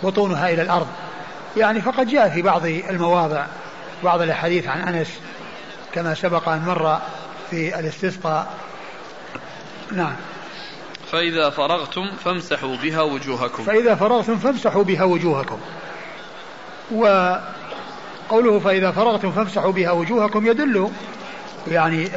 بطونها 0.03 0.49
إلى 0.49 0.61
الأرض. 0.61 0.87
يعني 1.57 1.81
فقد 1.81 2.07
جاء 2.07 2.29
في 2.29 2.41
بعض 2.41 2.65
المواضع 2.65 3.45
بعض 4.03 4.21
الأحاديث 4.21 4.67
عن 4.67 4.81
أنس 4.81 5.19
كما 5.93 6.13
سبق 6.13 6.49
أن 6.49 6.59
مر 6.59 6.99
في 7.49 7.79
الاستسقاء. 7.79 8.47
نعم. 9.91 10.15
فإذا 11.11 11.49
فرغتم 11.49 12.11
فامسحوا 12.23 12.75
بها 12.75 13.01
وجوهكم. 13.01 13.63
فإذا 13.63 13.95
فرغتم 13.95 14.37
فامسحوا 14.37 14.83
بها 14.83 15.03
وجوهكم. 15.03 15.59
وقوله 18.29 18.59
فإذا 18.59 18.91
فرغتم 18.91 19.31
فامسحوا 19.31 19.71
بها 19.71 19.91
وجوهكم 19.91 20.45
يدل 20.45 20.89
يعني 21.67 22.09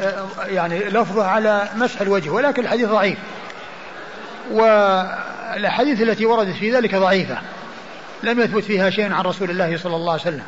يعني 0.45 0.79
لفظه 0.79 1.25
على 1.25 1.69
مسح 1.75 2.01
الوجه 2.01 2.29
ولكن 2.29 2.63
الحديث 2.63 2.89
ضعيف. 2.89 3.17
والأحاديث 4.51 6.01
التي 6.01 6.25
وردت 6.25 6.55
في 6.55 6.75
ذلك 6.75 6.95
ضعيفة. 6.95 7.37
لم 8.23 8.39
يثبت 8.39 8.63
فيها 8.63 8.89
شيء 8.89 9.13
عن 9.13 9.21
رسول 9.21 9.49
الله 9.49 9.77
صلى 9.77 9.95
الله 9.95 10.11
عليه 10.11 10.21
وسلم. 10.21 10.43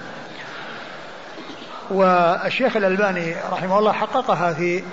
والشيخ 1.89 2.77
الألباني 2.77 3.35
رحمه 3.51 3.79
الله 3.79 3.91
حققها 3.91 4.53
في 4.53 4.83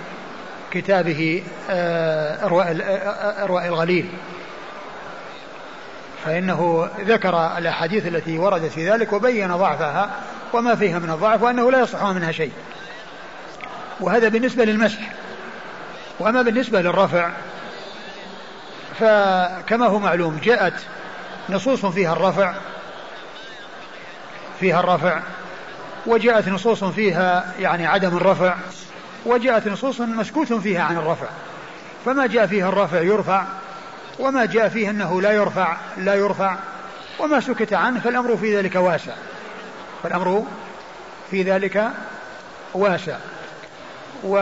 كتابه 0.71 1.43
آه، 1.69 2.45
إرواء 3.43 3.67
الغليل. 3.67 4.09
فإنه 6.25 6.89
ذكر 6.99 7.57
الأحاديث 7.57 8.07
التي 8.07 8.37
وردت 8.37 8.71
في 8.71 8.89
ذلك 8.89 9.13
وبين 9.13 9.55
ضعفها. 9.55 10.09
وما 10.53 10.75
فيها 10.75 10.99
من 10.99 11.09
الضعف 11.09 11.43
وأنه 11.43 11.71
لا 11.71 11.79
يصح 11.79 12.03
منها 12.03 12.31
شيء. 12.31 12.51
وهذا 13.99 14.27
بالنسبة 14.27 14.65
للمسح. 14.65 14.99
وأما 16.19 16.41
بالنسبة 16.41 16.81
للرفع 16.81 17.31
فكما 18.99 19.87
هو 19.87 19.99
معلوم 19.99 20.39
جاءت 20.43 20.73
نصوص 21.49 21.85
فيها 21.85 22.13
الرفع 22.13 22.53
فيها 24.59 24.79
الرفع 24.79 25.19
وجاءت 26.05 26.49
نصوص 26.49 26.83
فيها 26.83 27.53
يعني 27.59 27.87
عدم 27.87 28.17
الرفع 28.17 28.55
وجاءت 29.25 29.67
نصوص 29.67 30.01
مسكوت 30.01 30.53
فيها 30.53 30.83
عن 30.83 30.97
الرفع. 30.97 31.27
فما 32.05 32.27
جاء 32.27 32.47
فيها 32.47 32.69
الرفع 32.69 33.01
يرفع 33.01 33.43
وما 34.19 34.45
جاء 34.45 34.69
فيه 34.69 34.89
أنه 34.89 35.21
لا 35.21 35.31
يرفع 35.31 35.77
لا 35.97 36.15
يرفع 36.15 36.55
وما 37.19 37.39
سكت 37.39 37.73
عنه 37.73 37.99
فالأمر 37.99 38.37
في 38.37 38.57
ذلك 38.57 38.75
واسع. 38.75 39.13
فالأمر 40.03 40.45
في 41.31 41.43
ذلك 41.43 41.89
واسع. 42.73 43.17
و 44.23 44.37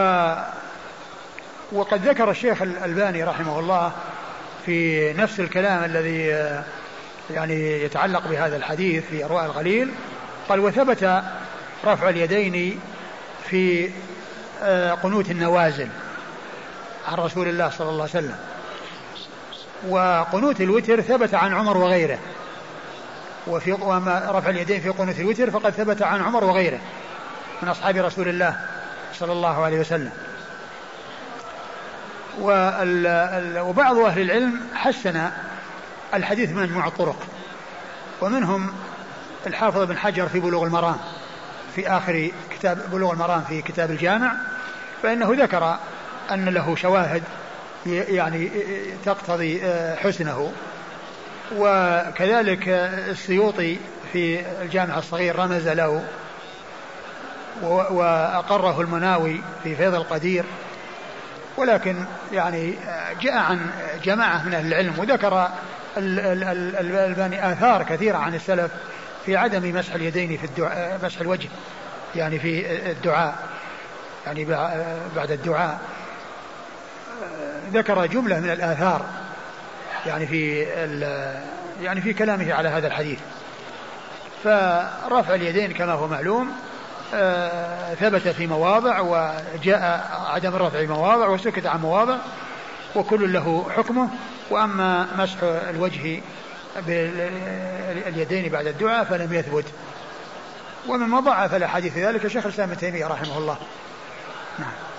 وقد 1.71 2.07
ذكر 2.07 2.31
الشيخ 2.31 2.61
الألباني 2.61 3.23
رحمه 3.23 3.59
الله 3.59 3.91
في 4.65 5.13
نفس 5.13 5.39
الكلام 5.39 5.83
الذي 5.83 6.25
يعني 7.31 7.83
يتعلق 7.83 8.27
بهذا 8.27 8.57
الحديث 8.57 9.05
في 9.05 9.25
أرواء 9.25 9.45
الغليل 9.45 9.91
قال 10.49 10.59
وثبت 10.59 11.23
رفع 11.85 12.09
اليدين 12.09 12.79
في 13.49 13.89
آه، 14.63 14.93
قنوت 14.93 15.31
النوازل 15.31 15.87
عن 17.07 17.17
رسول 17.17 17.47
الله 17.47 17.69
صلى 17.69 17.89
الله 17.89 18.01
عليه 18.01 18.11
وسلم. 18.11 18.35
وقنوت 19.89 20.61
الوتر 20.61 21.01
ثبت 21.01 21.33
عن 21.33 21.53
عمر 21.53 21.77
وغيره. 21.77 22.19
وفي 23.47 23.71
وما 23.71 24.27
رفع 24.29 24.49
اليدين 24.49 24.81
في 24.81 24.89
قنوت 24.89 25.19
الوتر 25.19 25.51
فقد 25.51 25.69
ثبت 25.69 26.01
عن 26.01 26.21
عمر 26.21 26.43
وغيره 26.43 26.79
من 27.61 27.69
أصحاب 27.69 27.97
رسول 27.97 28.27
الله 28.27 28.59
صلى 29.13 29.31
الله 29.31 29.63
عليه 29.63 29.79
وسلم. 29.79 30.11
وبعض 33.59 33.97
أهل 33.97 34.21
العلم 34.21 34.61
حسن 34.75 35.29
الحديث 36.13 36.49
من 36.49 36.63
مجموع 36.63 36.87
الطرق 36.87 37.23
ومنهم 38.21 38.73
الحافظ 39.47 39.81
بن 39.81 39.97
حجر 39.97 40.27
في 40.27 40.39
بلوغ 40.39 40.63
المرام 40.63 40.97
في 41.75 41.87
آخر 41.87 42.31
كتاب 42.51 42.91
بلوغ 42.91 43.13
المرام 43.13 43.41
في 43.41 43.61
كتاب 43.61 43.91
الجامع 43.91 44.33
فإنه 45.03 45.33
ذكر 45.43 45.77
أن 46.31 46.49
له 46.49 46.75
شواهد 46.75 47.23
يعني 47.85 48.51
تقتضي 49.05 49.65
آه، 49.65 49.95
حسنه. 49.95 50.51
وكذلك 51.57 52.67
السيوطي 53.09 53.77
في 54.13 54.39
الجامع 54.61 54.97
الصغير 54.97 55.39
رمز 55.39 55.67
له 55.67 56.03
وأقره 57.91 58.81
المناوي 58.81 59.41
في 59.63 59.75
فيض 59.75 59.95
القدير. 59.95 60.45
ولكن 61.57 61.95
يعني 62.31 62.73
جاء 63.21 63.37
عن 63.37 63.59
جماعة 64.03 64.43
من 64.43 64.53
أهل 64.53 64.67
العلم 64.67 64.93
وذكر 64.97 65.49
الألباني 65.97 67.51
آثار 67.51 67.83
كثيرة 67.83 68.17
عن 68.17 68.35
السلف 68.35 68.71
في 69.25 69.37
عدم 69.37 69.75
مسح 69.75 69.93
اليدين 69.93 70.37
في 70.37 70.43
الدعاء 70.43 70.99
مسح 71.03 71.21
الوجه 71.21 71.49
يعني 72.15 72.39
في 72.39 72.71
الدعاء 72.91 73.35
يعني 74.25 74.45
بعد 75.15 75.31
الدعاء. 75.31 75.79
ذكر 77.73 78.05
جملة 78.05 78.39
من 78.39 78.49
الآثار 78.49 79.05
يعني 80.05 80.27
في 80.27 80.61
يعني 81.81 82.01
في 82.01 82.13
كلامه 82.13 82.53
على 82.53 82.69
هذا 82.69 82.87
الحديث. 82.87 83.19
فرفع 84.43 85.35
اليدين 85.35 85.71
كما 85.71 85.93
هو 85.93 86.07
معلوم 86.07 86.51
آه، 87.13 87.93
ثبت 87.93 88.27
في 88.27 88.47
مواضع 88.47 88.99
وجاء 88.99 90.11
عدم 90.27 90.69
في 90.69 90.87
مواضع 90.87 91.27
وسكت 91.27 91.65
عن 91.65 91.79
مواضع 91.79 92.17
وكل 92.95 93.33
له 93.33 93.65
حكمه. 93.77 94.09
وأما 94.49 95.07
مسح 95.17 95.37
الوجه 95.43 96.21
باليدين 96.87 98.49
بعد 98.49 98.67
الدعاء 98.67 99.03
فلم 99.03 99.33
يثبت. 99.33 99.65
ومما 100.87 101.19
ضعف 101.19 101.55
الاحاديث 101.55 101.97
ذلك 101.97 102.27
شيخ 102.27 102.45
الإسلام 102.45 102.69
ابن 102.69 102.79
تيمية 102.79 103.07
رحمه 103.07 103.37
الله. 103.37 103.57
نعم. 104.59 104.90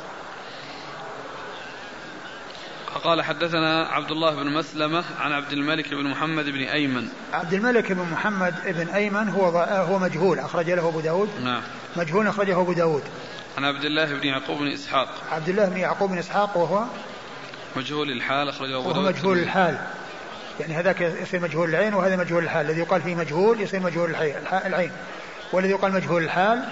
قال 3.04 3.22
حدثنا 3.22 3.86
عبد 3.86 4.10
الله 4.10 4.34
بن 4.34 4.52
مسلمة 4.52 5.04
عن 5.20 5.32
عبد 5.32 5.52
الملك 5.52 5.94
بن 5.94 6.10
محمد 6.10 6.44
بن 6.44 6.60
أيمن. 6.62 7.08
عبد 7.32 7.54
الملك 7.54 7.92
بن 7.92 8.02
محمد 8.12 8.54
بن 8.66 8.88
أيمن 8.88 9.28
هو 9.28 9.58
هو 9.58 9.98
مجهول 9.98 10.38
أخرج 10.38 10.70
له 10.70 10.88
أبو 10.88 11.00
داود. 11.00 11.28
نعم. 11.44 11.62
مجهول 11.96 12.26
أخرجه 12.26 12.60
أبو 12.60 12.72
داود. 12.72 13.02
عن 13.58 13.64
عبد 13.64 13.84
الله 13.84 14.04
بن 14.04 14.26
يعقوب 14.26 14.58
بن 14.58 14.66
إسحاق. 14.66 15.08
عبد 15.32 15.48
الله 15.48 15.68
بن 15.68 15.76
يعقوب 15.76 16.10
بن 16.10 16.18
إسحاق 16.18 16.56
وهو 16.56 16.84
مجهول 17.76 18.10
الحال 18.10 18.48
أخرجه 18.48 18.78
أبو 18.78 18.92
داود. 18.92 19.06
مجهول 19.06 19.38
الحال. 19.38 19.78
يعني 20.60 20.74
هذاك 20.74 21.00
يصير 21.00 21.40
مجهول 21.40 21.68
العين 21.68 21.94
وهذا 21.94 22.16
مجهول 22.16 22.44
الحال. 22.44 22.66
الذي 22.66 22.80
يقال 22.80 23.02
فيه 23.02 23.14
مجهول 23.14 23.60
يصير 23.60 23.80
مجهول 23.80 24.10
العين. 24.66 24.90
والذي 25.52 25.72
يقال 25.72 25.92
مجهول 25.92 26.22
الحال 26.22 26.64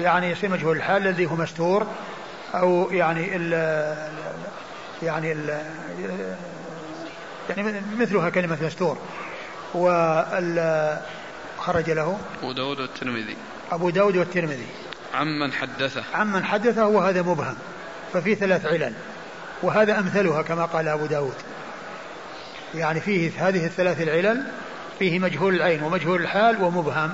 يعني 0.00 0.30
يصير 0.30 0.50
مجهول 0.50 0.76
الحال 0.76 1.06
الذي 1.06 1.26
هو 1.26 1.36
مستور 1.36 1.86
أو 2.54 2.90
يعني 2.92 3.36
يعني 5.02 5.32
ال 5.32 5.62
يعني 7.48 7.82
مثلها 7.96 8.30
كلمة 8.30 8.58
مستور. 8.62 8.98
خرج 11.58 11.90
له 11.90 12.18
أبو 12.42 12.52
داود 12.52 12.80
والترمذي. 12.80 13.36
أبو 13.72 13.90
داود 13.90 14.16
والترمذي. 14.16 14.66
عمن 15.14 15.52
حدثه. 15.52 16.04
عمن 16.14 16.44
حدثه 16.44 16.86
وهذا 16.86 17.22
مبهم. 17.22 17.56
ففي 18.12 18.34
ثلاث 18.34 18.66
علل. 18.66 18.92
وهذا 19.62 19.98
أمثلها 19.98 20.42
كما 20.42 20.64
قال 20.64 20.88
أبو 20.88 21.06
داود. 21.06 21.34
يعني 22.74 23.00
فيه 23.00 23.48
هذه 23.48 23.66
الثلاث 23.66 24.00
العلل 24.00 24.44
فيه 24.98 25.18
مجهول 25.18 25.54
العين 25.54 25.82
ومجهول 25.82 26.22
الحال 26.22 26.62
ومبهم. 26.62 27.12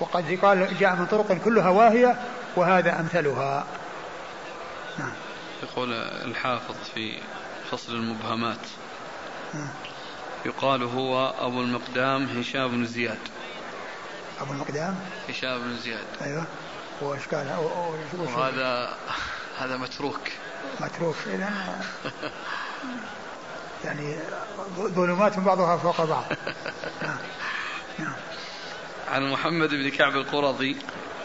وقد 0.00 0.38
قال 0.42 0.78
جاء 0.78 0.96
من 0.96 1.06
طرق 1.06 1.32
كلها 1.44 1.68
واهية 1.68 2.16
وهذا 2.56 3.00
أمثلها. 3.00 3.64
نعم. 4.98 5.12
يقول 5.62 5.92
الحافظ 5.92 6.74
في 6.94 7.18
فصل 7.70 7.94
المبهمات. 7.94 8.66
يقال 10.44 10.82
هو 10.82 11.34
أبو 11.38 11.60
المقدام 11.60 12.38
هشام 12.38 12.68
بن 12.68 12.86
زياد. 12.86 13.18
أبو 14.40 14.52
المقدام؟ 14.52 15.00
هشام 15.28 15.58
بن 15.58 15.76
زياد. 15.76 16.04
أيوه. 16.22 16.44
هو 17.02 17.14
إيش 17.14 17.26
قال 17.26 17.56
وهذا 18.18 18.96
هذا 19.58 19.76
متروك. 19.76 20.20
متروك. 20.80 21.16
إذا 21.26 21.50
يعني 23.84 24.18
ظلمات 24.78 25.38
بعضها 25.38 25.76
فوق 25.76 26.04
بعض. 26.04 26.24
نعم. 27.02 27.16
نعم. 27.98 28.14
عن 29.10 29.32
محمد 29.32 29.68
بن 29.68 29.90
كعب 29.90 30.16
القرظي. 30.16 30.76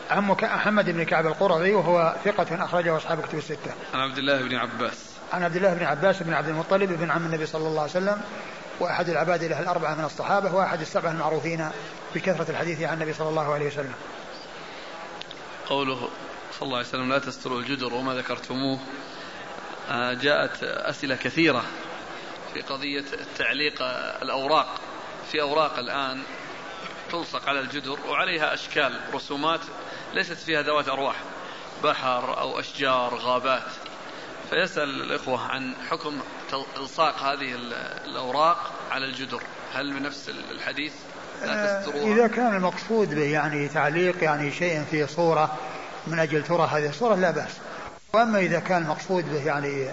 عن 0.10 0.24
محمد 0.24 0.90
بن 0.90 1.04
كعب 1.04 1.28
القرظي 1.28 1.74
وهو 1.74 2.16
ثقة 2.26 2.64
أخرجه 2.66 2.98
أصحاب 2.98 3.22
كتب 3.22 3.38
الستة. 3.38 3.72
عن 3.94 4.00
عبد 4.00 4.18
الله 4.18 4.42
بن 4.42 4.56
عباس. 4.56 5.06
عن 5.34 5.44
عبد 5.44 5.56
الله 5.56 5.74
بن 5.74 5.84
عباس 5.84 6.24
بن 6.24 6.34
عبد 6.34 6.48
المطلب 6.48 6.90
بن 7.00 7.12
عم 7.12 7.26
النبي 7.26 7.46
صلى 7.46 7.68
الله 7.68 7.82
عليه 7.82 7.92
وسلم 7.92 8.22
وأحد 8.80 9.10
العباد 9.10 9.44
له 9.44 9.60
الأربعة 9.60 9.96
من 9.96 10.04
الصحابة 10.04 10.56
وأحد 10.56 10.82
السبعة 10.82 11.12
المعروفين 11.12 11.70
بكثرة 12.16 12.52
الحديث 12.52 12.82
عن 12.82 12.94
النبي 12.94 13.14
صلى 13.14 13.30
الله 13.30 13.54
عليه 13.54 13.68
وسلم. 13.68 13.94
قوله 15.70 16.10
صلى 16.52 16.62
الله 16.62 16.78
عليه 16.78 16.88
وسلم 16.88 17.10
لا 17.10 17.20
تستروا 17.20 17.60
الجدر 17.60 17.94
وما 17.94 18.14
ذكرتموه 18.14 18.80
آه، 19.90 20.14
جاءت 20.14 20.64
أسئلة 20.64 21.16
كثيرة 21.16 21.64
في 22.54 22.62
قضية 22.62 23.04
تعليق 23.38 23.82
الأوراق 24.22 24.68
في 25.32 25.42
أوراق 25.42 25.80
الآن 25.80 26.24
تلصق 27.12 27.50
على 27.50 27.60
الجدر 27.60 27.98
وعليها 28.10 28.54
أشكال 28.54 29.00
رسومات 29.14 29.60
ليست 30.18 30.34
فيها 30.34 30.62
ذوات 30.62 30.88
أرواح 30.88 31.16
بحر 31.84 32.40
أو 32.40 32.60
أشجار 32.60 33.16
غابات. 33.16 33.72
فيسأل 34.50 35.02
الإخوة 35.02 35.48
عن 35.48 35.74
حكم 35.90 36.20
إلصاق 36.78 37.24
هذه 37.24 37.56
الأوراق 38.06 38.72
على 38.92 39.06
الجدر. 39.06 39.42
هل 39.74 40.00
بنفس 40.00 40.30
الحديث؟ 40.52 40.94
لا 41.42 41.78
آه، 41.78 41.82
تستروها؟ 41.82 42.14
إذا 42.14 42.28
كان 42.28 42.56
المقصود 42.56 43.16
به 43.16 43.24
يعني 43.24 43.68
تعليق 43.68 44.24
يعني 44.24 44.52
شيء 44.52 44.84
في 44.92 45.08
صورة 45.08 45.58
من 46.08 46.20
أجل 46.20 46.44
ترى 46.44 46.68
هذه 46.72 46.90
الصورة 46.90 47.16
لا 47.16 47.32
بأس. 47.32 47.58
وأما 48.14 48.40
إذا 48.40 48.60
كان 48.60 48.82
المقصود 48.82 49.34
به 49.34 49.46
يعني 49.46 49.88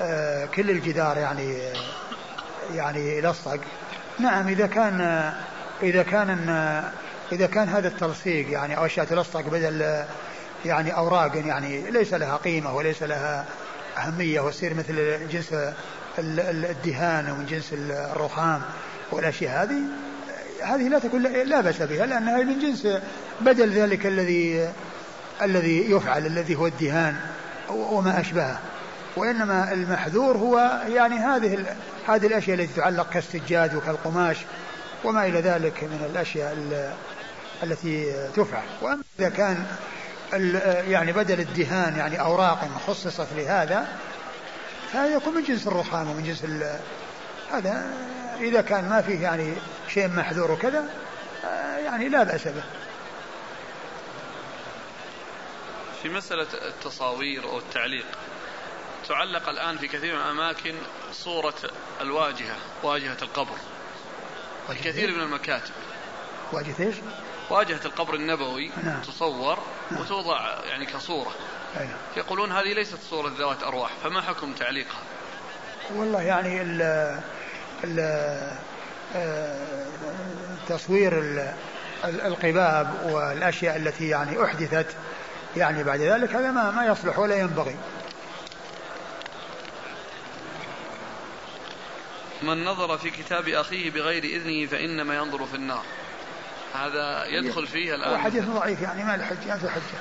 آه، 0.00 0.46
كل 0.46 0.70
الجدار 0.70 1.16
يعني 1.16 1.58
يعني 2.74 3.18
يلصق. 3.18 3.60
نعم 4.18 4.48
إذا 4.48 4.66
كان 4.66 5.32
إذا 5.82 6.02
كان 6.02 6.30
إذا 7.32 7.46
كان 7.46 7.68
هذا 7.68 7.88
التلصيق 7.88 8.50
يعني 8.50 8.76
أو 8.76 8.86
أشياء 8.86 9.06
تلصق 9.06 9.40
بدل 9.40 10.04
يعني 10.64 10.96
أوراق 10.96 11.36
يعني 11.36 11.90
ليس 11.90 12.14
لها 12.14 12.36
قيمة 12.36 12.76
وليس 12.76 13.02
لها 13.02 13.44
أهمية 13.98 14.40
وتصير 14.40 14.74
مثل 14.74 15.18
جنس 15.28 15.54
الدهان 16.18 17.30
ومن 17.30 17.46
جنس 17.46 17.72
الرخام 17.72 18.62
والأشياء 19.10 19.62
هذه 19.62 19.80
هذه 20.62 20.88
لا 20.88 20.98
تكون 20.98 21.22
لا 21.22 21.60
بأس 21.60 21.82
بها 21.82 22.06
لأنها 22.06 22.42
من 22.42 22.58
جنس 22.58 22.88
بدل 23.40 23.70
ذلك 23.70 24.06
الذي 24.06 24.68
الذي 25.42 25.90
يفعل 25.90 26.26
الذي 26.26 26.54
هو 26.54 26.66
الدهان 26.66 27.16
وما 27.70 28.20
أشبهه. 28.20 28.58
وإنما 29.16 29.72
المحذور 29.72 30.36
هو 30.36 30.82
يعني 30.88 31.14
هذه 31.14 31.76
هذه 32.06 32.26
الأشياء 32.26 32.60
التي 32.60 32.80
تعلق 32.80 33.10
كالسجاد 33.10 33.74
وكالقماش 33.74 34.36
وما 35.04 35.26
إلى 35.26 35.40
ذلك 35.40 35.84
من 35.84 36.08
الأشياء 36.10 36.52
التي 37.62 38.28
تفعل. 38.36 38.64
وأما 38.82 39.02
إذا 39.18 39.28
كان 39.28 39.66
يعني 40.90 41.12
بدل 41.12 41.40
الدهان 41.40 41.96
يعني 41.96 42.20
أوراق 42.20 42.68
خصصت 42.86 43.28
لهذا 43.36 43.88
فهذا 44.92 45.16
يكون 45.16 45.34
من 45.34 45.42
جنس 45.42 45.66
الرخام 45.66 46.10
ومن 46.10 46.22
جنس 46.22 46.44
هذا 47.52 47.90
إذا 48.40 48.60
كان 48.60 48.88
ما 48.88 49.02
فيه 49.02 49.22
يعني 49.22 49.54
شيء 49.88 50.08
محذور 50.08 50.50
وكذا 50.50 50.84
يعني 51.84 52.08
لا 52.08 52.22
بأس 52.22 52.48
به. 52.48 52.62
في 56.02 56.08
مسألة 56.08 56.46
التصاوير 56.68 57.44
أو 57.44 57.58
التعليق 57.58 58.06
تعلق 59.08 59.48
الآن 59.48 59.78
في 59.78 59.88
كثير 59.88 60.14
من 60.14 60.22
الأماكن 60.22 60.74
صورة 61.12 61.54
الواجهة 62.00 62.56
واجهة 62.82 63.16
القبر. 63.22 63.56
في 64.68 64.74
كثير 64.74 65.10
من 65.14 65.20
المكاتب. 65.20 65.72
واجهة 66.52 66.74
إيش؟ 66.80 66.96
واجهة 67.50 67.80
القبر 67.84 68.14
النبوي 68.14 68.70
نعم. 68.84 69.02
تصور 69.02 69.58
نعم. 69.90 70.00
وتوضع 70.00 70.64
يعني 70.64 70.86
كصورة 70.86 71.30
أيه. 71.80 71.96
يقولون 72.16 72.52
هذه 72.52 72.72
ليست 72.72 72.98
صورة 73.10 73.32
ذوات 73.38 73.62
أرواح 73.62 73.90
فما 74.02 74.20
حكم 74.20 74.52
تعليقها 74.52 75.02
والله 75.94 76.22
يعني 76.22 76.62
ال 76.62 76.82
ال 77.84 77.98
آه، 79.14 79.86
تصوير 80.68 81.42
القباب 82.04 83.00
والأشياء 83.04 83.76
التي 83.76 84.08
يعني 84.08 84.44
أحدثت 84.44 84.96
يعني 85.56 85.82
بعد 85.82 86.00
ذلك 86.00 86.34
هذا 86.34 86.50
ما 86.50 86.70
ما 86.70 86.86
يصلح 86.86 87.18
ولا 87.18 87.38
ينبغي 87.38 87.76
من 92.42 92.64
نظر 92.64 92.98
في 92.98 93.10
كتاب 93.10 93.48
أخيه 93.48 93.90
بغير 93.90 94.24
إذنه 94.24 94.66
فإنما 94.66 95.16
ينظر 95.16 95.46
في 95.46 95.54
النار 95.54 95.84
هذا 96.74 97.24
يدخل 97.24 97.66
فيه 97.66 97.94
الآن. 97.94 98.20
حديث 98.20 98.44
ضعيف 98.44 98.82
يعني 98.82 99.04
ما 99.04 99.14
الحج 99.14 99.48
ما 99.48 99.58
في 99.58 99.68
حجة. 99.68 99.98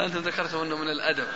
أنتم 0.00 0.18
ذكرتم 0.18 0.58
أنه 0.58 0.76
من 0.76 0.88
الأدب 0.88 1.26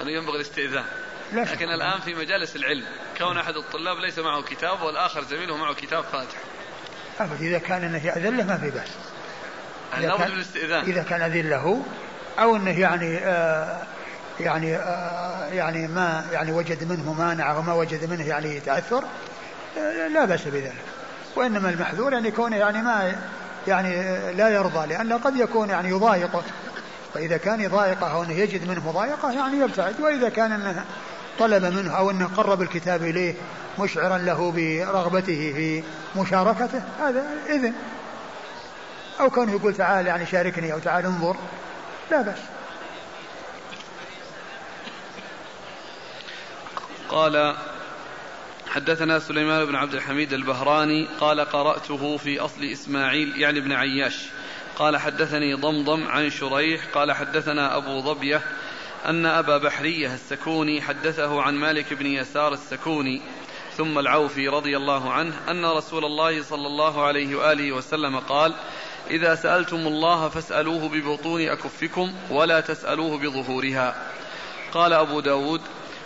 أنه 0.00 0.10
ينبغي 0.10 0.36
الاستئذان. 0.36 0.84
لكن 1.32 1.70
الآن 1.70 2.00
في 2.00 2.14
مجالس 2.14 2.56
العلم 2.56 2.84
كون 3.18 3.38
أحد 3.38 3.56
الطلاب 3.56 3.98
ليس 3.98 4.18
معه 4.18 4.42
كتاب 4.42 4.82
والآخر 4.82 5.24
زميله 5.24 5.56
معه 5.56 5.74
كتاب 5.74 6.04
فاتح. 6.04 6.36
أبد 7.20 7.42
إذا 7.42 7.58
كان 7.58 7.84
أنه 7.84 8.06
يأذن 8.06 8.36
له 8.36 8.44
ما 8.44 8.58
في 8.58 8.70
بأس. 8.70 8.88
إذا 9.98 10.16
كان, 10.16 10.32
الاستئذان. 10.32 10.84
إذا 10.84 11.02
كان 11.02 11.22
أذن 11.22 11.50
له 11.50 11.82
أو 12.38 12.56
أنه 12.56 12.80
يعني 12.80 13.18
آه 13.18 13.82
يعني 14.40 14.76
آه 14.76 15.46
يعني 15.46 15.88
ما 15.88 16.26
يعني 16.32 16.52
وجد 16.52 16.92
منه 16.92 17.12
مانع 17.12 17.58
وما 17.58 17.72
وجد 17.72 18.10
منه 18.10 18.28
يعني 18.28 18.60
تأثر 18.60 19.04
آه 19.78 20.08
لا 20.08 20.24
بأس 20.24 20.48
بذلك. 20.48 20.84
وإنما 21.36 21.70
المحذور 21.70 22.12
يعني 22.12 22.30
كونه 22.30 22.56
يعني 22.56 22.82
ما 22.82 23.12
يعني 23.66 23.92
لا 24.32 24.48
يرضى 24.48 24.86
لأنه 24.86 25.16
قد 25.16 25.36
يكون 25.36 25.70
يعني 25.70 25.88
يضايقه 25.88 26.42
فإذا 27.14 27.36
كان 27.36 27.60
يضايقه 27.60 28.12
أو 28.12 28.22
أنه 28.22 28.32
يجد 28.32 28.68
منه 28.68 28.88
مضايقة 28.88 29.32
يعني 29.32 29.58
يبتعد 29.58 30.00
وإذا 30.00 30.28
كان 30.28 30.52
أنه 30.52 30.84
طلب 31.38 31.64
منه 31.64 31.96
أو 31.96 32.10
أنه 32.10 32.26
قرب 32.36 32.62
الكتاب 32.62 33.02
إليه 33.02 33.34
مشعرا 33.78 34.18
له 34.18 34.52
برغبته 34.52 35.52
في 35.56 35.82
مشاركته 36.16 36.82
هذا 37.00 37.24
إذن. 37.48 37.74
أو 39.20 39.30
كونه 39.30 39.52
يقول 39.52 39.74
تعال 39.74 40.06
يعني 40.06 40.26
شاركني 40.26 40.72
أو 40.72 40.78
تعال 40.78 41.06
انظر 41.06 41.36
لا 42.10 42.22
بأس. 42.22 42.38
قال 47.08 47.54
حدثنا 48.70 49.18
سليمان 49.18 49.64
بن 49.64 49.76
عبد 49.76 49.94
الحميد 49.94 50.32
البهراني 50.32 51.08
قال 51.20 51.40
قرأته 51.40 52.16
في 52.16 52.40
أصل 52.40 52.64
إسماعيل 52.64 53.32
يعني 53.36 53.58
ابن 53.58 53.72
عياش. 53.72 54.26
قال 54.76 54.96
حدثني 54.96 55.54
ضمضم 55.54 56.08
عن 56.08 56.30
شريح 56.30 56.86
قال 56.94 57.12
حدثنا 57.12 57.76
أبو 57.76 58.00
ضبية 58.00 58.42
أن 59.06 59.26
أبا 59.26 59.58
بحرية 59.58 60.14
السكوني 60.14 60.82
حدثه 60.82 61.42
عن 61.42 61.54
مالك 61.54 61.94
بن 61.94 62.06
يسار 62.06 62.52
السكوني 62.52 63.22
ثم 63.76 63.98
العوفي 63.98 64.48
رضي 64.48 64.76
الله 64.76 65.12
عنه 65.12 65.34
أن 65.50 65.64
رسول 65.64 66.04
الله 66.04 66.42
صلى 66.42 66.66
الله 66.66 67.04
عليه 67.04 67.36
وآله 67.36 67.72
وسلم 67.72 68.18
قال 68.18 68.54
إذا 69.10 69.34
سألتم 69.34 69.76
الله 69.86 70.28
فاسألوه 70.28 70.88
ببطون 70.88 71.48
أكفكم 71.48 72.12
ولا 72.30 72.60
تسألوه 72.60 73.18
بظهورها 73.18 74.06
قال 74.72 74.92
أبو 74.92 75.20
داود 75.20 75.60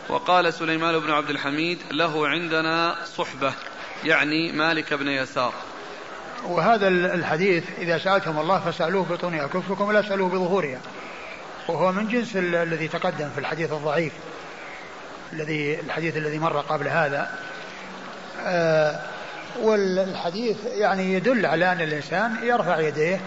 وقال 0.09 0.55
سليمان 0.55 0.99
بن 0.99 1.11
عبد 1.11 1.31
الحميد 1.31 1.79
له 1.91 2.29
عندنا 2.29 2.97
صحبة 3.05 3.53
يعني 4.05 4.53
مالك 4.53 4.95
بن 4.95 5.09
يسار. 5.09 5.53
وهذا 6.45 6.89
الحديث 6.89 7.65
إذا 7.79 7.99
سألتم 7.99 8.39
الله 8.39 8.71
فسألوه 8.71 9.05
بطون 9.11 9.35
أكفكم 9.35 9.89
ولا 9.89 10.01
تسألوه 10.01 10.29
بظهورها. 10.29 10.81
وهو 11.69 11.93
من 11.93 12.09
جنس 12.09 12.37
الذي 12.37 12.89
تقدم 12.89 13.29
في 13.35 13.41
الحديث 13.41 13.73
الضعيف 13.73 14.13
الذي 15.33 15.81
الحديث 15.81 16.17
الذي 16.17 16.39
مر 16.39 16.61
قبل 16.61 16.89
هذا. 16.89 17.31
آه 18.45 19.01
والحديث 19.63 20.57
يعني 20.65 21.15
يدل 21.15 21.47
على 21.47 21.73
أن 21.73 21.81
الإنسان 21.81 22.37
يرفع 22.43 22.81
يديه 22.81 23.21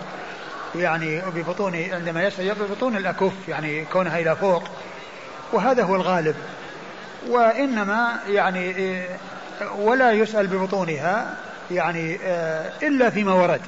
يعني 0.76 1.22
ببطون 1.22 1.76
عندما 1.76 2.24
يسأل 2.24 2.56
ببطون 2.56 2.98
الأكف 2.98 3.48
يعني 3.48 3.86
كونها 3.86 4.20
إلى 4.20 4.36
فوق. 4.36 4.64
وهذا 5.54 5.84
هو 5.84 5.96
الغالب. 5.96 6.36
وإنما 7.30 8.20
يعني 8.28 9.02
ولا 9.78 10.12
يسأل 10.12 10.48
ببطونها 10.48 11.36
يعني 11.72 12.20
آه، 12.24 12.72
إلا 12.84 13.10
فيما 13.10 13.34
ورد. 13.34 13.62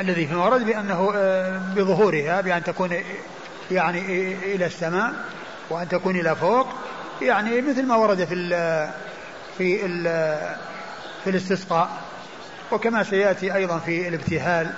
الذي 0.00 0.26
فيما 0.26 0.44
ورد 0.44 0.66
بأنه 0.66 1.12
آه، 1.16 1.60
بظهورها 1.76 2.40
بأن 2.40 2.64
تكون 2.64 2.90
يعني 3.70 3.98
إلى 4.54 4.66
السماء 4.66 5.12
وأن 5.70 5.88
تكون 5.88 6.16
إلى 6.16 6.36
فوق 6.36 6.66
يعني 7.22 7.60
مثل 7.60 7.86
ما 7.86 7.96
ورد 7.96 8.24
في 8.24 8.34
ال 8.34 8.50
في 9.58 9.86
ال 9.86 10.02
في 11.24 11.30
الاستسقاء. 11.30 11.88
وكما 12.72 13.02
سيأتي 13.02 13.54
أيضا 13.54 13.78
في 13.78 14.08
الابتهال 14.08 14.70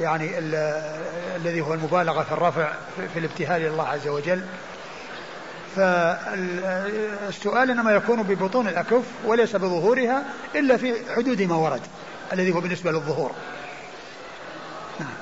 يعني 0.00 0.38
الذي 1.36 1.60
هو 1.60 1.74
المبالغة 1.74 2.22
في 2.22 2.32
الرفع 2.32 2.72
في 3.12 3.18
الابتهال 3.18 3.60
إلى 3.60 3.68
الله 3.70 3.88
عز 3.88 4.08
وجل. 4.08 4.42
فالسؤال 5.76 7.70
إنما 7.70 7.92
يكون 7.92 8.22
ببطون 8.22 8.68
الأكف 8.68 9.02
وليس 9.24 9.56
بظهورها 9.56 10.24
إلا 10.54 10.76
في 10.76 10.94
حدود 11.16 11.42
ما 11.42 11.54
ورد 11.54 11.82
الذي 12.32 12.52
هو 12.52 12.60
بالنسبة 12.60 12.92
للظهور. 12.92 13.32
نعم. 15.00 15.14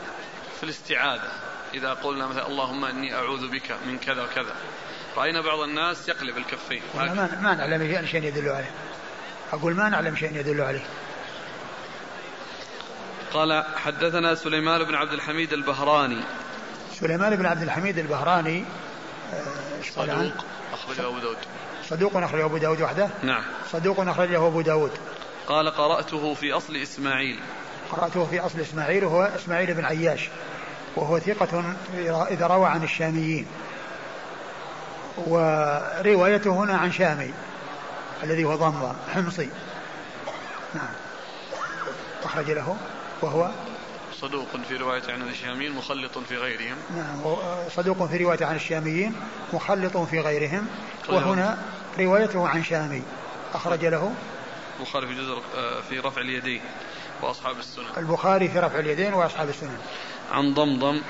في 0.58 0.62
الاستعاذة 0.62 1.32
إذا 1.74 1.92
قلنا 1.92 2.26
مثلا 2.26 2.46
اللهم 2.46 2.84
إني 2.84 3.14
أعوذ 3.14 3.48
بك 3.48 3.72
من 3.86 3.98
كذا 3.98 4.22
وكذا 4.22 4.54
رأينا 5.16 5.40
بعض 5.40 5.58
الناس 5.58 6.08
يقلب 6.08 6.36
الكفين. 6.38 6.82
ما 6.94 7.38
ما 7.42 7.54
نعلم 7.54 8.06
شيء 8.06 8.24
يدل 8.24 8.48
عليه. 8.48 8.70
أقول 9.52 9.74
ما 9.74 9.88
نعلم 9.88 10.16
شيء 10.16 10.36
يدل 10.36 10.60
عليه. 10.60 10.84
قال 13.32 13.64
حدثنا 13.76 14.34
سليمان 14.34 14.84
بن 14.84 14.94
عبد 14.94 15.12
الحميد 15.12 15.52
البهراني 15.52 16.20
سليمان 17.00 17.36
بن 17.36 17.46
عبد 17.46 17.62
الحميد 17.62 17.98
البهراني 17.98 18.64
آه، 19.32 19.69
صدوق. 19.82 20.44
أخرجه 20.72 21.08
أبو 21.08 21.18
داود. 21.18 21.36
صدوق 21.88 22.16
أخرجه 22.16 22.44
أبو 22.44 22.58
داود 22.58 22.80
وحده؟ 22.80 23.08
نعم. 23.22 23.42
صدوق 23.72 24.00
أخرجه 24.00 24.46
أبو 24.46 24.60
داود. 24.60 24.90
قال 25.46 25.70
قرأته 25.70 26.34
في 26.34 26.52
أصل 26.52 26.76
إسماعيل. 26.76 27.40
قرأته 27.92 28.26
في 28.26 28.40
أصل 28.40 28.60
إسماعيل 28.60 29.04
وهو 29.04 29.22
إسماعيل 29.22 29.74
بن 29.74 29.84
عياش. 29.84 30.28
وهو 30.96 31.18
ثقة 31.18 31.74
إذا 32.30 32.46
روى 32.46 32.68
عن 32.68 32.82
الشاميين. 32.82 33.46
وروايته 35.16 36.50
هنا 36.50 36.76
عن 36.76 36.92
شامي 36.92 37.30
الذي 38.22 38.44
هو 38.44 38.54
ضمضة 38.54 38.92
حمصي. 39.14 39.48
نعم. 40.74 40.94
أخرج 42.24 42.50
له 42.50 42.76
وهو 43.22 43.50
صدوق 44.20 44.56
في 44.68 44.76
رواية 44.76 45.02
عن 45.08 45.28
الشاميين 45.28 45.72
مخلط 45.72 46.18
في 46.18 46.36
غيرهم. 46.36 46.76
نعم 46.96 47.36
صدوق 47.76 48.06
في 48.06 48.16
رواية 48.16 48.44
عن 48.44 48.56
الشاميين 48.56 49.16
مخلط 49.52 49.96
في 49.96 50.20
غيرهم. 50.20 50.66
وهنا 51.08 51.58
روايته 51.98 52.48
عن 52.48 52.64
شامي 52.64 53.02
أخرج 53.54 53.84
له 53.84 54.14
البخاري 54.80 55.06
في 55.06 55.14
جزء 55.14 55.42
آه، 55.56 55.80
في 55.80 55.98
رفع 55.98 56.20
اليدين 56.20 56.60
وأصحاب 57.22 57.58
السنن. 57.58 57.84
البخاري 57.96 58.48
في 58.48 58.58
رفع 58.58 58.78
اليدين 58.78 59.14
وأصحاب 59.14 59.48
السنن. 59.48 59.78
عن 60.32 60.54
ضمضم. 60.54 61.00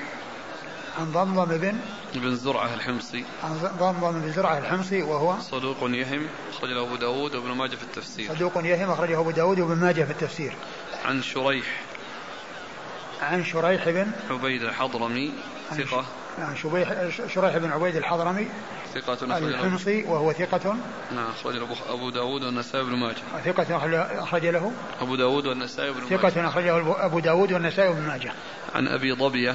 عن 0.99 1.13
ضمضم 1.13 1.59
بن 1.59 1.79
بن 2.15 2.37
زرعة 2.37 2.75
الحمصي. 2.75 3.25
عن 3.45 3.71
ضمضم 3.79 4.21
بن 4.21 4.33
زرعة 4.33 4.59
الحمصي 4.59 5.03
وهو 5.03 5.39
صدوق 5.41 5.77
يهم 5.83 6.27
أخرج 6.53 6.71
له 6.71 6.83
أبو 6.83 6.97
داود 6.97 7.35
وابن 7.35 7.51
ماجه 7.51 7.77
في 7.77 7.83
التفسير. 7.83 8.35
صدوق 8.35 8.65
يهم 8.65 8.91
أخرجه 8.91 9.21
أبو 9.21 9.31
داود 9.31 9.61
وابن 9.61 9.77
ماجه 9.77 10.05
في 10.05 10.11
التفسير. 10.11 10.57
عن 11.05 11.23
شريح. 11.23 11.67
عن 13.23 13.45
شريح 13.45 13.89
بن 13.89 14.11
عبيد 14.31 14.63
الحضرمي 14.63 15.33
ثقة. 15.71 16.05
عن 16.39 16.57
شبيح 16.57 16.89
شريح 17.35 17.57
بن 17.57 17.73
عبيد 17.73 17.97
الحضرمي. 17.97 18.49
ثقة 18.95 19.25
الحمصي 19.25 20.03
وهو 20.03 20.33
ثقة. 20.33 20.77
نعم 21.15 21.27
أخرج 21.31 21.57
له 21.57 21.67
أبو 21.89 22.11
داود 22.11 22.43
والنسائي 22.43 22.85
بن 22.85 22.97
ماجه. 22.97 23.43
ثقة 23.45 23.77
أخرج 24.23 24.47
له. 24.47 24.73
أبو 25.01 25.17
داود 25.17 25.47
والنسائي 25.47 25.93
بن 25.93 26.01
ماجه. 26.01 26.17
ثقة 26.17 26.49
أخرجه 26.49 27.05
أبو 27.07 27.19
داود 27.19 27.53
والنسائي 27.53 27.93
بن 27.93 28.01
ماجه. 28.01 28.33
عن 28.75 28.89
أبي 28.89 29.13
ضبية 29.13 29.55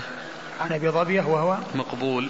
عن 0.61 0.73
أبي 0.73 0.87
ضبية 0.87 1.21
وهو 1.21 1.57
مقبول. 1.75 2.29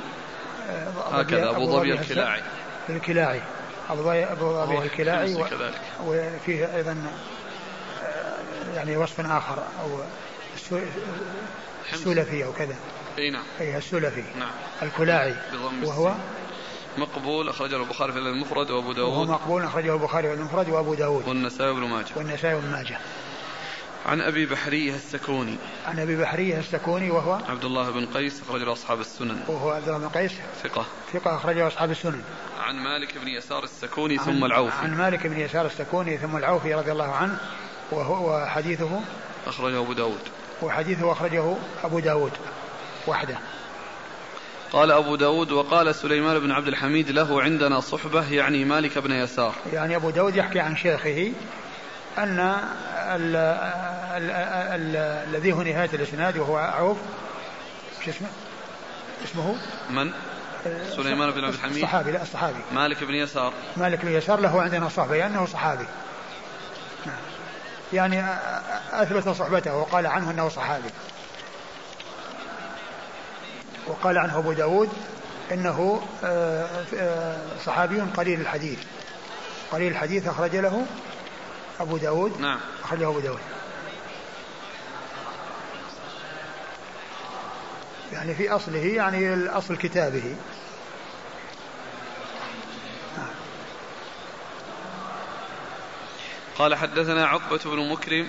آه، 0.70 1.20
هكذا 1.20 1.50
أبو 1.50 1.66
ضبية 1.66 1.94
الكلاعي. 1.94 2.42
الكلاعي. 2.90 3.42
أبو 3.90 4.04
ضبية 4.52 4.84
الكلاعي 4.84 5.36
وفيه 6.06 6.76
أيضا 6.76 6.98
آه، 8.04 8.76
يعني 8.76 8.98
وصف 8.98 9.20
آخر 9.20 9.64
أو 9.84 10.00
السلفي 11.94 12.46
أو 12.46 12.54
كذا. 12.54 12.76
أي 13.18 13.30
نعم. 13.30 13.44
أي 13.60 13.78
السلفي. 13.78 14.24
نعم. 14.40 14.52
الكلاعي. 14.82 15.36
وهو؟ 15.84 16.14
مقبول 16.98 17.50
أخرجه 17.50 17.76
البخاري 17.76 18.12
في 18.14 18.20
المفرد 18.20 18.72
وأبو 18.72 18.94
داود. 18.94 19.10
وهو 19.10 19.26
مقبول 19.26 19.64
أخرجه 19.64 19.94
البخاري 19.94 20.28
في 20.28 20.34
المفرد 20.34 20.70
وأبو 20.70 20.94
داود. 20.94 21.28
والنسائي 21.28 21.70
وابن 21.70 21.88
ماجه. 21.88 22.12
والنسائي 22.16 22.56
وابن 22.56 22.72
ماجه. 22.72 23.00
عن 24.06 24.22
أبي 24.22 24.46
بحرية 24.46 24.96
السكوني. 24.96 25.58
عن 25.86 26.00
أبي 26.00 26.16
بحرية 26.16 26.60
السكوني 26.60 27.12
وهو؟ 27.12 27.34
عبد 27.34 27.66
الله 27.66 27.90
بن 27.90 28.06
قيس 28.06 28.42
أخرجه 28.42 28.72
أصحاب 28.72 29.00
السنن. 29.00 29.44
وهو 29.48 29.70
عبد 29.70 29.88
الله 29.88 29.98
بن 29.98 30.10
قيس؟ 30.10 30.32
ثقة. 30.64 30.86
ثقة 31.14 31.36
أخرجه 31.36 31.68
أصحاب 31.68 31.92
السنن. 31.92 32.22
عن 32.60 32.76
مالك 32.76 33.18
بن 33.18 33.28
يسار 33.28 33.64
السكوني 33.64 34.18
ثم 34.18 34.46
العوفي. 34.46 34.78
عن 34.78 34.98
مالك 34.98 35.28
بن 35.28 35.40
يسار 35.40 35.66
السكوني 35.66 36.18
ثم 36.18 36.38
العوفي 36.38 36.74
رضي 36.74 36.92
الله 36.92 37.12
عنه 37.12 37.40
وهو 37.92 38.36
وحديثه؟ 38.36 39.02
أخرجه 39.48 39.80
أبو 39.80 39.94
داود. 39.94 40.22
وحديثه 40.62 41.12
أخرجه 41.12 41.54
أبو 41.84 42.00
داود 42.00 42.32
وحده. 43.08 43.38
قال 44.74 44.92
أبو 44.92 45.16
داود 45.16 45.52
وقال 45.52 45.96
سليمان 45.96 46.40
بن 46.40 46.52
عبد 46.52 46.68
الحميد 46.68 47.12
له 47.12 47.42
عندنا 47.42 47.80
صحبة 47.80 48.32
يعني 48.34 48.66
مالك 48.66 48.98
بن 48.98 49.12
يسار. 49.12 49.54
يعني 49.74 49.96
أبو 49.96 50.10
داود 50.10 50.36
يحكي 50.36 50.60
عن 50.60 50.78
شيخه 50.78 51.32
أن 52.18 52.56
الذي 55.28 55.54
هو 55.54 55.62
نهاية 55.62 55.90
الإسناد 55.94 56.38
وهو 56.38 56.58
عوف 56.58 56.98
شو 58.06 58.12
اسمه؟ 58.12 58.28
اسمه؟ 59.26 59.56
من؟ 59.90 60.12
سليمان 60.96 61.32
بن 61.32 61.44
عبد 61.44 61.54
الحميد. 61.54 61.76
الصحابي 61.76 62.12
لا 62.12 62.22
الصحابي. 62.22 62.60
مالك 62.72 63.04
بن 63.04 63.14
يسار. 63.14 63.54
مالك 63.78 64.06
بن 64.06 64.12
يسار 64.12 64.40
له 64.40 64.62
عندنا 64.62 64.90
صحبة 64.90 65.18
لأنه 65.18 65.46
صحابي. 65.46 65.86
نعم. 67.06 67.16
يعني 67.96 68.24
أثبت 68.92 69.30
صحبته 69.30 69.76
وقال 69.76 70.08
عنه 70.08 70.32
أنه 70.32 70.50
صحابي. 70.50 70.90
وقال 73.88 74.18
عنه 74.18 74.38
أبو 74.38 74.54
داود 74.54 74.90
إنه 75.52 76.02
آه، 76.24 76.68
آه، 76.98 77.38
صحابي 77.66 78.02
قليل 78.02 78.42
الحديث. 78.42 78.80
قليل 79.72 79.92
الحديث 79.92 80.28
أخرج 80.28 80.56
له 80.56 80.86
أبو 81.80 81.98
داود. 81.98 82.42
نعم. 82.42 82.60
أخرجه 82.84 83.08
أبو 83.08 83.20
داود. 83.20 83.40
يعني 88.14 88.36
في 88.36 88.50
أصله 88.50 88.86
يعني 88.86 89.34
الأصل 89.34 89.78
كتابه. 89.78 90.36
قال 96.58 96.76
حدثنا 96.76 97.28
عقبة 97.28 97.60
بن 97.66 97.90
مكرم 97.90 98.28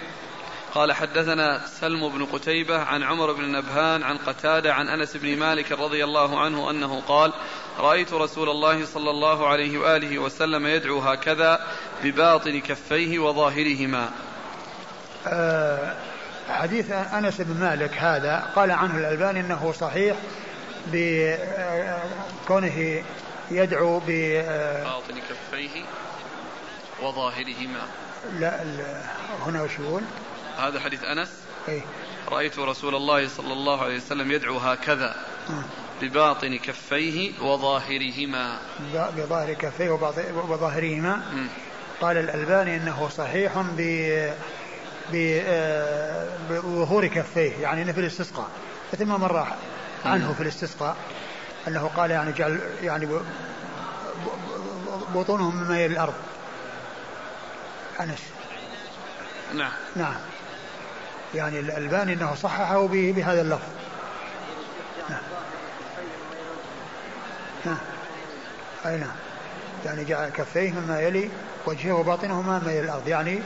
قال 0.74 0.92
حدثنا 0.92 1.66
سلم 1.66 2.08
بن 2.08 2.24
قتيبة 2.24 2.78
عن 2.78 3.02
عمر 3.02 3.32
بن 3.32 3.52
نبهان 3.52 4.02
عن 4.02 4.18
قتادة 4.18 4.74
عن 4.74 4.88
أنس 4.88 5.16
بن 5.16 5.38
مالك 5.38 5.72
رضي 5.72 6.04
الله 6.04 6.40
عنه 6.40 6.70
أنه 6.70 7.00
قال 7.00 7.32
رأيت 7.78 8.12
رسول 8.12 8.48
الله 8.48 8.86
صلى 8.86 9.10
الله 9.10 9.48
عليه 9.48 9.78
وآله 9.78 10.18
وسلم 10.18 10.66
يدعو 10.66 10.98
هكذا 10.98 11.66
بباطن 12.04 12.60
كفيه 12.60 13.18
وظاهرهما. 13.18 14.10
أه 15.26 15.94
حديث 16.48 16.90
أنس 16.90 17.40
بن 17.40 17.60
مالك 17.60 17.94
هذا 17.94 18.50
قال 18.56 18.70
عنه 18.70 18.98
الألباني 18.98 19.40
أنه 19.40 19.72
صحيح 19.72 20.16
بكونه 20.86 23.04
يدعو 23.50 24.02
بباطن 24.06 25.14
كفيه 25.30 25.84
وظاهرهما. 27.02 27.86
لا 28.38 28.64
هنا 29.46 29.62
وش 29.62 29.78
يقول؟ 29.78 30.02
هذا 30.58 30.80
حديث 30.80 31.04
أنس. 31.04 31.30
إيه؟ 31.68 31.82
رأيت 32.28 32.58
رسول 32.58 32.94
الله 32.94 33.28
صلى 33.28 33.52
الله 33.52 33.82
عليه 33.82 33.96
وسلم 33.96 34.30
يدعو 34.30 34.58
هكذا 34.58 35.16
آه. 35.50 35.62
بباطن 36.02 36.56
كفيه 36.56 37.40
وظاهرهما. 37.40 38.58
بظاهر 39.16 39.52
كفيه 39.52 39.90
وظاهرهما. 40.34 41.22
قال 42.00 42.16
الألباني 42.16 42.76
أنه 42.76 43.08
صحيح 43.08 43.58
ب 43.58 43.80
آه، 45.14 46.28
بظهور 46.50 47.06
كفيه 47.06 47.52
يعني 47.52 47.92
في 47.92 48.00
الاستسقاء. 48.00 48.48
مثل 48.92 49.04
ما 49.04 49.16
مر 49.16 49.46
عنه 50.04 50.32
في 50.32 50.42
الاستسقاء 50.42 50.96
أنه 51.68 51.90
قال 51.96 52.10
يعني 52.10 52.32
جعل 52.32 52.60
يعني 52.82 53.08
بطونهم 55.14 55.56
مما 55.56 55.80
يلي 55.80 55.94
الأرض. 55.94 56.14
أنس. 58.00 58.22
نعم. 59.54 59.72
نعم. 59.96 60.16
يعني 61.34 61.60
الألباني 61.60 62.12
أنه 62.12 62.34
صححه 62.34 62.86
بهذا 62.86 63.40
اللفظ. 63.40 63.68
نعم. 65.10 65.22
نعم. 67.64 67.78
أي 68.86 68.96
نعم. 68.96 69.16
يعني 69.84 70.04
جعل 70.04 70.28
كفيه 70.28 70.72
مما 70.72 71.00
يلي 71.00 71.30
وجهه 71.66 71.92
وباطنهما 71.92 72.58
مما 72.58 72.72
يلي 72.72 72.80
الأرض. 72.80 73.08
يعني 73.08 73.40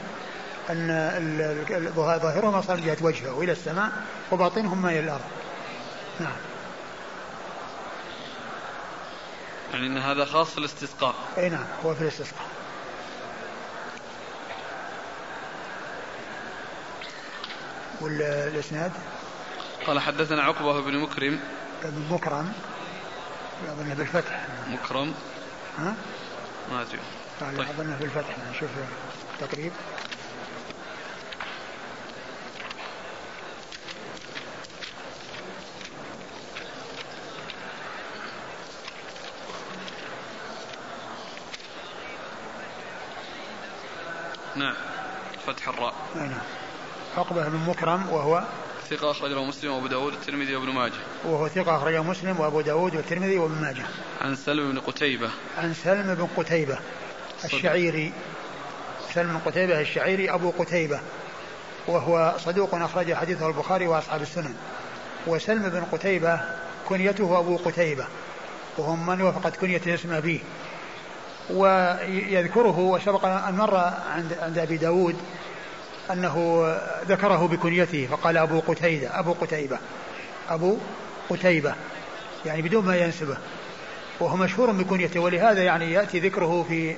أن 0.69 1.91
ظاهرهما 1.95 2.61
صار 2.61 2.77
من 2.77 2.83
جهة 2.83 2.97
وجهه 3.01 3.41
إلى 3.41 3.51
السماء 3.51 3.91
وباطنهما 4.31 4.89
إلى 4.89 4.99
الأرض. 4.99 5.21
نعم. 6.19 6.37
يعني 9.73 9.87
أن 9.87 9.97
هذا 9.97 10.25
خاص 10.25 10.51
في 10.51 10.57
الاستسقاء. 10.57 11.15
أي 11.37 11.49
نعم. 11.49 11.65
هو 11.85 11.95
في 11.95 12.01
الاستسقاء. 12.01 12.45
والاسناد 18.01 18.91
قال 19.87 19.99
حدثنا 19.99 20.43
عقبة 20.43 20.81
بن 20.81 20.97
مكرم. 20.97 21.39
بن 21.83 22.13
مكرم. 22.13 22.53
أظن 23.69 23.93
بالفتح. 23.93 24.47
مكرم. 24.67 25.13
ها؟ 25.77 25.95
ما 26.71 26.81
أدري. 26.81 26.99
قال 27.41 27.57
طيب. 27.57 27.69
أظنه 27.69 27.97
بالفتح. 27.99 28.35
نشوف 28.51 28.69
تقريب 29.39 29.71
نعم. 44.55 44.73
فتح 45.47 45.67
الراء. 45.67 45.93
نعم. 46.15 46.60
عقبة 47.17 47.49
بن 47.49 47.57
مكرم 47.57 48.09
وهو 48.09 48.43
ثقة 48.89 49.11
أخرجه 49.11 49.43
مسلم 49.43 49.71
وأبو 49.71 49.87
داود 49.87 50.13
والترمذي 50.13 50.55
وابن 50.55 50.69
ماجه. 50.69 50.93
وهو 51.25 51.47
ثقة 51.47 51.77
أخرجه 51.77 52.03
مسلم 52.03 52.39
وأبو 52.39 52.61
داود 52.61 52.95
والترمذي 52.95 53.37
وابن 53.37 53.61
ماجه. 53.61 53.85
عن 54.21 54.35
سلم 54.35 54.71
بن 54.71 54.79
قتيبة. 54.79 55.29
عن 55.57 55.73
سلم 55.73 56.15
بن 56.15 56.27
قتيبة 56.37 56.79
الشعيري. 57.45 58.13
سلم 59.13 59.27
بن 59.27 59.51
قتيبة 59.51 59.81
الشعيري 59.81 60.33
أبو 60.33 60.51
قتيبة. 60.59 60.99
وهو 61.87 62.35
صدوق 62.37 62.75
أخرج 62.75 63.13
حديثه 63.13 63.47
البخاري 63.47 63.87
وأصحاب 63.87 64.21
السنن. 64.21 64.55
وسلم 65.27 65.69
بن 65.69 65.83
قتيبة 65.91 66.39
كنيته 66.89 67.39
أبو 67.39 67.57
قتيبة. 67.57 68.05
وهم 68.77 69.05
من 69.05 69.21
وفقت 69.21 69.55
كنية 69.55 69.81
اسم 69.87 70.13
أبيه. 70.13 70.39
ويذكره 71.49 72.79
وسبق 72.79 73.25
أن 73.25 73.53
مر 73.53 73.75
عند, 74.11 74.37
عند 74.41 74.57
أبي 74.57 74.77
داود 74.77 75.15
أنه 76.13 76.65
ذكره 77.07 77.47
بكنيته 77.47 78.07
فقال 78.11 78.37
أبو 78.37 78.59
قتيبة 78.59 79.19
أبو 79.19 79.33
قتيبة 79.33 79.77
أبو 80.49 80.77
قتيبة 81.29 81.75
يعني 82.45 82.61
بدون 82.61 82.85
ما 82.85 82.97
ينسبه. 82.97 83.37
وهو 84.19 84.37
مشهور 84.37 84.71
بكنيته 84.71 85.19
ولهذا 85.19 85.63
يعني 85.63 85.91
يأتي 85.91 86.19
ذكره 86.19 86.65
في 86.69 86.95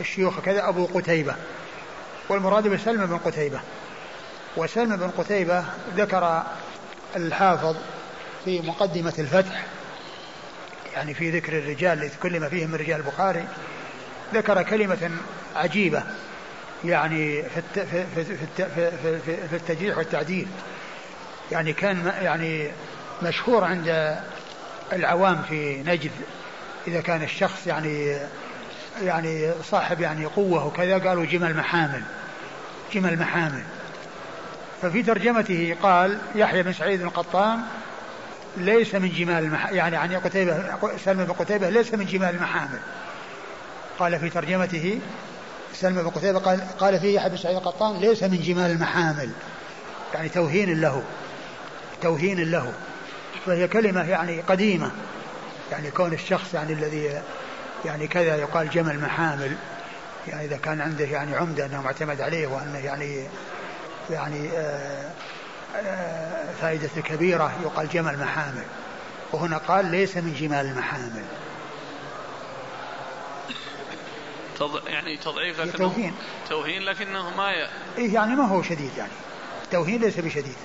الشيوخ 0.00 0.40
كذا 0.40 0.68
أبو 0.68 0.86
قتيبة. 0.86 1.34
والمراد 2.28 2.68
بسلم 2.68 3.06
بن 3.06 3.18
قتيبة. 3.18 3.60
وسلم 4.56 4.96
بن 4.96 5.10
قتيبة 5.18 5.64
ذكر 5.96 6.42
الحافظ 7.16 7.76
في 8.44 8.60
مقدمة 8.60 9.14
الفتح 9.18 9.64
يعني 10.94 11.14
في 11.14 11.30
ذكر 11.30 11.58
الرجال 11.58 11.98
الذي 11.98 12.08
تكلم 12.08 12.48
فيهم 12.48 12.70
من 12.70 12.74
رجال 12.74 13.00
البخاري 13.00 13.44
ذكر 14.34 14.62
كلمة 14.62 15.10
عجيبة. 15.56 16.02
يعني 16.84 17.42
في 17.42 17.62
في 17.74 18.06
في 18.14 18.36
في, 18.58 19.48
في, 19.48 19.56
التجريح 19.56 19.98
والتعديل. 19.98 20.46
يعني 21.52 21.72
كان 21.72 22.12
يعني 22.22 22.70
مشهور 23.22 23.64
عند 23.64 24.18
العوام 24.92 25.42
في 25.42 25.82
نجد 25.82 26.10
إذا 26.86 27.00
كان 27.00 27.22
الشخص 27.22 27.66
يعني 27.66 28.18
يعني 29.02 29.52
صاحب 29.62 30.00
يعني 30.00 30.24
قوة 30.24 30.66
وكذا 30.66 30.98
قالوا 30.98 31.24
جمل 31.24 31.56
محامل 31.56 32.02
جمل 32.94 33.18
محامل. 33.18 33.62
ففي 34.82 35.02
ترجمته 35.02 35.76
قال 35.82 36.18
يحيى 36.34 36.62
بن 36.62 36.72
سعيد 36.72 37.02
القطان 37.02 37.60
ليس 38.56 38.94
من 38.94 39.08
جمال 39.08 39.44
المح... 39.44 39.70
يعني 39.70 39.96
عن 39.96 40.14
قتيبة 40.14 40.64
سلم 41.04 41.24
بن 41.24 41.32
قتيبة 41.32 41.68
ليس 41.68 41.94
من 41.94 42.06
جمال 42.06 42.34
المحامل. 42.34 42.78
قال 43.98 44.18
في 44.18 44.30
ترجمته 44.30 45.00
سلم 45.74 46.02
بن 46.02 46.10
قتيبة 46.10 46.38
قال, 46.38 46.60
قال 46.78 47.00
فيه 47.00 47.16
يحيى 47.16 47.30
بن 47.30 47.36
سعيد 47.36 47.56
القطان 47.56 48.00
ليس 48.00 48.22
من 48.22 48.40
جمال 48.40 48.70
المحامل. 48.70 49.30
يعني 50.14 50.28
توهين 50.28 50.80
له. 50.80 51.02
توهين 52.02 52.50
له. 52.50 52.72
فهي 53.46 53.68
كلمة 53.68 54.08
يعني 54.08 54.40
قديمة. 54.40 54.90
يعني 55.72 55.90
كون 55.90 56.12
الشخص 56.12 56.54
يعني 56.54 56.72
الذي 56.72 57.22
يعني 57.84 58.06
كذا 58.06 58.36
يقال 58.36 58.70
جمل 58.70 59.00
محامل. 59.00 59.56
يعني 60.28 60.44
إذا 60.44 60.56
كان 60.56 60.80
عنده 60.80 61.04
يعني 61.04 61.36
عمدة 61.36 61.66
أنه 61.66 61.82
معتمد 61.82 62.20
عليه 62.20 62.46
وأنه 62.46 62.78
يعني 62.78 63.24
يعني 64.10 64.50
آه، 64.56 65.10
آه، 65.76 66.52
فائدة 66.60 66.88
كبيرة 67.04 67.52
يقال 67.62 67.88
جمل 67.88 68.18
محامل. 68.18 68.64
وهنا 69.32 69.58
قال 69.58 69.86
ليس 69.86 70.16
من 70.16 70.34
جمال 70.40 70.66
المحامل. 70.66 71.24
تض... 74.58 74.86
يعني 74.86 75.16
تضعيف 75.16 75.60
لكنه 75.60 75.78
توهين. 75.78 76.14
توهين 76.48 76.82
لكنه 76.82 77.36
ما 77.36 77.52
ي... 77.52 77.68
إيه 77.98 78.14
يعني 78.14 78.36
ما 78.36 78.48
هو 78.48 78.62
شديد 78.62 78.90
يعني. 78.96 79.12
توهين 79.70 80.00
ليس 80.00 80.18
بشديد. 80.18 80.56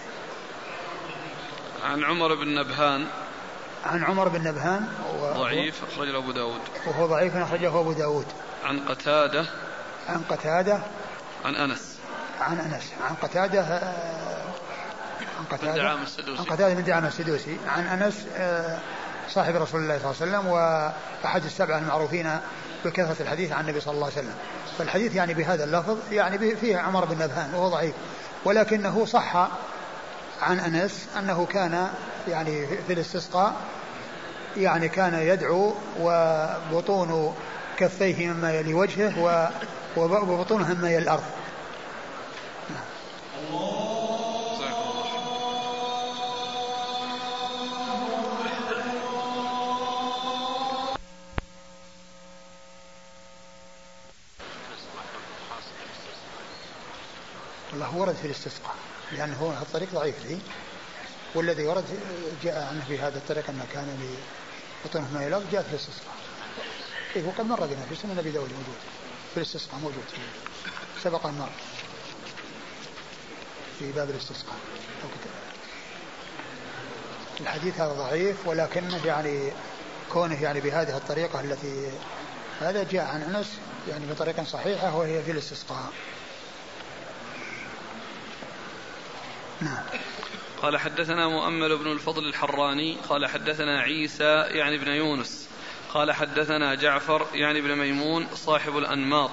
عن 1.83 2.03
عمر 2.03 2.35
بن 2.35 2.55
نبهان. 2.55 3.07
عن 3.85 4.03
عمر 4.03 4.27
بن 4.27 4.47
نبهان 4.47 4.87
ضعيف 5.21 5.81
أخرجه 5.93 6.17
أبو 6.17 6.31
داود. 6.31 6.61
وهو 6.85 7.05
ضعيف 7.05 7.35
أخرجه 7.35 7.67
أبو 7.67 7.91
داود. 7.91 8.25
عن 8.65 8.79
قتادة. 8.79 9.45
عن 10.09 10.21
قتادة. 10.29 10.79
عن 11.45 11.55
أنس. 11.55 11.97
عن 12.41 12.59
أنس. 12.59 12.93
عن 13.09 13.15
قتادة 13.15 13.61
عن 15.39 15.45
قتادة. 15.51 15.89
عن 15.89 16.45
قتادة 16.45 16.73
بن 16.73 16.83
دعامة 16.83 17.07
السدوسي. 17.07 17.57
عن 17.67 17.87
أنس 17.87 18.25
آه، 18.35 18.79
صاحب 19.29 19.55
رسول 19.55 19.81
الله 19.81 19.99
صلى 19.99 20.11
الله 20.11 20.37
عليه 20.37 20.47
وسلم 20.47 20.47
وأحد 20.47 21.45
السبعة 21.45 21.77
المعروفين 21.77 22.39
بكثرة 22.85 23.23
الحديث 23.23 23.51
عن 23.51 23.63
النبي 23.63 23.79
صلى 23.79 23.93
الله 23.93 24.05
عليه 24.05 24.15
وسلم. 24.15 24.35
فالحديث 24.77 25.15
يعني 25.15 25.33
بهذا 25.33 25.63
اللفظ 25.63 25.97
يعني 26.11 26.55
فيه 26.55 26.77
عمر 26.77 27.05
بن 27.05 27.15
نبهان 27.15 27.53
وهو 27.53 27.69
ضعيف. 27.69 27.93
ولكنه 28.45 29.05
صح 29.05 29.35
عن 30.41 30.59
أنس 30.59 31.07
أنه 31.19 31.45
كان 31.45 31.87
يعني 32.27 32.67
في 32.87 32.93
الاستسقاء 32.93 33.53
يعني 34.57 34.89
كان 34.89 35.13
يدعو 35.13 35.73
وبطون 35.99 37.35
كفيه 37.77 38.27
مما 38.27 38.53
يلي 38.53 38.73
وجهه 38.73 39.51
وبطونها 39.97 40.73
مما 40.73 40.89
يلي 40.89 41.03
الأرض. 41.03 41.23
الله 43.49 44.28
ورد 57.73 58.15
في 58.15 58.25
الاستسقاء 58.25 58.75
لأنه 59.11 59.37
هو 59.37 59.51
الطريق 59.51 59.89
ضعيف 59.93 60.25
لي 60.25 60.37
والذي 61.35 61.67
ورد 61.67 61.85
جاء 62.43 62.67
عنه 62.69 62.85
في 62.87 62.99
هذا 62.99 63.17
الطريق 63.17 63.49
أنه 63.49 63.65
كان 63.73 64.17
لبطنه 64.85 65.07
ما 65.13 65.23
يلغ 65.23 65.41
جاء 65.51 65.61
في 65.61 65.69
الاستسقاء. 65.69 66.15
إيه 67.15 67.27
وقد 67.27 67.45
مر 67.45 67.65
بنا 67.65 67.85
في 67.89 67.95
سنن 67.95 68.17
أبي 68.19 68.31
داود 68.31 68.49
موجود 68.49 68.77
في 69.31 69.37
الاستسقاء 69.37 69.79
موجود 69.79 70.03
سبق 71.03 71.25
أن 71.25 71.49
في 73.79 73.91
باب 73.91 74.09
الاستسقاء. 74.09 74.55
الحديث 77.41 77.81
هذا 77.81 77.93
ضعيف 77.93 78.47
ولكنه 78.47 79.05
يعني 79.05 79.51
كونه 80.13 80.43
يعني 80.43 80.59
بهذه 80.59 80.97
الطريقة 80.97 81.41
التي 81.41 81.91
هذا 82.59 82.83
جاء 82.83 83.05
عن 83.05 83.21
أنس 83.21 83.47
يعني 83.89 84.05
بطريقة 84.05 84.43
صحيحة 84.43 84.95
وهي 84.95 85.23
في 85.23 85.31
الاستسقاء. 85.31 85.89
نعم. 89.61 89.83
قال 90.61 90.77
حدثنا 90.77 91.27
مؤمل 91.27 91.77
بن 91.77 91.91
الفضل 91.91 92.27
الحراني 92.27 92.97
قال 93.09 93.27
حدثنا 93.27 93.79
عيسى 93.79 94.43
يعني 94.47 94.75
ابن 94.75 94.87
يونس 94.87 95.49
قال 95.93 96.11
حدثنا 96.11 96.75
جعفر 96.75 97.27
يعني 97.33 97.59
ابن 97.59 97.75
ميمون 97.75 98.27
صاحب 98.33 98.77
الأنماط 98.77 99.31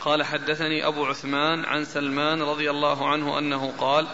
قال 0.00 0.22
حدثني 0.22 0.86
أبو 0.86 1.06
عثمان 1.06 1.64
عن 1.64 1.84
سلمان 1.84 2.42
رضي 2.42 2.70
الله 2.70 3.08
عنه 3.08 3.38
أنه 3.38 3.72
قال 3.78 4.06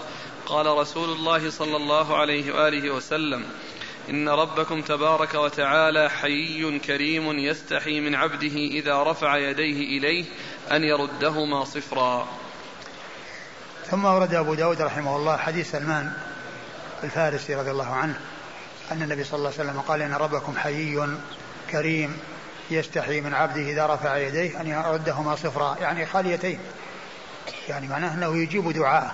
قال 0.47 0.67
رسول 0.67 1.09
الله 1.09 1.51
صلى 1.51 1.77
الله 1.77 2.17
عليه 2.17 2.55
وآله 2.55 2.91
وسلم 2.91 3.45
إن 4.11 4.29
ربكم 4.29 4.83
تبارك 4.83 5.35
وتعالى 5.35 6.11
حيي 6.11 6.79
كريم 6.79 7.39
يستحي 7.39 8.01
من 8.01 8.15
عبده 8.15 8.57
إذا 8.57 9.03
رفع 9.03 9.37
يديه 9.37 9.99
إليه 9.99 10.25
أن 10.73 10.85
يردهما 10.85 11.65
صفرا. 11.65 12.29
ثم 13.93 14.05
ورد 14.05 14.35
أبو 14.35 14.55
داود 14.55 14.83
رحمه 14.83 15.17
الله 15.17 15.37
حديث 15.37 15.71
سلمان 15.71 16.13
الفارسي 17.05 17.55
رضي 17.55 17.71
الله 17.71 17.95
عنه 17.95 18.15
أن 18.93 19.03
النبي 19.03 19.25
صلى 19.25 19.39
الله 19.39 19.53
عليه 19.59 19.71
وسلم 19.71 19.81
قال 19.81 20.03
إن 20.03 20.15
ربكم 20.15 20.57
حيي 20.57 21.09
كريم 21.71 22.19
يستحي 22.71 23.21
من 23.21 23.35
عبده 23.35 23.61
إذا 23.61 23.87
رفع 23.87 24.17
يديه 24.17 24.61
أن 24.61 24.67
يردهما 24.67 25.37
صفرا. 25.37 25.77
يعني 25.81 26.07
خاليتين. 26.07 26.59
يعني 27.69 27.89
معناه 27.89 28.15
أنه 28.15 28.37
يجيب 28.37 28.73
دعاءه 28.73 29.13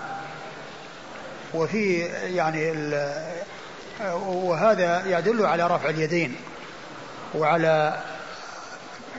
وفي 1.54 1.98
يعني 2.34 2.70
وهذا 4.24 5.18
يدل 5.18 5.46
على 5.46 5.66
رفع 5.66 5.88
اليدين 5.88 6.36
وعلى 7.34 8.02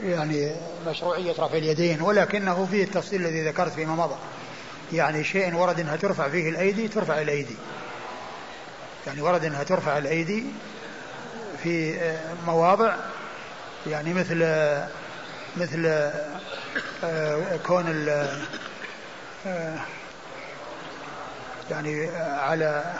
يعني 0.03 0.55
مشروعية 0.87 1.31
رفع 1.31 1.57
اليدين 1.57 2.01
ولكنه 2.01 2.67
فيه 2.71 2.83
التفصيل 2.83 3.21
الذي 3.21 3.47
ذكرت 3.47 3.73
فيما 3.73 3.95
مضى. 3.95 4.15
يعني 4.93 5.23
شيء 5.23 5.55
ورد 5.55 5.79
إنها 5.79 5.95
ترفع 5.95 6.29
فيه 6.29 6.49
الأيدي 6.49 6.87
ترفع 6.87 7.21
الأيدي. 7.21 7.55
يعني 9.07 9.21
ورد 9.21 9.45
إنها 9.45 9.63
ترفع 9.63 9.97
الأيدي 9.97 10.43
في 11.63 11.99
مواضع 12.45 12.95
يعني 13.87 14.13
مثل 14.13 14.37
مثل 15.57 15.85
آه، 17.03 17.57
كون 17.67 18.09
آه، 19.45 19.79
يعني 21.71 22.09
على 22.17 22.93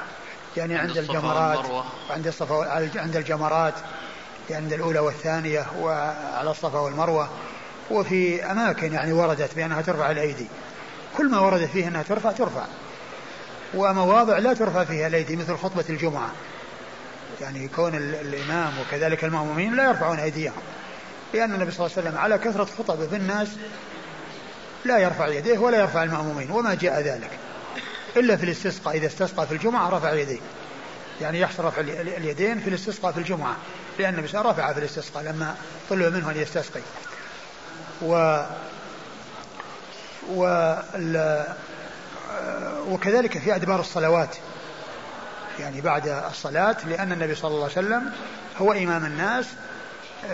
يعني 0.58 0.78
عند 0.78 0.98
الجمرات 0.98 1.66
عند 2.10 2.28
الصفا 2.28 2.70
عند 2.96 3.16
الجمرات 3.16 3.74
يعني 4.50 4.64
عند 4.64 4.74
الأولى 4.74 5.00
والثانية 5.00 5.66
وعلى 5.80 6.52
الصفا 6.52 6.80
والمروة. 6.80 7.30
وفي 7.92 8.44
أماكن 8.52 8.94
يعني 8.94 9.14
وردت 9.14 9.56
بأنها 9.56 9.82
ترفع 9.82 10.12
الأيدي. 10.12 10.48
كل 11.18 11.30
ما 11.30 11.40
ورد 11.40 11.66
فيه 11.66 11.88
أنها 11.88 12.04
ترفع 12.04 12.32
ترفع. 12.32 12.66
ومواضع 13.74 14.38
لا 14.38 14.54
ترفع 14.54 14.84
فيها 14.84 15.08
الأيدي 15.08 15.36
مثل 15.36 15.58
خطبة 15.58 15.86
الجمعة. 15.90 16.32
يعني 17.42 17.68
كون 17.68 17.96
الإمام 17.96 18.74
وكذلك 18.80 19.24
المأمومين 19.24 19.76
لا 19.76 19.88
يرفعون 19.88 20.20
أيديهم. 20.20 20.62
لأن 21.34 21.54
النبي 21.54 21.72
صلى 21.72 21.86
الله 21.86 21.98
عليه 21.98 22.08
وسلم 22.08 22.22
على 22.22 22.38
كثرة 22.38 22.66
خطبه 22.66 23.08
في 23.08 23.16
الناس 23.16 23.48
لا 24.86 24.98
يرفع 24.98 25.28
يديه 25.28 25.58
ولا 25.58 25.80
يرفع 25.80 26.04
المأمومين 26.04 26.52
وما 26.52 26.74
جاء 26.74 27.02
ذلك. 27.02 27.30
إلا 28.18 28.38
في 28.38 28.44
الاستسقاء 28.44 28.98
إذا 28.98 29.08
استسقى 29.08 29.48
في 29.48 29.54
الجمعة 29.54 29.90
رفع 29.90 30.14
يديه. 30.14 30.40
يعني 31.22 31.40
يحصل 31.40 31.64
رفع 31.66 31.82
اليدين 31.82 32.60
في 32.60 32.68
الاستسقاء 32.68 33.12
في 33.12 33.18
الجمعة. 33.18 33.56
لأن 34.00 34.14
النبي 34.14 34.28
رفع 34.36 34.74
في 34.74 34.80
الاستسقاء 34.80 35.24
لما 35.24 35.56
طلب 35.90 36.14
منه 36.14 36.32
أن 36.32 36.38
يستسقي. 36.38 36.82
و 38.02 38.14
و 38.14 38.46
وكذلك 42.88 43.38
في 43.38 43.56
أدبار 43.56 43.80
الصلوات. 43.80 44.36
يعني 45.60 45.82
بعد 45.82 46.08
الصلاة 46.08 46.76
لأن 46.88 47.12
النبي 47.12 47.36
صلى 47.36 47.52
الله 47.52 47.64
عليه 47.64 47.72
وسلم 47.72 48.12
هو 48.58 48.72
إمام 48.74 49.06
الناس 49.06 49.46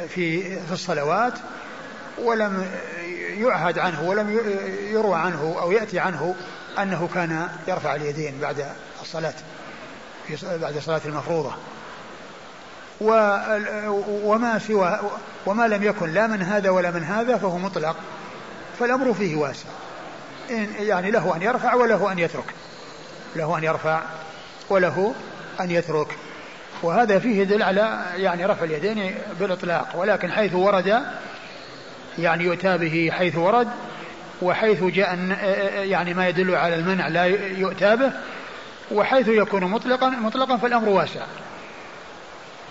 في 0.10 0.56
في 0.60 0.72
الصلوات 0.72 1.34
ولم 2.18 2.66
يعهد 3.38 3.80
عنه 3.80 4.10
ولم 4.10 4.40
يروى 4.92 5.16
عنه 5.16 5.56
أو 5.62 5.72
يأتي 5.72 6.00
عنه 6.00 6.36
أنه 6.80 7.10
كان 7.14 7.50
يرفع 7.68 7.96
اليدين 7.96 8.40
بعد 8.42 8.66
الصلاة 9.02 9.34
في 10.28 10.58
بعد 10.58 10.76
الصلاة 10.78 11.02
المفروضة. 11.06 11.54
وما 13.02 14.60
سوى 14.68 15.00
وما 15.46 15.68
لم 15.68 15.84
يكن 15.84 16.10
لا 16.10 16.28
من 16.28 16.42
هذا 16.42 16.70
ولا 16.70 16.92
من 16.92 17.04
هذا 17.04 17.38
فهو 17.38 17.58
مطلق. 17.58 17.96
فالأمر 18.80 19.14
فيه 19.14 19.36
واسع. 19.36 19.70
يعني 20.80 21.12
له 21.12 21.36
أن 21.36 21.42
يرفع 21.42 21.74
وله 21.74 22.12
أن 22.12 22.20
يترك. 22.20 22.54
له 23.36 23.58
أن 23.58 23.64
يرفع 23.64 24.02
وله 24.70 25.16
أن 25.60 25.72
يترك. 25.72 26.08
وهذا 26.84 27.20
فيه 27.20 27.42
يدل 27.42 27.64
على 27.64 28.06
يعني 28.16 28.46
رفع 28.46 28.64
اليدين 28.64 29.16
بالإطلاق. 29.40 29.88
ولكن 29.96 30.32
حيث 30.32 30.54
ورد 30.54 31.02
يعني 32.18 32.44
يؤتى 32.44 32.78
به 32.78 33.12
حيث 33.14 33.36
ورد 33.36 33.68
وحيث 34.42 34.84
جاء 34.84 35.16
يعني 35.76 36.14
ما 36.14 36.28
يدل 36.28 36.56
على 36.56 36.76
المنع 36.76 37.08
لا 37.08 37.26
يؤتى 37.58 37.96
به 37.96 38.12
وحيث 38.92 39.28
يكون 39.28 39.64
مطلقا 39.64 40.10
مطلقا 40.10 40.58
فالأمر 40.58 40.90
واسع. 40.90 41.26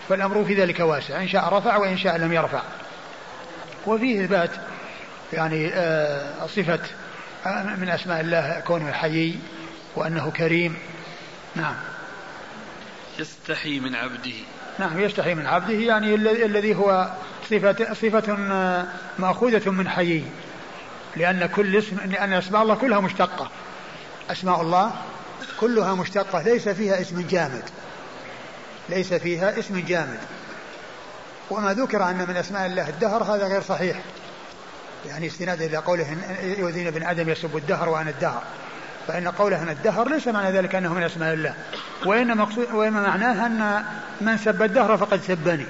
فالأمر 0.08 0.44
في 0.44 0.54
ذلك 0.54 0.80
واسع. 0.80 1.22
إن 1.22 1.28
شاء 1.28 1.54
رفع 1.54 1.76
وإن 1.76 1.96
شاء 1.96 2.16
لم 2.16 2.32
يرفع. 2.32 2.62
وفيه 3.86 4.24
إثبات 4.24 4.50
يعني 5.34 5.70
آه، 5.74 6.46
صفة 6.46 6.80
آه، 7.46 7.62
من 7.62 7.88
أسماء 7.88 8.20
الله 8.20 8.62
كونه 8.66 8.92
حيي 8.92 9.38
وأنه 9.96 10.30
كريم. 10.30 10.76
نعم. 11.54 11.74
يستحي 13.18 13.80
من 13.80 13.94
عبده. 13.94 14.32
نعم 14.78 15.00
يستحي 15.00 15.34
من 15.34 15.46
عبده 15.46 15.74
يعني 15.74 16.14
الذي 16.14 16.74
هو 16.74 17.10
صفة 17.50 17.94
صفة 17.94 18.36
آه، 18.52 18.86
مأخوذة 19.18 19.70
من 19.70 19.88
حيي. 19.88 20.24
لأن 21.16 21.46
كل 21.46 21.76
اسم 21.76 21.96
لأن 22.04 22.32
أسماء 22.32 22.62
الله 22.62 22.74
كلها 22.74 23.00
مشتقة. 23.00 23.50
أسماء 24.30 24.60
الله 24.60 24.92
كلها 25.60 25.94
مشتقة 25.94 26.42
ليس 26.42 26.68
فيها 26.68 27.00
اسم 27.00 27.26
جامد. 27.30 27.64
ليس 28.88 29.14
فيها 29.14 29.58
اسم 29.58 29.84
جامد. 29.88 30.20
وما 31.50 31.74
ذكر 31.74 32.10
أن 32.10 32.26
من 32.28 32.36
أسماء 32.36 32.66
الله 32.66 32.88
الدهر 32.88 33.22
هذا 33.22 33.46
غير 33.46 33.62
صحيح. 33.62 34.00
يعني 35.08 35.26
استنادا 35.26 35.66
إلى 35.66 35.76
قوله 35.76 36.16
يؤذين 36.58 36.86
ابن 36.86 37.02
آدم 37.02 37.28
يسب 37.28 37.56
الدهر 37.56 37.88
وأنا 37.88 38.10
الدهر. 38.10 38.42
فإن 39.08 39.28
قوله 39.28 39.62
أنا 39.62 39.72
الدهر 39.72 40.08
ليس 40.08 40.28
معنى 40.28 40.58
ذلك 40.58 40.74
أنه 40.74 40.94
من 40.94 41.02
أسماء 41.02 41.34
الله. 41.34 41.54
وإن 42.06 42.36
مقصود 42.36 42.72
وإنما 42.72 43.02
معناه 43.08 43.46
أن 43.46 43.84
من 44.20 44.38
سب 44.38 44.62
الدهر 44.62 44.96
فقد 44.96 45.20
سبني. 45.20 45.66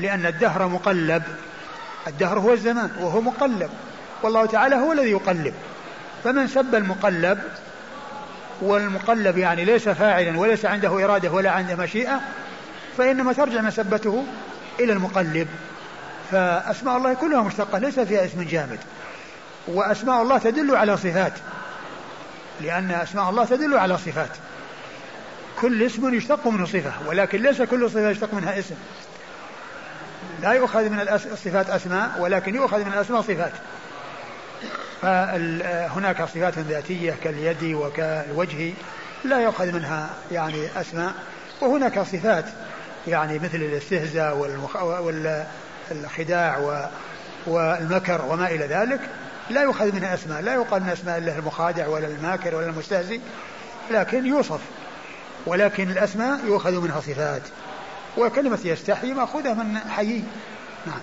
لأن 0.00 0.26
الدهر 0.26 0.68
مقلب. 0.68 1.22
الدهر 2.06 2.38
هو 2.38 2.52
الزمان 2.52 2.90
وهو 3.00 3.20
مقلب. 3.20 3.70
والله 4.22 4.46
تعالى 4.46 4.74
هو 4.74 4.92
الذي 4.92 5.10
يقلب. 5.10 5.54
فمن 6.24 6.46
سب 6.46 6.74
المقلب 6.74 7.38
والمقلب 8.60 9.38
يعني 9.38 9.64
ليس 9.64 9.88
فاعلا 9.88 10.38
وليس 10.38 10.64
عنده 10.64 11.04
إرادة 11.04 11.30
ولا 11.30 11.50
عنده 11.50 11.76
مشيئة 11.76 12.20
فإنما 12.98 13.32
ترجع 13.32 13.60
مسبته 13.60 14.24
إلى 14.80 14.92
المقلب. 14.92 15.48
فأسماء 16.32 16.96
الله 16.96 17.14
كلها 17.14 17.42
مشتقة 17.42 17.78
ليس 17.78 18.00
فيها 18.00 18.24
اسم 18.24 18.42
جامد. 18.42 18.78
وأسماء 19.68 20.22
الله 20.22 20.38
تدل 20.38 20.76
على 20.76 20.96
صفات 20.96 21.32
لأن 22.60 22.90
أسماء 22.90 23.30
الله 23.30 23.44
تدل 23.44 23.78
على 23.78 23.98
صفات. 23.98 24.28
كل 25.60 25.82
اسم 25.82 26.14
يشتق 26.14 26.46
منه 26.46 26.66
صفة 26.66 26.92
ولكن 27.06 27.42
ليس 27.42 27.62
كل 27.62 27.90
صفة 27.90 28.10
يشتق 28.10 28.34
منها 28.34 28.58
اسم. 28.58 28.74
لا 30.42 30.52
يؤخذ 30.52 30.88
من 30.88 31.00
الصفات 31.32 31.70
أسماء 31.70 32.10
ولكن 32.18 32.54
يؤخذ 32.54 32.84
من 32.84 32.92
الأسماء 32.92 33.20
صفات. 33.20 33.52
فهناك 35.02 36.24
صفات 36.24 36.58
ذاتية 36.58 37.14
كاليد 37.24 37.74
وكالوجه 37.74 38.72
لا 39.24 39.40
يؤخذ 39.40 39.72
منها 39.72 40.10
يعني 40.32 40.80
أسماء. 40.80 41.12
وهناك 41.60 42.00
صفات 42.00 42.44
يعني 43.08 43.38
مثل 43.38 43.56
الاستهزاء 43.56 44.36
والخداع 45.92 46.88
والمكر 47.46 48.24
وما 48.28 48.46
إلى 48.46 48.66
ذلك 48.66 49.00
لا 49.50 49.62
يؤخذ 49.62 49.94
منها 49.94 50.14
أسماء 50.14 50.42
لا 50.42 50.54
يقال 50.54 50.82
من 50.82 50.88
أسماء 50.88 51.18
الله 51.18 51.38
المخادع 51.38 51.88
ولا 51.88 52.06
الماكر 52.06 52.54
ولا 52.54 52.66
المستهزئ 52.66 53.20
لكن 53.90 54.26
يوصف 54.26 54.60
ولكن 55.46 55.90
الأسماء 55.90 56.40
يؤخذ 56.46 56.80
منها 56.80 57.00
صفات 57.00 57.42
وكلمة 58.18 58.58
يستحي 58.64 59.12
مأخوذة 59.12 59.54
من 59.54 59.78
حيي. 59.78 60.24
نعم. 60.86 61.00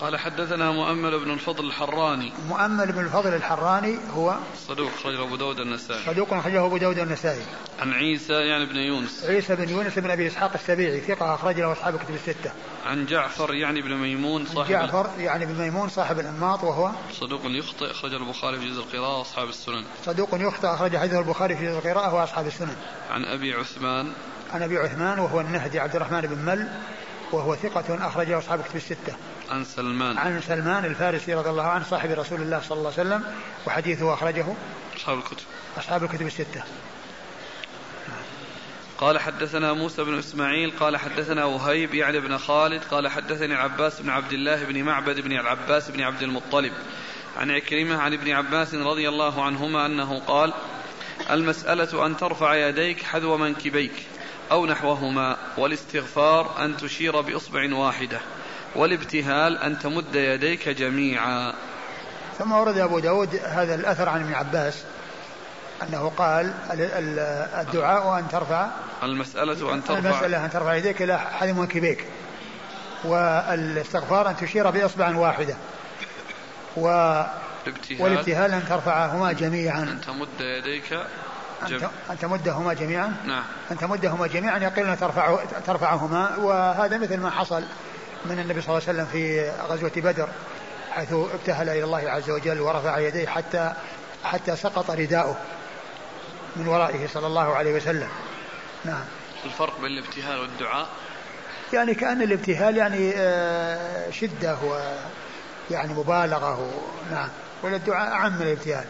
قال 0.00 0.18
حدثنا 0.18 0.70
مؤمل 0.70 1.18
بن 1.18 1.30
الفضل 1.30 1.66
الحراني. 1.66 2.32
مؤمل 2.48 2.92
بن 2.92 3.04
الفضل 3.04 3.34
الحراني 3.34 3.98
هو 4.14 4.36
صدوق 4.68 4.90
أخرجه 5.00 5.22
أبو 5.22 5.36
داود 5.36 5.60
النسائي. 5.60 6.04
صدوق 6.06 6.34
أخرجه 6.34 6.66
أبو 6.66 6.76
داود 6.76 6.98
النسائي. 6.98 7.42
عن 7.80 7.92
عيسى 7.92 8.32
يعني 8.32 8.66
بن 8.66 8.76
يونس. 8.76 9.24
عيسى 9.24 9.56
بن 9.56 9.68
يونس 9.68 9.98
بن 9.98 10.10
أبي 10.10 10.26
إسحاق 10.26 10.52
السبيعي 10.54 11.00
ثقة 11.00 11.34
أخرج 11.34 11.60
له 11.60 11.72
أصحاب 11.72 11.96
كتب 11.96 12.14
الستة. 12.14 12.50
عن 12.86 13.06
جعفر 13.06 13.54
يعني 13.54 13.82
بن 13.82 13.94
ميمون 13.94 14.46
صاحب 14.46 14.70
جعفر 14.70 15.10
يعني 15.18 15.46
بن 15.46 15.54
ميمون 15.54 15.88
صاحب 15.88 16.18
الأنماط 16.18 16.64
وهو 16.64 16.90
صدوق 17.12 17.40
يخطئ 17.44 17.90
أخرج 17.90 18.14
البخاري 18.14 18.58
في 18.58 18.70
جزء 18.70 18.80
القراءة 18.80 19.18
وأصحاب 19.18 19.48
السنن. 19.48 19.84
صدوق 20.06 20.28
يخطئ 20.32 20.68
أخرج 20.74 20.96
حديث 20.96 21.14
البخاري 21.14 21.56
في 21.56 21.66
جزء 21.66 21.78
القراءة 21.78 22.14
وأصحاب 22.14 22.46
السنن. 22.46 22.76
عن 23.10 23.24
أبي 23.24 23.54
عثمان. 23.54 24.12
عن 24.52 24.62
أبي 24.62 24.78
عثمان 24.78 25.18
وهو 25.18 25.40
النهدي 25.40 25.80
عبد 25.80 25.96
الرحمن 25.96 26.20
بن 26.20 26.38
مل 26.38 26.68
وهو 27.32 27.56
ثقة 27.56 28.06
أخرجه 28.06 28.38
أصحاب 28.38 28.62
كتب 28.62 28.76
الستة. 28.76 29.14
عن 29.50 29.64
سلمان. 29.64 30.18
عن 30.18 30.40
سلمان 30.40 30.84
الفارسي 30.84 31.34
رضي 31.34 31.50
الله 31.50 31.62
عنه 31.62 31.84
صاحب 31.84 32.10
رسول 32.10 32.42
الله 32.42 32.60
صلى 32.60 32.78
الله 32.78 32.92
عليه 32.98 33.08
وسلم 33.08 33.24
وحديثه 33.66 34.14
أخرجه 34.14 34.46
أصحاب 34.96 35.18
الكتب. 35.18 35.44
أصحاب 35.78 36.04
الكتب 36.04 36.26
الستة. 36.26 36.62
قال 39.00 39.18
حدثنا 39.18 39.72
موسى 39.72 40.04
بن 40.04 40.18
إسماعيل 40.18 40.70
قال 40.80 40.96
حدثنا 40.96 41.44
وهيب 41.44 41.94
يعني 41.94 42.20
بن 42.20 42.38
خالد 42.38 42.82
قال 42.90 43.08
حدثني 43.08 43.54
العباس 43.54 44.00
بن 44.00 44.10
عبد 44.10 44.32
الله 44.32 44.64
بن 44.64 44.82
معبد 44.82 45.20
بن 45.20 45.32
العباس 45.32 45.90
بن 45.90 46.02
عبد 46.02 46.22
المطلب 46.22 46.72
عن 47.36 47.50
عكرمة 47.50 47.96
عن 47.96 48.12
ابن 48.12 48.30
عباس 48.30 48.74
رضي 48.74 49.08
الله 49.08 49.44
عنهما 49.44 49.86
أنه 49.86 50.18
قال 50.18 50.52
المسألة 51.30 52.06
أن 52.06 52.16
ترفع 52.16 52.54
يديك 52.54 53.02
حذو 53.02 53.36
منكبيك 53.36 53.92
أو 54.50 54.66
نحوهما 54.66 55.36
والاستغفار 55.56 56.64
أن 56.64 56.76
تشير 56.76 57.20
بإصبع 57.20 57.74
واحدة 57.74 58.20
والابتهال 58.76 59.58
أن 59.58 59.78
تمد 59.78 60.14
يديك 60.14 60.68
جميعا. 60.68 61.52
ثم 62.38 62.52
ورد 62.52 62.78
أبو 62.78 62.98
داود 62.98 63.40
هذا 63.44 63.74
الأثر 63.74 64.08
عن 64.08 64.20
ابن 64.20 64.34
عباس 64.34 64.84
أنه 65.82 66.12
قال 66.16 66.52
الدعاء 67.60 68.18
أن 68.18 68.28
ترفع 68.28 68.66
المسألة 69.02 69.74
أن 69.74 69.84
ترفع. 69.84 69.98
المسألة 69.98 70.44
أن 70.44 70.50
ترفع 70.50 70.74
يديك 70.74 71.02
إلى 71.02 71.18
حد 71.18 71.48
منكبيك 71.48 72.04
والاستغفار 73.04 74.28
أن 74.28 74.36
تشير 74.36 74.70
بإصبع 74.70 75.16
واحدة 75.16 75.54
و 76.76 76.86
والابتهال 78.00 78.52
أن 78.52 78.62
ترفعهما 78.68 79.32
جميعا. 79.32 79.82
أن 79.82 80.00
تمد 80.00 80.40
يديك 80.40 80.92
أن 82.10 82.18
تمدهما 82.18 82.74
جميعا؟ 82.74 83.16
نعم. 83.26 83.42
أن 83.70 83.78
تمدهما 83.78 84.26
جميعا 84.26 84.58
يقول 84.58 84.96
ترفع 84.96 85.38
ترفعهما 85.66 86.36
وهذا 86.36 86.98
مثل 86.98 87.16
ما 87.16 87.30
حصل. 87.30 87.62
من 88.24 88.38
النبي 88.38 88.60
صلى 88.60 88.78
الله 88.78 88.88
عليه 88.88 88.98
وسلم 88.98 89.06
في 89.12 89.50
غزوة 89.68 89.92
بدر 89.96 90.28
حيث 90.90 91.12
ابتهل 91.12 91.68
إلى 91.68 91.84
الله 91.84 92.10
عز 92.10 92.30
وجل 92.30 92.60
ورفع 92.60 92.98
يديه 92.98 93.26
حتى 93.26 93.72
حتى 94.24 94.56
سقط 94.56 94.90
رداؤه 94.90 95.36
من 96.56 96.68
ورائه 96.68 97.06
صلى 97.06 97.26
الله 97.26 97.54
عليه 97.54 97.74
وسلم. 97.74 98.08
نعم. 98.84 99.04
الفرق 99.44 99.80
بين 99.80 99.90
الابتهال 99.90 100.40
والدعاء؟ 100.40 100.88
يعني 101.72 101.94
كأن 101.94 102.22
الابتهال 102.22 102.76
يعني 102.76 103.12
آه، 103.16 104.10
شدة 104.10 104.54
و 104.54 104.94
يعني 105.70 105.94
مبالغة 105.94 106.70
نعم. 107.10 107.28
والدعاء 107.62 108.12
أعم 108.12 108.32
من 108.32 108.42
الابتهال. 108.42 108.84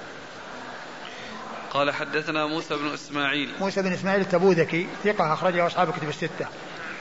قال 1.71 1.91
حدثنا 1.91 2.47
موسى 2.47 2.77
بن 2.77 2.93
إسماعيل. 2.95 3.51
موسى 3.61 3.83
بن 3.83 3.93
إسماعيل 3.93 4.21
التبوذكي 4.21 4.87
ثقة 5.05 5.33
أخرجه 5.33 5.67
أصحاب 5.67 5.93
كتب 5.93 6.09
الستة. 6.09 6.47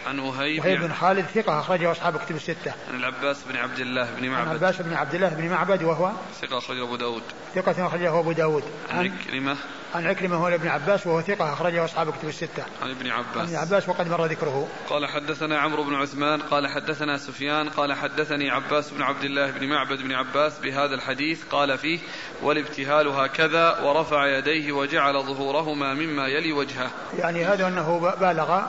عن 0.07 0.19
وهيب 0.19 0.59
وهيب 0.59 0.80
بن 0.80 0.93
خالد 0.93 1.26
ثقة 1.26 1.59
أخرجه 1.59 1.91
أصحاب 1.91 2.17
كتب 2.17 2.35
الستة. 2.35 2.73
عن 2.89 2.95
العباس 2.95 3.43
بن 3.49 3.55
عبد 3.55 3.80
الله 3.80 4.07
بن 4.19 4.30
معبد. 4.30 4.47
عن 4.47 4.55
العباس 4.55 4.81
بن 4.81 4.93
عبد 4.93 5.15
الله 5.15 5.30
بن 5.30 5.49
معبد 5.49 5.84
وهو 5.84 6.11
ثقة 6.41 6.57
أخرجه 6.57 6.84
أبو 6.84 6.95
داود. 6.95 7.23
ثقة 7.55 7.88
أخرجه 7.88 8.19
أبو 8.19 8.31
داود. 8.31 8.63
عن 8.89 9.11
عكرمة. 9.11 9.57
عن 9.95 10.07
عكرمة 10.07 10.35
هو 10.35 10.47
ابن 10.47 10.67
عباس 10.67 11.07
وهو 11.07 11.21
ثقة 11.21 11.53
أخرجه 11.53 11.85
أصحاب 11.85 12.11
كتب 12.11 12.27
الستة. 12.27 12.63
عن 12.84 12.89
ابن 12.89 13.09
عباس. 13.09 13.38
عن 13.38 13.43
ابن 13.43 13.55
عباس 13.55 13.89
وقد 13.89 14.07
مر 14.07 14.26
ذكره. 14.26 14.67
قال 14.89 15.07
حدثنا 15.07 15.59
عمرو 15.59 15.84
بن 15.84 15.95
عثمان 15.95 16.41
قال 16.41 16.67
حدثنا 16.67 17.17
سفيان 17.17 17.69
قال 17.69 17.93
حدثني 17.93 18.49
عباس 18.49 18.89
بن 18.89 19.01
عبد 19.01 19.23
الله 19.23 19.51
بن 19.51 19.67
معبد 19.69 20.01
بن 20.01 20.11
عباس 20.11 20.59
بهذا 20.59 20.95
الحديث. 20.95 21.43
قال 21.51 21.77
فيه 21.77 21.99
والابتهال 22.41 23.07
هكذا 23.07 23.80
ورفع 23.80 24.38
يديه 24.38 24.71
وجعل 24.71 25.23
ظهورهما 25.23 25.93
مما 25.93 26.27
يلي 26.27 26.53
وجهه. 26.53 26.91
يعني 27.19 27.45
هذا 27.45 27.67
أنه 27.67 28.13
بالغ 28.19 28.61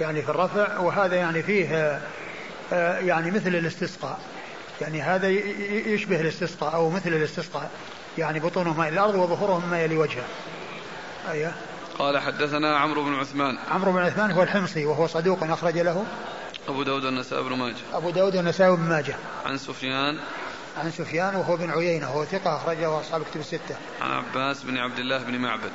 يعني 0.00 0.22
في 0.22 0.28
الرفع 0.28 0.78
وهذا 0.78 1.16
يعني 1.16 1.42
فيه 1.42 2.00
آه، 2.72 2.98
يعني 2.98 3.30
مثل 3.30 3.48
الاستسقاء. 3.48 4.18
يعني 4.80 5.02
هذا 5.02 5.28
يشبه 5.86 6.20
الاستسقاء 6.20 6.74
أو 6.74 6.90
مثل 6.90 7.08
الاستسقاء. 7.08 7.70
يعني 8.18 8.40
بطونهما 8.40 8.88
إلى 8.88 8.94
الأرض 8.94 9.14
وظهورهم 9.14 9.70
ما 9.70 9.82
يلي 9.84 9.96
وجهه. 9.96 10.24
أيه 11.30 11.52
قال 11.98 12.18
حدثنا 12.18 12.76
عمرو 12.76 13.04
بن 13.04 13.14
عثمان. 13.14 13.58
عمرو 13.70 13.92
بن 13.92 13.98
عثمان 13.98 14.30
هو 14.30 14.42
الحمصي 14.42 14.86
وهو 14.86 15.06
صدوق 15.06 15.44
أخرج 15.44 15.78
له. 15.78 16.04
أبو 16.68 16.82
داود 16.82 17.04
النسائي 17.04 17.42
بن 17.42 17.56
ماجه. 17.56 17.76
أبو 17.94 18.10
داود 18.10 18.36
النسائي 18.36 18.76
بن 18.76 18.82
ماجه. 18.82 19.16
عن 19.46 19.58
سفيان. 19.58 20.18
عن 20.78 20.90
سفيان 20.90 21.36
وهو 21.36 21.56
بن 21.56 21.70
عيينة 21.70 22.10
وهو 22.10 22.24
ثقة 22.24 22.56
أخرجه 22.56 23.00
أصحاب 23.00 23.22
كتب 23.30 23.40
الستة. 23.40 23.76
عن 24.00 24.10
عباس 24.10 24.62
بن 24.62 24.78
عبد 24.78 24.98
الله 24.98 25.18
بن 25.18 25.38
معبد. 25.38 25.72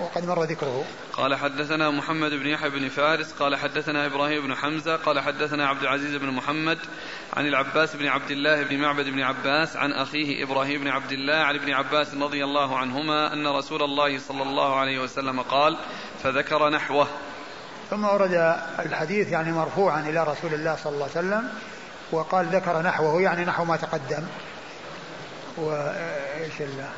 وقد 0.00 0.26
مر 0.26 0.44
ذكره. 0.44 0.84
قال 1.12 1.34
حدثنا 1.34 1.90
محمد 1.90 2.30
بن 2.30 2.46
يحيى 2.46 2.70
بن 2.70 2.88
فارس 2.88 3.32
قال 3.32 3.56
حدثنا 3.56 4.06
إبراهيم 4.06 4.46
بن 4.46 4.54
حمزة 4.54 4.96
قال 4.96 5.20
حدثنا 5.20 5.68
عبد 5.68 5.82
العزيز 5.82 6.16
بن 6.16 6.30
محمد 6.30 6.78
عن 7.36 7.46
العباس 7.46 7.96
بن 7.96 8.06
عبد 8.06 8.30
الله 8.30 8.62
بن 8.62 8.78
معبد 8.78 9.04
بن 9.04 9.20
عباس 9.20 9.76
عن 9.76 9.92
أخيه 9.92 10.44
إبراهيم 10.44 10.80
بن 10.80 10.88
عبد 10.88 11.12
الله 11.12 11.34
عن 11.34 11.54
ابن 11.54 11.72
عباس 11.72 12.14
رضي 12.14 12.44
الله 12.44 12.78
عنهما 12.78 13.32
أن 13.32 13.46
رسول 13.46 13.82
الله 13.82 14.18
صلى 14.18 14.42
الله 14.42 14.76
عليه 14.76 14.98
وسلم 14.98 15.40
قال 15.40 15.76
فذكر 16.22 16.68
نحوه. 16.68 17.06
ثم 17.90 18.04
ورد 18.04 18.56
الحديث 18.78 19.28
يعني 19.28 19.52
مرفوعا 19.52 20.00
إلى 20.00 20.24
رسول 20.24 20.54
الله 20.54 20.76
صلى 20.76 20.92
الله 20.92 21.08
عليه 21.16 21.26
وسلم 21.26 21.48
وقال 22.12 22.46
ذكر 22.46 22.82
نحوه. 22.82 23.22
يعني 23.22 23.44
نحو 23.44 23.64
ما 23.64 23.76
تقدم. 23.76 24.22
وايش 25.56 26.60
الله 26.60 26.88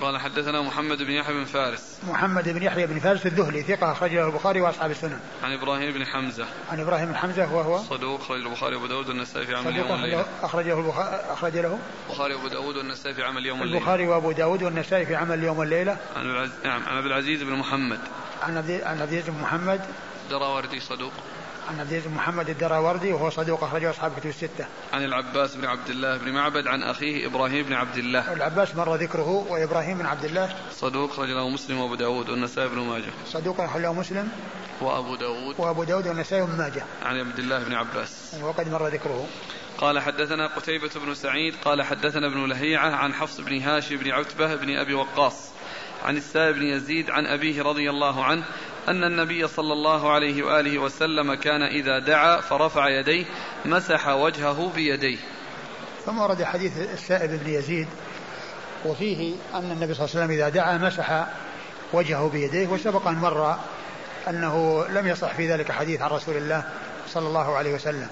قال 0.00 0.18
حدثنا 0.18 0.62
محمد 0.62 1.02
بن 1.02 1.10
يحيى 1.10 1.34
بن 1.34 1.44
فارس. 1.44 1.98
محمد 2.08 2.48
بن 2.48 2.62
يحيى 2.62 2.86
بن 2.86 2.98
فارس 2.98 3.26
الذهلي 3.26 3.62
ثقة 3.62 3.92
أخرجه 3.92 4.26
البخاري 4.26 4.60
وأصحاب 4.60 4.90
السنن. 4.90 5.20
عن 5.42 5.52
إبراهيم 5.52 5.92
بن 5.92 6.06
حمزة. 6.06 6.46
عن 6.70 6.80
إبراهيم 6.80 7.08
بن 7.08 7.16
حمزة 7.16 7.54
وهو؟ 7.54 7.82
صدوق 7.82 8.20
أخرج 8.20 8.40
البخاري 8.40 8.76
وأبو 8.76 8.86
داود 8.86 9.08
والنسائي 9.08 9.46
في 9.46 9.54
عمل 9.54 9.76
يوم 9.76 9.92
الليلة 9.92 10.26
أخرجه 10.42 10.78
البخاري 10.78 11.16
أخرج 11.32 11.56
له؟ 11.56 11.78
البخاري 12.08 12.34
وأبو 12.34 12.48
داود 12.48 12.76
والنسائي 12.76 13.14
في 13.14 13.22
عمل 13.22 13.46
يوم 13.46 13.62
الليلة 13.62 13.78
البخاري 13.78 14.06
وأبو 14.06 14.32
داود 14.32 14.62
والنسائي 14.62 15.06
في 15.06 15.16
عمل 15.16 15.44
يوم 15.44 15.62
الليلة. 15.62 15.96
عن 16.16 16.30
العز... 16.30 16.50
نعم 16.64 16.82
عن 16.86 16.96
عبد 16.96 17.06
العزيز 17.06 17.42
بن 17.42 17.52
محمد. 17.52 18.00
عن 18.42 18.56
عبد 18.56 18.70
العزيز 18.70 19.30
بن 19.30 19.40
محمد. 19.42 19.80
دراوردي 20.30 20.80
صدوق. 20.80 21.12
عن 21.68 21.80
عبد 21.80 22.02
محمد 22.14 22.48
الدراوردي 22.48 23.12
وهو 23.12 23.30
صدوق 23.30 23.64
أخرجه 23.64 23.90
أصحاب 23.90 24.12
كتب 24.16 24.26
الستة. 24.26 24.66
عن 24.92 25.04
العباس 25.04 25.56
بن 25.56 25.64
عبد 25.64 25.88
الله 25.88 26.16
بن 26.16 26.32
معبد 26.32 26.66
عن 26.66 26.82
أخيه 26.82 27.26
إبراهيم 27.26 27.64
بن 27.64 27.72
عبد 27.72 27.96
الله. 27.96 28.32
العباس 28.32 28.74
مر 28.74 28.94
ذكره 28.94 29.28
وإبراهيم 29.28 29.98
بن 29.98 30.06
عبد 30.06 30.24
الله 30.24 30.54
صدوق 30.70 31.10
أخرج 31.10 31.28
له 31.28 31.48
مسلم 31.48 31.78
وأبو 31.78 31.94
داود 31.94 32.28
والنسائي 32.28 32.68
بن 32.68 32.78
ماجه. 32.78 33.10
صدوق 33.26 33.60
أخرج 33.60 33.82
له 33.82 33.92
مسلم 33.92 34.28
وأبو 34.80 35.14
داود 35.14 35.54
وأبو 35.58 35.84
داود 35.84 36.08
والنسائي 36.08 36.42
بن 36.42 36.58
ماجه. 36.58 36.84
عن 37.02 37.18
عبد 37.18 37.38
الله 37.38 37.64
بن 37.64 37.74
عباس. 37.74 38.36
وقد 38.42 38.68
مر 38.68 38.86
ذكره. 38.88 39.26
قال 39.78 39.98
حدثنا 39.98 40.46
قتيبة 40.46 40.90
بن 41.06 41.14
سعيد 41.14 41.54
قال 41.64 41.82
حدثنا 41.82 42.26
ابن 42.26 42.48
لهيعة 42.48 42.90
عن 42.90 43.14
حفص 43.14 43.40
بن 43.40 43.62
هاشم 43.62 43.96
بن 43.96 44.10
عتبة 44.10 44.54
بن 44.54 44.76
أبي 44.76 44.94
وقاص 44.94 45.50
عن 46.04 46.16
السائب 46.16 46.54
بن 46.54 46.62
يزيد 46.62 47.10
عن 47.10 47.26
أبيه 47.26 47.62
رضي 47.62 47.90
الله 47.90 48.24
عنه 48.24 48.44
أن 48.88 49.04
النبي 49.04 49.48
صلى 49.48 49.72
الله 49.72 50.12
عليه 50.12 50.42
وآله 50.42 50.78
وسلم 50.78 51.34
كان 51.34 51.62
إذا 51.62 51.98
دعا 51.98 52.40
فرفع 52.40 52.88
يديه 52.88 53.24
مسح 53.64 54.08
وجهه 54.08 54.72
بيديه. 54.74 55.18
ثم 56.06 56.18
ورد 56.18 56.44
حديث 56.44 56.72
السائب 56.78 57.30
بن 57.30 57.50
يزيد 57.50 57.88
وفيه 58.84 59.34
أن 59.54 59.70
النبي 59.70 59.94
صلى 59.94 60.04
الله 60.04 60.14
عليه 60.14 60.24
وسلم 60.24 60.30
إذا 60.30 60.48
دعا 60.48 60.78
مسح 60.78 61.26
وجهه 61.92 62.28
بيديه 62.28 62.66
وسبق 62.66 63.08
أن 63.08 63.14
مر 63.14 63.56
أنه 64.28 64.86
لم 64.88 65.06
يصح 65.06 65.34
في 65.34 65.52
ذلك 65.52 65.72
حديث 65.72 66.02
عن 66.02 66.10
رسول 66.10 66.36
الله 66.36 66.64
صلى 67.08 67.28
الله 67.28 67.56
عليه 67.56 67.74
وسلم. 67.74 68.08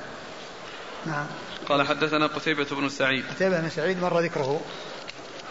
نعم. 1.06 1.26
قال 1.68 1.86
حدثنا 1.86 2.26
قتيبة 2.26 2.66
بن 2.70 2.88
سعيد. 2.88 3.24
قتيبة 3.34 3.60
بن 3.60 3.68
سعيد 3.68 4.02
مر 4.02 4.20
ذكره. 4.20 4.60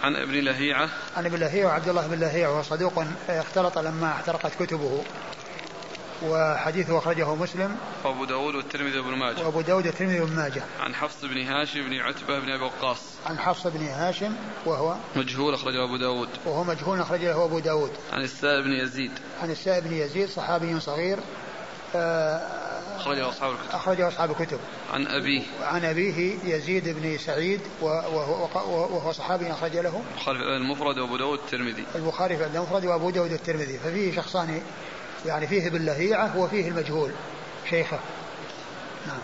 عن 0.04 0.16
ابن 0.16 0.34
لهيعة. 0.34 0.90
عن 1.18 1.26
ابن 1.26 1.40
لهيعة 1.40 1.68
وعبد 1.68 1.90
الله 1.90 2.08
بن 2.08 2.20
لهيعة 2.20 2.52
وهو 2.52 2.64
صدوق 2.64 3.04
اختلط 3.30 3.78
لما 3.78 4.12
احترقت 4.12 4.64
كتبه 4.64 5.04
وحديثه 6.24 6.98
أخرجه 6.98 7.36
مسلم. 7.36 7.76
وأبو 8.04 8.26
داود 8.26 8.56
والترمذي 8.56 9.00
وابن 9.00 9.18
ماجه. 9.18 9.46
وأبو 9.46 9.62
داود 9.62 9.86
والترمذي 9.86 10.20
وابن 10.20 10.36
ماجه. 10.36 10.64
عن 10.80 10.96
حفص 10.96 11.26
بن 11.26 11.42
هاشم 11.42 11.90
بن 11.90 11.94
عتبة 11.94 12.40
بن 12.40 12.52
أبي 12.52 12.64
وقاص. 12.64 13.00
عن 13.26 13.40
حفص 13.40 13.68
بن 13.68 13.86
هاشم 13.86 14.36
وهو 14.66 14.96
مجهول 15.16 15.54
أخرجه 15.54 15.84
أبو 15.84 15.98
داود. 15.98 16.30
وهو 16.46 16.64
مجهول 16.64 17.00
أخرجه 17.00 17.46
أبو 17.46 17.60
داود. 17.60 17.92
عن 18.14 18.22
السائب 18.22 18.64
بن 18.64 18.72
يزيد. 18.72 19.12
عن 19.42 19.52
السائب 19.52 19.84
بن 19.84 19.94
يزيد 19.94 20.30
صحابي 20.30 20.80
صغير 20.80 21.20
آه 21.96 22.73
أخرجه 22.96 23.30
أصحاب 23.30 23.52
الكتب. 23.52 23.76
أخرجه 23.76 24.08
أصحاب 24.08 24.32
الكتب. 24.32 24.60
عن 24.94 25.08
أبيه. 25.08 25.42
عن 25.62 25.86
أبيه 25.86 26.36
يزيد 26.44 26.90
بن 26.90 27.18
سعيد 27.18 27.62
وهو, 27.82 28.48
وهو 28.56 29.12
صحابي 29.12 29.52
أخرج 29.52 29.78
له. 29.78 30.04
البخاري 30.16 30.38
في 30.38 30.56
المفرد 30.58 30.98
وأبو 30.98 31.18
داود 31.18 31.40
الترمذي 31.40 31.84
البخاري 31.96 32.38
في 32.38 32.46
المفرد 32.46 32.86
وأبو 32.86 33.10
داود 33.10 33.32
الترمذي 33.32 33.78
ففيه 33.78 34.16
شخصان 34.16 34.62
يعني 35.26 35.48
فيه 35.48 35.70
باللهيعة 35.70 36.38
وفيه 36.38 36.68
المجهول 36.68 37.12
شيخه. 37.70 38.00
نعم. 39.08 39.20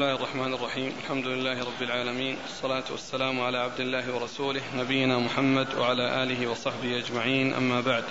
الله 0.00 0.14
الرحمن 0.14 0.54
الرحيم 0.54 0.92
الحمد 1.04 1.26
لله 1.26 1.60
رب 1.60 1.82
العالمين 1.82 2.36
الصلاة 2.48 2.84
والسلام 2.90 3.40
على 3.40 3.58
عبد 3.58 3.80
الله 3.80 4.14
ورسوله 4.14 4.60
نبينا 4.76 5.18
محمد 5.18 5.66
وعلى 5.78 6.22
آله 6.22 6.50
وصحبه 6.50 6.98
أجمعين 6.98 7.54
أما 7.54 7.80
بعد 7.80 8.04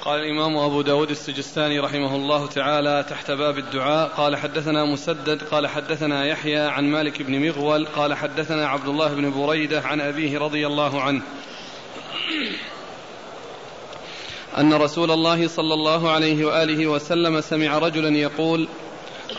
قال 0.00 0.20
الإمام 0.20 0.56
أبو 0.56 0.82
داود 0.82 1.10
السجستاني 1.10 1.78
رحمه 1.78 2.16
الله 2.16 2.46
تعالى 2.46 3.04
تحت 3.10 3.30
باب 3.30 3.58
الدعاء 3.58 4.08
قال 4.08 4.36
حدثنا 4.36 4.84
مسدد 4.84 5.42
قال 5.42 5.66
حدثنا 5.66 6.26
يحيى 6.26 6.58
عن 6.58 6.84
مالك 6.84 7.22
بن 7.22 7.48
مغول 7.48 7.86
قال 7.86 8.14
حدثنا 8.14 8.68
عبد 8.68 8.88
الله 8.88 9.14
بن 9.14 9.30
بريدة 9.30 9.80
عن 9.80 10.00
أبيه 10.00 10.38
رضي 10.38 10.66
الله 10.66 11.02
عنه 11.02 11.22
أن 14.58 14.74
رسول 14.74 15.10
الله 15.10 15.48
صلى 15.48 15.74
الله 15.74 16.10
عليه 16.10 16.44
وآله 16.44 16.86
وسلم 16.86 17.40
سمع 17.40 17.78
رجلا 17.78 18.18
يقول 18.18 18.68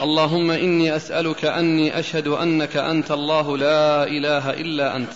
اللهم 0.02 0.52
إني 0.52 0.96
أسألك 0.96 1.46
أني 1.46 2.00
أشهد 2.00 2.28
أنك 2.28 2.78
أنت 2.78 3.12
الله 3.12 3.58
لا 3.58 4.04
إله 4.04 4.50
إلا 4.50 4.96
أنت. 4.96 5.14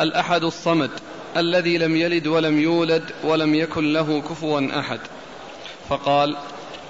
الأحد 0.00 0.44
الصمد 0.44 0.90
الذي 1.36 1.78
لم 1.78 1.96
يلد 1.96 2.26
ولم 2.26 2.60
يولد 2.60 3.02
ولم 3.24 3.54
يكن 3.54 3.92
له 3.92 4.20
كفوا 4.20 4.78
أحد. 4.78 5.00
فقال 5.88 6.36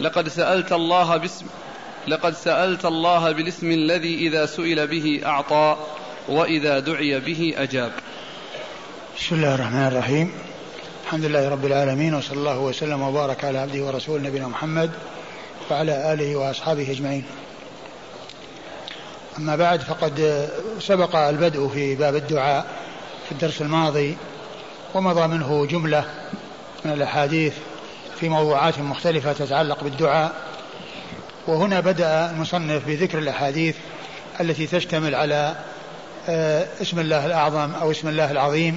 لقد 0.00 0.28
سألت 0.28 0.72
الله 0.72 1.16
باسم 1.16 1.46
لقد 2.08 2.34
سألت 2.34 2.84
الله 2.84 3.32
بالاسم 3.32 3.70
الذي 3.70 4.14
إذا 4.28 4.46
سئل 4.46 4.86
به 4.86 5.20
أعطى 5.24 5.76
وإذا 6.28 6.78
دعي 6.78 7.20
به 7.20 7.54
أجاب. 7.56 7.92
بسم 9.18 9.34
الله 9.34 9.54
الرحمن 9.54 9.86
الرحيم. 9.86 10.32
الحمد 11.04 11.24
لله 11.24 11.48
رب 11.48 11.66
العالمين 11.66 12.14
وصلى 12.14 12.38
الله 12.38 12.58
وسلم 12.58 13.02
وبارك 13.02 13.44
على 13.44 13.58
عبده 13.58 13.84
ورسوله 13.84 14.28
نبينا 14.28 14.48
محمد 14.48 14.90
وعلى 15.70 16.12
آله 16.12 16.36
وأصحابه 16.36 16.90
أجمعين. 16.90 17.24
أما 19.38 19.56
بعد 19.56 19.80
فقد 19.80 20.48
سبق 20.80 21.16
البدء 21.16 21.68
في 21.68 21.94
باب 21.94 22.16
الدعاء 22.16 22.66
في 23.26 23.32
الدرس 23.32 23.62
الماضي 23.62 24.16
ومضى 24.94 25.26
منه 25.26 25.66
جملة 25.66 26.04
من 26.84 26.92
الأحاديث 26.92 27.52
في 28.20 28.28
موضوعات 28.28 28.78
مختلفة 28.78 29.32
تتعلق 29.32 29.84
بالدعاء. 29.84 30.32
وهنا 31.46 31.80
بدأ 31.80 32.30
المصنف 32.30 32.86
بذكر 32.86 33.18
الأحاديث 33.18 33.76
التي 34.40 34.66
تشتمل 34.66 35.14
على 35.14 35.56
آه، 36.28 36.66
اسم 36.82 36.98
الله 36.98 37.26
الأعظم 37.26 37.74
أو 37.74 37.90
اسم 37.90 38.08
الله 38.08 38.30
العظيم 38.30 38.76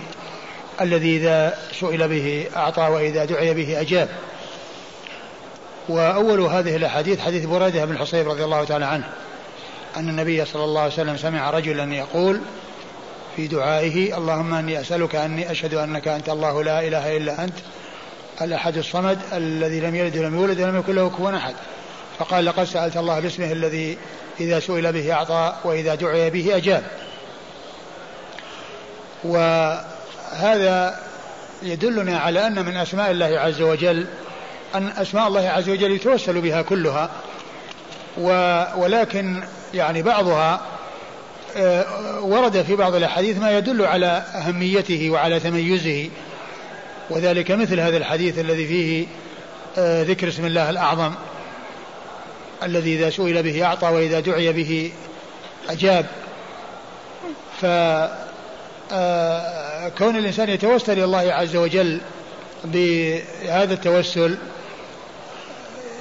الذي 0.81 1.17
إذا 1.17 1.57
سئل 1.79 2.07
به 2.07 2.45
أعطى 2.55 2.81
وإذا 2.81 3.25
دعي 3.25 3.53
به 3.53 3.81
أجاب. 3.81 4.09
وأول 5.91 6.41
هذه 6.41 6.75
الأحاديث 6.75 7.19
حديث 7.19 7.45
بريدة 7.45 7.85
بن 7.85 7.93
الحصيب 7.93 8.29
رضي 8.29 8.43
الله 8.43 8.63
تعالى 8.63 8.85
عنه 8.85 9.09
أن 9.97 10.09
النبي 10.09 10.45
صلى 10.45 10.63
الله 10.63 10.81
عليه 10.81 10.93
وسلم 10.93 11.17
سمع 11.17 11.49
رجلا 11.49 11.95
يقول 11.95 12.41
في 13.35 13.47
دعائه 13.47 14.17
اللهم 14.17 14.53
إني 14.53 14.81
أسألك 14.81 15.15
أني 15.15 15.51
أشهد 15.51 15.73
أنك 15.73 16.07
أنت 16.07 16.29
الله 16.29 16.63
لا 16.63 16.87
إله 16.87 17.17
إلا 17.17 17.43
أنت 17.43 17.53
الأحد 18.41 18.77
الصمد 18.77 19.19
الذي 19.33 19.79
لم 19.79 19.95
يلد 19.95 20.17
ولم 20.17 20.35
يولد 20.35 20.61
ولم 20.61 20.79
يكن 20.79 20.95
له 20.95 21.09
كفوا 21.09 21.37
أحد. 21.37 21.55
فقال 22.19 22.45
لقد 22.45 22.63
سألت 22.63 22.97
الله 22.97 23.19
باسمه 23.19 23.51
الذي 23.51 23.97
إذا 24.39 24.59
سئل 24.59 24.93
به 24.93 25.13
أعطى 25.13 25.55
وإذا 25.63 25.95
دعي 25.95 26.29
به 26.29 26.57
أجاب. 26.57 26.83
وهذا 29.23 30.99
يدلنا 31.63 32.19
على 32.19 32.47
أن 32.47 32.65
من 32.65 32.77
أسماء 32.77 33.11
الله 33.11 33.39
عز 33.39 33.61
وجل 33.61 34.07
أن 34.75 34.87
أسماء 34.87 35.27
الله 35.27 35.49
عز 35.49 35.69
وجل 35.69 35.91
يتوسل 35.91 36.41
بها 36.41 36.61
كلها 36.61 37.09
ولكن 38.77 39.43
يعني 39.73 40.01
بعضها 40.01 40.61
آه، 41.57 42.19
ورد 42.21 42.61
في 42.61 42.75
بعض 42.75 42.95
الأحاديث 42.95 43.37
ما 43.37 43.57
يدل 43.57 43.85
على 43.85 44.23
أهميته 44.35 45.09
وعلى 45.09 45.39
تميزه 45.39 46.09
وذلك 47.09 47.51
مثل 47.51 47.79
هذا 47.79 47.97
الحديث 47.97 48.39
الذي 48.39 48.67
فيه 48.67 49.07
آه، 49.77 50.03
ذكر 50.03 50.27
اسم 50.27 50.45
الله 50.45 50.69
الأعظم 50.69 51.13
الذي 52.63 52.95
إذا 52.95 53.09
سئل 53.09 53.43
به 53.43 53.65
أعطى 53.65 53.87
وإذا 53.87 54.19
دعي 54.19 54.53
به 54.53 54.91
أجاب. 55.69 56.05
ف 57.61 57.65
آه، 58.93 59.91
الإنسان 60.01 60.49
يتوسل 60.49 60.93
إلى 60.93 61.03
الله 61.03 61.33
عز 61.33 61.55
وجل 61.55 61.99
بهذا 62.63 63.73
التوسل 63.73 64.37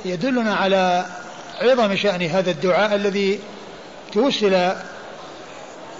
يدلنا 0.04 0.54
على 0.54 1.06
عظم 1.60 1.96
شأن 1.96 2.22
هذا 2.22 2.50
الدعاء 2.50 2.94
الذي 2.94 3.40
توسل 4.12 4.72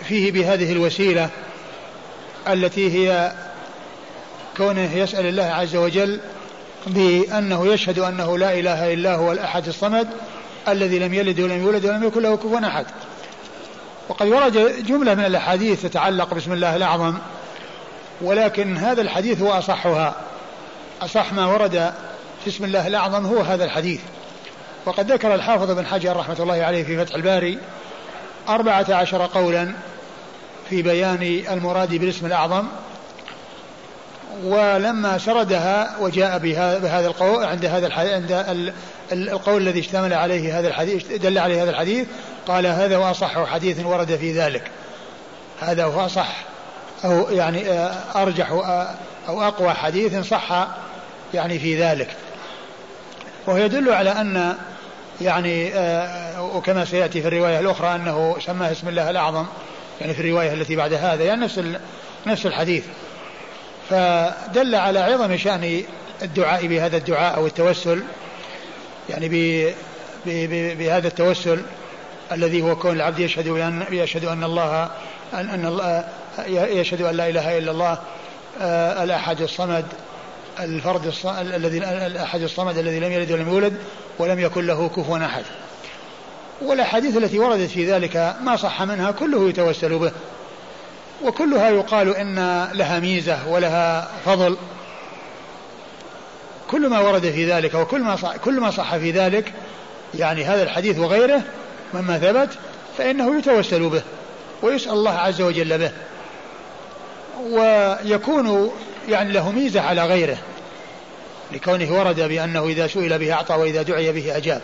فيه 0.08 0.32
بهذه 0.32 0.72
الوسيلة 0.72 1.28
التي 2.48 2.90
هي 2.98 3.32
كونه 4.56 4.96
يسأل 4.96 5.26
الله 5.26 5.42
عز 5.42 5.76
وجل 5.76 6.20
بأنه 6.86 7.66
يشهد 7.66 7.98
أنه 7.98 8.38
لا 8.38 8.52
إله 8.52 8.92
إلا 8.92 9.14
هو 9.14 9.32
الأحد 9.32 9.68
الصمد 9.68 10.08
الذي 10.68 10.98
لم 10.98 11.14
يلد 11.14 11.40
ولم 11.40 11.62
يولد 11.62 11.86
ولم 11.86 12.04
يكن 12.04 12.22
له 12.22 12.36
كفوا 12.36 12.66
أحد. 12.66 12.86
وقد 14.08 14.26
ورد 14.26 14.84
جملة 14.86 15.14
من 15.14 15.24
الأحاديث 15.24 15.82
تتعلق 15.82 16.34
باسم 16.34 16.52
الله 16.52 16.76
الأعظم 16.76 17.14
ولكن 18.20 18.76
هذا 18.76 19.02
الحديث 19.02 19.42
هو 19.42 19.52
أصحها. 19.52 20.14
أصح 21.02 21.32
ما 21.32 21.46
ورد 21.46 21.92
في 22.44 22.50
اسم 22.50 22.64
الله 22.64 22.86
الأعظم 22.86 23.26
هو 23.26 23.40
هذا 23.40 23.64
الحديث. 23.64 24.00
وقد 24.86 25.12
ذكر 25.12 25.34
الحافظ 25.34 25.70
بن 25.70 25.86
حجر 25.86 26.16
رحمة 26.16 26.36
الله 26.40 26.64
عليه 26.64 26.84
في 26.84 27.04
فتح 27.04 27.14
الباري 27.14 27.58
أربعة 28.48 28.86
عشر 28.88 29.26
قولا 29.26 29.72
في 30.70 30.82
بيان 30.82 31.22
المراد 31.50 31.94
بالاسم 31.94 32.26
الأعظم 32.26 32.66
ولما 34.44 35.18
سردها 35.18 35.96
وجاء 36.00 36.38
بهذا 36.38 37.06
القول 37.06 37.44
عند 37.44 37.64
هذا 37.64 37.86
الحديث 37.86 38.12
عند 38.12 38.72
القول 39.12 39.62
الذي 39.62 39.80
اشتمل 39.80 40.14
عليه 40.14 40.58
هذا 40.58 40.68
الحديث 40.68 41.12
دل 41.12 41.38
عليه 41.38 41.62
هذا 41.62 41.70
الحديث 41.70 42.06
قال 42.48 42.66
هذا 42.66 42.96
هو 42.96 43.10
أصح 43.10 43.44
حديث 43.44 43.84
ورد 43.84 44.16
في 44.16 44.32
ذلك. 44.32 44.70
هذا 45.60 45.84
هو 45.84 46.04
أصح 46.06 46.36
أو 47.04 47.30
يعني 47.30 47.70
آه، 47.70 48.22
أرجح 48.22 48.50
آه، 48.50 48.94
أو 49.28 49.42
أقوى 49.42 49.70
حديث 49.70 50.26
صح 50.28 50.68
يعني 51.34 51.58
في 51.58 51.82
ذلك. 51.82 52.08
وهو 53.46 53.56
يدل 53.56 53.92
على 53.92 54.10
أن 54.10 54.56
يعني 55.20 55.74
آه، 55.74 56.42
وكما 56.42 56.84
سيأتي 56.84 57.22
في 57.22 57.28
الرواية 57.28 57.60
الأخرى 57.60 57.94
أنه 57.94 58.36
سماه 58.46 58.72
اسم 58.72 58.88
الله 58.88 59.10
الأعظم 59.10 59.46
يعني 60.00 60.14
في 60.14 60.20
الرواية 60.20 60.52
التي 60.52 60.76
بعد 60.76 60.92
هذا 60.92 61.24
يعني 61.24 61.40
نفس 61.40 61.60
نفس 62.26 62.46
الحديث. 62.46 62.84
فدل 63.90 64.74
على 64.74 64.98
عظم 64.98 65.36
شأن 65.36 65.82
الدعاء 66.22 66.66
بهذا 66.66 66.96
الدعاء 66.96 67.36
أو 67.36 67.46
التوسل 67.46 68.02
يعني 69.10 69.28
بهذا 70.74 71.08
التوسل 71.08 71.62
الذي 72.32 72.62
هو 72.62 72.76
كون 72.76 72.96
العبد 72.96 73.18
يشهد 73.18 73.48
أن 73.48 73.84
يشهد 73.90 74.24
أن 74.24 74.44
الله 74.44 74.90
أن, 75.34 75.50
أن 75.50 75.66
الله 75.66 76.04
يشهد 76.48 77.02
أن 77.02 77.16
لا 77.16 77.28
إله 77.28 77.58
إلا 77.58 77.70
الله 77.70 77.98
آه، 78.60 79.04
الأحد 79.04 79.40
الصمد 79.40 79.84
الفرد 80.60 81.12
الذي 81.40 81.78
الأحد 81.78 82.42
الصمد 82.42 82.78
الذي 82.78 83.00
لم 83.00 83.12
يلد 83.12 83.32
ولم 83.32 83.48
يولد 83.48 83.76
ولم 84.18 84.40
يكن 84.40 84.66
له 84.66 84.88
كفوا 84.88 85.18
أحد. 85.18 85.44
والأحاديث 86.62 87.16
التي 87.16 87.38
وردت 87.38 87.70
في 87.70 87.92
ذلك 87.92 88.36
ما 88.40 88.56
صح 88.56 88.82
منها 88.82 89.10
كله 89.10 89.48
يتوسل 89.48 89.98
به. 89.98 90.12
وكلها 91.24 91.70
يقال 91.70 92.16
إن 92.16 92.68
لها 92.72 92.98
ميزة 92.98 93.48
ولها 93.48 94.10
فضل. 94.24 94.56
كل 96.70 96.88
ما 96.88 97.00
ورد 97.00 97.30
في 97.30 97.52
ذلك 97.52 97.74
وكل 97.74 98.00
ما 98.00 98.16
صح 98.16 98.36
كل 98.36 98.60
ما 98.60 98.70
صح 98.70 98.96
في 98.96 99.10
ذلك 99.10 99.52
يعني 100.14 100.44
هذا 100.44 100.62
الحديث 100.62 100.98
وغيره 100.98 101.42
مما 101.94 102.18
ثبت 102.18 102.58
فإنه 102.98 103.38
يتوسل 103.38 103.88
به 103.88 104.02
ويسأل 104.62 104.92
الله 104.92 105.18
عز 105.18 105.40
وجل 105.40 105.78
به. 105.78 105.90
ويكون 107.40 108.70
يعني 109.10 109.32
له 109.32 109.50
ميزة 109.50 109.80
على 109.80 110.04
غيره 110.04 110.38
لكونه 111.52 111.92
ورد 111.98 112.20
بأنه 112.20 112.66
إذا 112.66 112.86
سئل 112.86 113.18
به 113.18 113.32
أعطى 113.32 113.54
وإذا 113.54 113.82
دعي 113.82 114.12
به 114.12 114.36
أجاب. 114.36 114.62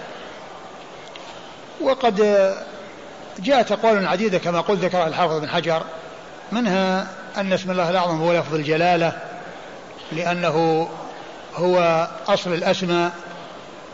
وقد 1.80 2.16
جاءت 3.38 3.72
أقوال 3.72 4.06
عديدة 4.06 4.38
كما 4.38 4.60
قلت 4.60 4.84
ذكر 4.84 5.06
الحافظ 5.06 5.40
بن 5.40 5.48
حجر 5.48 5.82
منها 6.52 7.06
أن 7.36 7.52
اسم 7.52 7.70
الله 7.70 7.90
الأعظم 7.90 8.20
هو 8.22 8.32
لفظ 8.32 8.54
الجلالة 8.54 9.12
لأنه 10.12 10.88
هو 11.54 12.08
أصل 12.28 12.52
الأسماء 12.52 13.12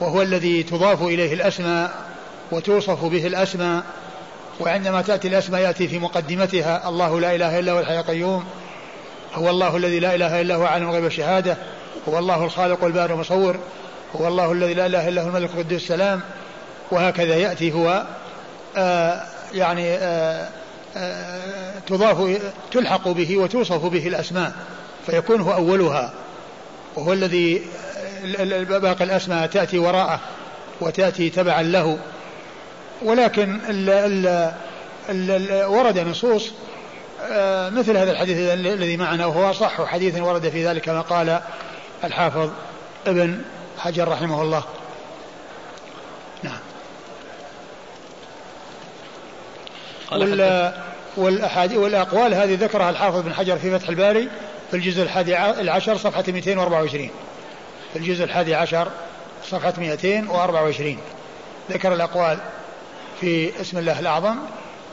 وهو 0.01 0.23
الذي 0.23 0.63
تضاف 0.63 1.03
إليه 1.03 1.35
الأسماء 1.35 1.91
وتوصف 2.53 3.05
به 3.05 3.27
الأسماء 3.27 3.83
وعندما 4.61 5.03
تأتي 5.03 5.29
الأسماء 5.29 5.61
يأتي 5.61 5.89
في 5.89 5.99
مقدمتها 5.99 6.89
الله 6.89 7.21
لا 7.21 7.35
إله 7.35 7.59
إلا 7.59 7.73
هو 7.73 7.79
الحي 7.79 8.01
القيوم 8.01 8.45
هو 9.35 9.51
الله 9.51 9.77
الذي 9.77 10.01
لا 10.01 10.15
إله 10.15 10.41
إلا 10.41 10.55
هو 10.55 10.65
عالم 10.65 10.89
الغيب 10.89 11.05
والشهادة. 11.05 11.57
هو 12.09 12.19
الله 12.19 12.45
الخالق 12.45 12.85
والبارئ 12.85 13.13
المصور 13.15 13.57
هو 14.17 14.29
الله 14.29 14.53
الذي 14.53 14.75
لا 14.75 14.87
إله 14.87 15.09
إلا 15.09 15.23
هو 15.23 15.29
الملك 15.29 15.51
القدوس 15.55 15.83
السلام. 15.83 16.21
وهكذا 16.91 17.35
يأتي 17.35 17.73
هو 17.73 18.07
آه 18.77 19.23
يعني 19.53 19.95
آه 19.95 20.49
آه 20.97 21.79
تضاف 21.87 22.41
تلحق 22.73 23.09
به 23.09 23.37
وتوصف 23.37 23.87
به 23.87 24.07
الأسماء. 24.07 24.53
فيكون 25.07 25.41
هو 25.41 25.53
أولها. 25.53 26.13
وهو 26.97 27.13
الذي 27.13 27.63
باقي 28.69 29.05
الأسماء 29.05 29.47
تأتي 29.47 29.79
وراءه 29.79 30.21
وتأتي 30.81 31.31
تبعا 31.31 31.63
له. 31.63 31.99
ولكن 33.03 33.61
ال 33.69 33.91
ال 33.91 34.53
ال 35.31 35.65
ورد 35.65 35.99
نصوص 35.99 36.51
مثل 37.71 37.97
هذا 37.97 38.11
الحديث 38.11 38.39
الذي 38.53 38.97
معنا 38.97 39.27
وهو 39.27 39.53
صح 39.53 39.85
حديث 39.85 40.21
ورد 40.21 40.49
في 40.49 40.67
ذلك 40.67 40.83
كما 40.83 41.01
قال 41.01 41.41
الحافظ 42.05 42.51
ابن 43.07 43.43
حجر 43.79 44.09
رحمه 44.09 44.43
الله. 44.43 44.65
نعم. 46.43 46.59
وال 50.13 50.73
والأحاديث 51.17 51.79
والأقوال 51.79 52.35
هذه 52.35 52.55
ذكرها 52.55 52.91
الحافظ 52.91 53.21
بن 53.21 53.35
حجر 53.35 53.57
في 53.57 53.79
فتح 53.79 53.89
الباري 53.89 54.29
في 54.71 54.77
الجزء 54.77 55.03
الحادي 55.03 55.51
العشر 55.61 55.97
صفحة 55.97 56.25
224 56.29 57.11
في 57.93 57.99
الجزء 57.99 58.25
الحادي 58.25 58.55
عشر 58.55 58.89
صفحة 59.45 59.75
224 59.79 60.99
ذكر 61.71 61.95
الأقوال 61.95 62.39
في 63.21 63.61
اسم 63.61 63.79
الله 63.79 64.01
الأعظم. 64.01 64.37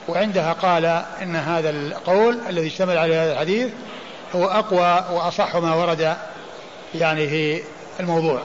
وعندها 0.10 0.54
قال 0.54 0.86
إن 1.22 1.36
هذا 1.36 1.70
القول 1.70 2.40
الذي 2.50 2.68
اشتمل 2.68 2.98
على 2.98 3.16
هذا 3.16 3.32
الحديث 3.32 3.70
هو 4.36 4.46
أقوى 4.46 5.18
وأصح 5.18 5.56
ما 5.56 5.76
ورد 5.76 6.18
يعني 6.96 7.28
في 7.28 7.62
الموضوع. 8.00 8.42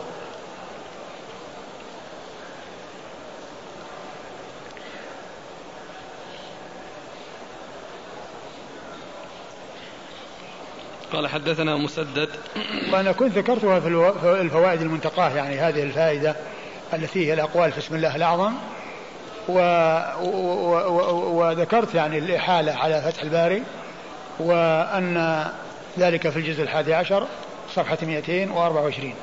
قال 11.13 11.29
حدثنا 11.29 11.77
مسدد. 11.77 12.29
وأنا 12.93 13.13
كنت 13.13 13.39
ذكرتها 13.39 13.81
في 13.81 13.89
الفوائد 14.41 14.81
المنتقاة 14.81 15.31
يعني 15.31 15.59
هذه 15.59 15.83
الفائدة 15.83 16.37
التي 16.95 17.29
هي 17.29 17.33
الأقوال 17.33 17.73
في 17.73 17.79
اسم 17.79 17.95
الله 17.95 18.17
الأعظم. 18.17 18.53
و... 19.49 19.59
و... 20.23 20.29
و... 20.89 21.41
وذكرت 21.41 21.95
يعني 21.95 22.19
الإحالة 22.19 22.73
على 22.73 23.03
فتح 23.03 23.23
الباري 23.23 23.63
وأن 24.39 25.45
ذلك 25.99 26.29
في 26.29 26.37
الجزء 26.37 26.63
الحادي 26.63 26.95
عشر 26.95 27.27
صفحة 27.75 27.99
224 28.03 29.15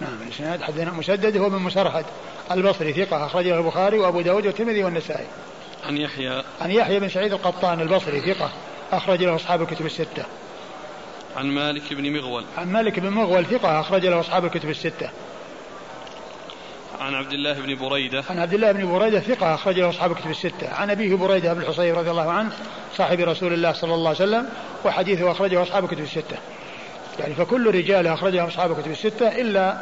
نعم 0.00 0.22
الإسناد 0.26 0.62
حدثنا 0.62 0.90
مسدد 0.90 1.36
هو 1.36 1.48
من 1.48 1.58
مسرهد 1.58 2.04
البصري 2.50 2.92
ثقة 2.92 3.26
أخرجه 3.26 3.58
البخاري 3.58 3.98
وأبو 3.98 4.20
داود 4.20 4.46
والترمذي 4.46 4.84
والنسائي. 4.84 5.26
عن 5.86 5.96
يحيى. 5.96 6.42
عن 6.60 6.70
يحيى 6.70 7.00
بن 7.00 7.08
سعيد 7.08 7.32
القطان 7.32 7.80
البصري 7.80 8.20
ثقة 8.20 8.50
أخرج 8.92 9.22
له 9.22 9.34
أصحاب 9.34 9.62
الكتب 9.62 9.86
الستة. 9.86 10.24
عن 11.36 11.46
مالك 11.46 11.92
بن 11.94 12.12
مغول. 12.12 12.44
عن 12.58 12.72
مالك 12.72 13.00
بن 13.00 13.10
مغول 13.10 13.46
ثقة 13.46 13.80
أخرج 13.80 14.06
له 14.06 14.20
أصحاب 14.20 14.44
الكتب 14.44 14.70
الستة. 14.70 15.10
عن 17.06 17.14
عبد 17.14 17.32
الله 17.32 17.52
بن 17.52 17.74
بريدة. 17.74 18.24
عن 18.30 18.38
عبد 18.38 18.54
الله 18.54 18.72
بن 18.72 18.92
بريدة 18.92 19.20
ثقة 19.20 19.54
أخرج 19.54 19.78
له 19.78 19.88
أصحاب 19.88 20.12
الكتب 20.12 20.30
الستة. 20.30 20.74
عن 20.74 20.90
أبيه 20.90 21.14
بريدة 21.14 21.54
بن 21.54 21.60
الحصيب 21.60 21.98
رضي 21.98 22.10
الله 22.10 22.30
عنه 22.30 22.52
صاحب 22.96 23.20
رسول 23.20 23.52
الله 23.52 23.72
صلى 23.72 23.94
الله 23.94 24.08
عليه 24.08 24.18
وسلم 24.18 24.48
وحديثه 24.84 25.30
أخرجه 25.30 25.62
أصحاب 25.62 25.84
الكتب 25.84 26.00
الستة. 26.00 26.36
يعني 27.18 27.34
فكل 27.34 27.74
رجاله 27.74 28.14
أخرجهم 28.14 28.46
أصحاب 28.46 28.72
الكتب 28.72 28.90
الستة 28.90 29.28
إلا 29.28 29.76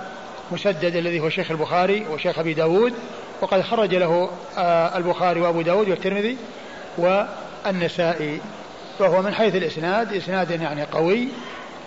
مسدد 0.52 0.96
الذي 0.96 1.20
هو 1.20 1.28
شيخ 1.28 1.51
البخاري 1.51 2.06
وشيخ 2.10 2.38
أبي 2.38 2.55
داود 2.55 2.92
وقد 3.40 3.62
خرج 3.62 3.94
له 3.94 4.30
آه، 4.59 4.96
البخاري 4.96 5.40
وأبو 5.40 5.62
داود 5.62 5.88
والترمذي 5.88 6.36
والنسائي. 6.98 8.40
فهو 8.98 9.22
من 9.22 9.34
حيث 9.34 9.55
الإسناد 9.55 10.12
إسناد 10.12 10.51
يعني 10.51 10.82
قوي 10.82 11.28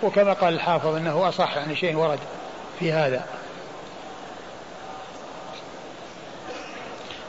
وكما 0.03 0.34
قال 0.34 0.53
الحافظ 0.53 0.95
أنه 0.95 1.30
أصح 1.30 1.57
يعني 1.57 1.76
شيء 1.76 1.95
ورد 1.95 2.19
في 2.80 2.91
هذا. 2.91 3.26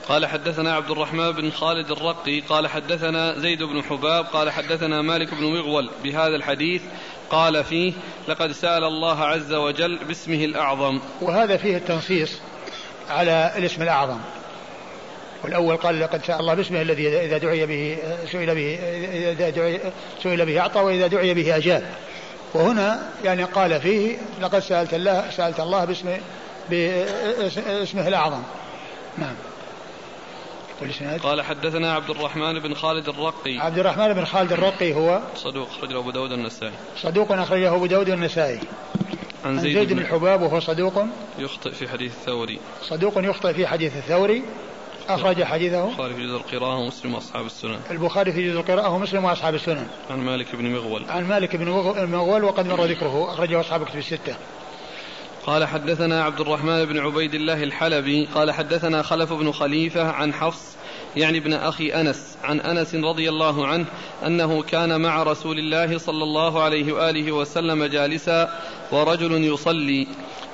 قال 0.08 0.26
حدثنا 0.26 0.74
عبد 0.74 0.90
الرحمن 0.90 1.32
بن 1.32 1.50
خالد 1.50 1.90
الرقي 1.90 2.40
قال 2.40 2.68
حدثنا 2.68 3.38
زيد 3.38 3.62
بن 3.62 3.82
حباب 3.82 4.24
قال 4.24 4.50
حدثنا 4.50 5.02
مالك 5.02 5.34
بن 5.34 5.44
مغول 5.44 5.90
بهذا 6.02 6.36
الحديث 6.36 6.82
قال 7.30 7.64
فيه 7.64 7.92
لقد 8.28 8.52
سأل 8.52 8.84
الله 8.84 9.24
عز 9.24 9.52
وجل 9.52 9.98
باسمه 10.04 10.44
الأعظم. 10.44 11.00
وهذا 11.20 11.56
فيه 11.56 11.76
التنصيص 11.76 12.38
على 13.10 13.52
الاسم 13.56 13.82
الأعظم. 13.82 14.18
والأول 15.44 15.76
قال 15.76 16.00
لقد 16.00 16.24
سأل 16.24 16.40
الله 16.40 16.54
باسمه 16.54 16.82
الذي 16.82 17.08
إذا 17.08 17.38
دعي 17.38 17.66
به 17.66 17.98
سئل 18.32 18.54
به 18.54 18.78
إذا 19.32 19.50
دعي 19.50 19.80
سئل 20.22 20.46
به 20.46 20.60
أعطى 20.60 20.80
وإذا 20.80 21.06
دعي 21.06 21.34
به 21.34 21.56
أجاب. 21.56 21.82
وهنا 22.54 23.08
يعني 23.24 23.44
قال 23.44 23.80
فيه 23.80 24.18
لقد 24.40 24.58
سألت 24.58 24.94
الله 24.94 25.30
سألت 25.30 25.60
الله 25.60 25.84
باسمه 25.84 26.20
باسمه 26.70 28.08
الأعظم. 28.08 28.42
نعم. 29.18 29.34
قال 31.22 31.42
حدثنا 31.42 31.92
عبد 31.92 32.10
الرحمن 32.10 32.58
بن 32.58 32.74
خالد 32.74 33.08
الرقي. 33.08 33.58
عبد 33.58 33.78
الرحمن 33.78 34.12
بن 34.12 34.24
خالد 34.24 34.52
الرقي 34.52 34.94
هو 34.94 35.20
صدوق 35.36 35.68
أخرجه 35.68 35.98
أبو 35.98 36.10
داود 36.10 36.32
النسائي. 36.32 36.72
صدوق 36.96 37.32
أخرجه 37.32 37.74
أبو 37.74 37.86
داود 37.86 38.08
النسائي. 38.08 38.60
عن 39.44 39.58
زيد, 39.58 39.78
زيد 39.78 39.92
بن 39.92 39.98
الحباب 39.98 40.42
وهو 40.42 40.60
صدوق. 40.60 41.04
يخطئ 41.38 41.70
في 41.70 41.88
حديث 41.88 42.12
الثوري. 42.12 42.58
صدوق 42.82 43.12
يخطئ 43.16 43.52
في 43.54 43.66
حديث 43.66 43.96
الثوري. 43.96 44.42
أخرج 45.08 45.42
حديثه. 45.42 45.84
البخاري 45.84 46.14
في 46.14 46.26
جزء 46.26 46.36
القراءة 46.36 46.76
ومسلم 46.76 47.14
وأصحاب 47.14 47.46
السنن. 47.46 47.80
البخاري 47.90 48.32
في 48.32 48.48
جزء 48.48 48.60
القراءة 48.60 48.88
ومسلم 48.88 49.24
وأصحاب 49.24 49.54
السنن. 49.54 49.86
عن 50.10 50.18
مالك 50.18 50.56
بن 50.56 50.72
مغول. 50.72 51.04
عن 51.08 51.28
مالك 51.28 51.56
بن 51.56 51.68
مغول 52.06 52.44
وقد 52.44 52.66
مر 52.66 52.84
ذكره. 52.84 53.32
أخرجه 53.32 53.60
أصحاب 53.60 53.84
كتب 53.84 53.98
الستة. 53.98 54.36
قال 55.48 55.64
حدثنا 55.64 56.24
عبد 56.24 56.40
الرحمن 56.40 56.84
بن 56.84 56.98
عبيد 56.98 57.34
الله 57.34 57.62
الحلبي 57.62 58.28
قال 58.34 58.50
حدثنا 58.52 59.02
خلف 59.02 59.32
بن 59.32 59.52
خليفة 59.52 60.10
عن 60.10 60.34
حفص 60.34 60.76
يعني 61.16 61.38
ابن 61.38 61.52
أخي 61.52 61.88
أنس 61.88 62.36
عن 62.44 62.60
أنس 62.60 62.94
رضي 62.94 63.28
الله 63.28 63.66
عنه 63.66 63.84
أنه 64.26 64.62
كان 64.62 65.00
مع 65.00 65.22
رسول 65.22 65.58
الله 65.58 65.98
صلى 65.98 66.24
الله 66.24 66.62
عليه 66.62 66.92
وآله 66.92 67.32
وسلم 67.32 67.84
جالسا 67.84 68.60
ورجل 68.92 69.44
يصلي 69.44 70.06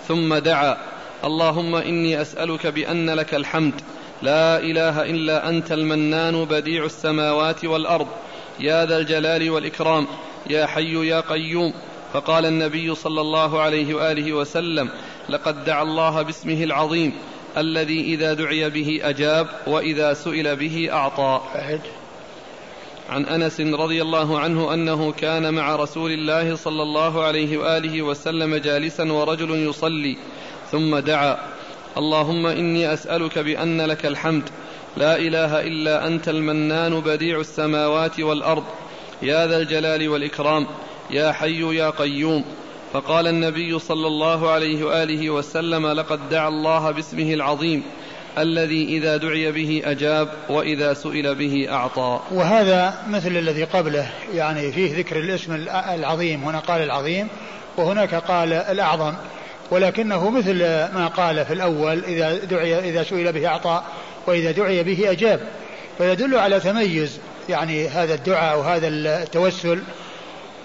ثم 0.09 0.35
دعا 0.35 0.77
اللهم 1.25 1.75
إني 1.75 2.21
أسألك 2.21 2.67
بأن 2.67 3.11
لك 3.11 3.35
الحمد 3.35 3.75
لا 4.23 4.59
إله 4.59 5.03
إلا 5.03 5.49
أنت 5.49 5.73
المنان 5.73 6.45
بديع 6.45 6.85
السماوات 6.85 7.65
والأرض 7.65 8.09
يا 8.61 8.87
ذا 8.87 8.97
الجلال 8.99 9.51
والإكرام 9.51 10.07
يا 10.51 10.67
حي 10.67 11.09
يا 11.09 11.21
قيوم 11.21 11.73
فقال 12.15 12.47
النبي 12.47 12.95
صلى 12.95 13.21
الله 13.21 13.61
عليه 13.61 13.95
وآله 13.95 14.33
وسلم 14.33 14.89
لقد 15.29 15.65
دعا 15.65 15.83
الله 15.83 16.23
باسمه 16.23 16.65
العظيم 16.65 17.13
الذي 17.57 18.01
إذا 18.01 18.35
دعي 18.35 18.71
به 18.71 19.01
أجاب 19.03 19.47
وإذا 19.67 20.15
سئل 20.15 20.57
به 20.57 20.89
أعطى. 20.93 21.41
عن 23.11 23.25
أنس 23.25 23.61
رضي 23.61 24.03
الله 24.03 24.39
عنه 24.39 24.75
أنه 24.75 25.13
كان 25.13 25.55
مع 25.55 25.77
رسول 25.77 26.11
الله 26.11 26.57
صلى 26.57 26.83
الله 26.83 27.25
عليه 27.25 27.59
وآله 27.59 28.03
وسلم 28.03 28.57
جالسا 28.57 29.13
ورجل 29.13 29.69
يصلي 29.69 30.17
ثم 30.73 30.99
دعا 30.99 31.39
اللهم 31.97 32.47
إني 32.47 32.93
أسألك 32.93 33.39
بأن 33.39 33.81
لك 33.81 34.07
الحمد 34.07 34.43
لا 34.97 35.17
إله 35.17 35.61
إلا 35.61 36.07
أنت 36.07 36.29
المنان 36.29 37.01
بديع 37.01 37.41
السماوات 37.41 38.21
والأرض 38.21 38.65
يا 39.23 39.47
ذا 39.47 39.57
الجلال 39.57 40.09
والإكرام 40.09 40.67
يا 41.11 41.33
حي 41.33 41.77
يا 41.77 41.91
قيوم. 41.91 42.45
فقال 42.93 43.27
النبي 43.27 43.79
صلى 43.79 44.07
الله 44.07 44.51
عليه 44.51 44.85
وآله 44.85 45.31
وسلم 45.31 45.87
لقد 45.87 46.29
دعا 46.29 46.49
الله 46.49 46.91
باسمه 46.91 47.35
العظيم 47.35 47.83
الذي 48.39 48.85
إذا 48.85 49.17
دعي 49.17 49.53
به 49.53 49.83
أجاب 49.85 50.29
وإذا 50.49 50.95
سئل 50.95 51.35
به 51.35 51.67
أعطى. 51.71 52.21
وهذا 52.31 52.95
مثل 53.09 53.37
الذي 53.37 53.65
قبله 53.65 54.11
يعني 54.35 54.73
فيه 54.73 54.99
ذكر 54.99 55.17
الاسم 55.17 55.55
العظيم 55.71 56.45
هنا 56.45 56.59
قال 56.59 56.83
العظيم 56.83 57.29
وهناك 57.77 58.15
قال 58.15 58.53
الأعظم. 58.53 59.15
ولكنه 59.71 60.31
مثل 60.31 60.59
ما 60.95 61.07
قال 61.17 61.45
في 61.45 61.53
الأول 61.53 62.05
إذا 62.05 62.45
دعي 62.45 62.91
إذا 62.91 63.03
سئل 63.03 63.33
به 63.33 63.49
أعطى 63.49 63.83
وإذا 64.27 64.51
دعي 64.51 64.83
به 64.83 65.11
أجاب. 65.11 65.41
فيدل 65.99 66.39
على 66.39 66.61
تميز 66.61 67.19
يعني 67.49 67.89
هذا 67.89 68.15
الدعاء 68.15 68.59
وهذا 68.59 68.89
التوسل 68.89 69.83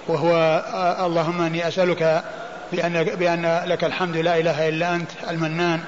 وهو 0.09 0.63
آه، 0.73 1.05
اللهم 1.05 1.41
إني 1.41 1.67
أسألك 1.67 2.23
بأن 2.71 3.03
بأن 3.03 3.61
لك 3.65 3.83
الحمد 3.83 4.17
لا 4.17 4.37
إله 4.37 4.69
إلا 4.69 4.95
أنت 4.95 5.11
المنان 5.29 5.79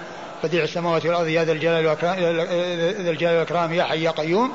بديع 0.43 0.63
السماوات 0.63 1.05
والأرض 1.05 1.27
يا 1.27 1.43
ذا 1.43 1.51
الجلال 1.51 1.85
والإكرام 1.85 2.19
ذا 3.03 3.11
الجلال 3.11 3.33
والإكرام 3.33 3.73
يا 3.73 3.83
حي 3.83 4.03
يا 4.03 4.11
قيوم. 4.11 4.51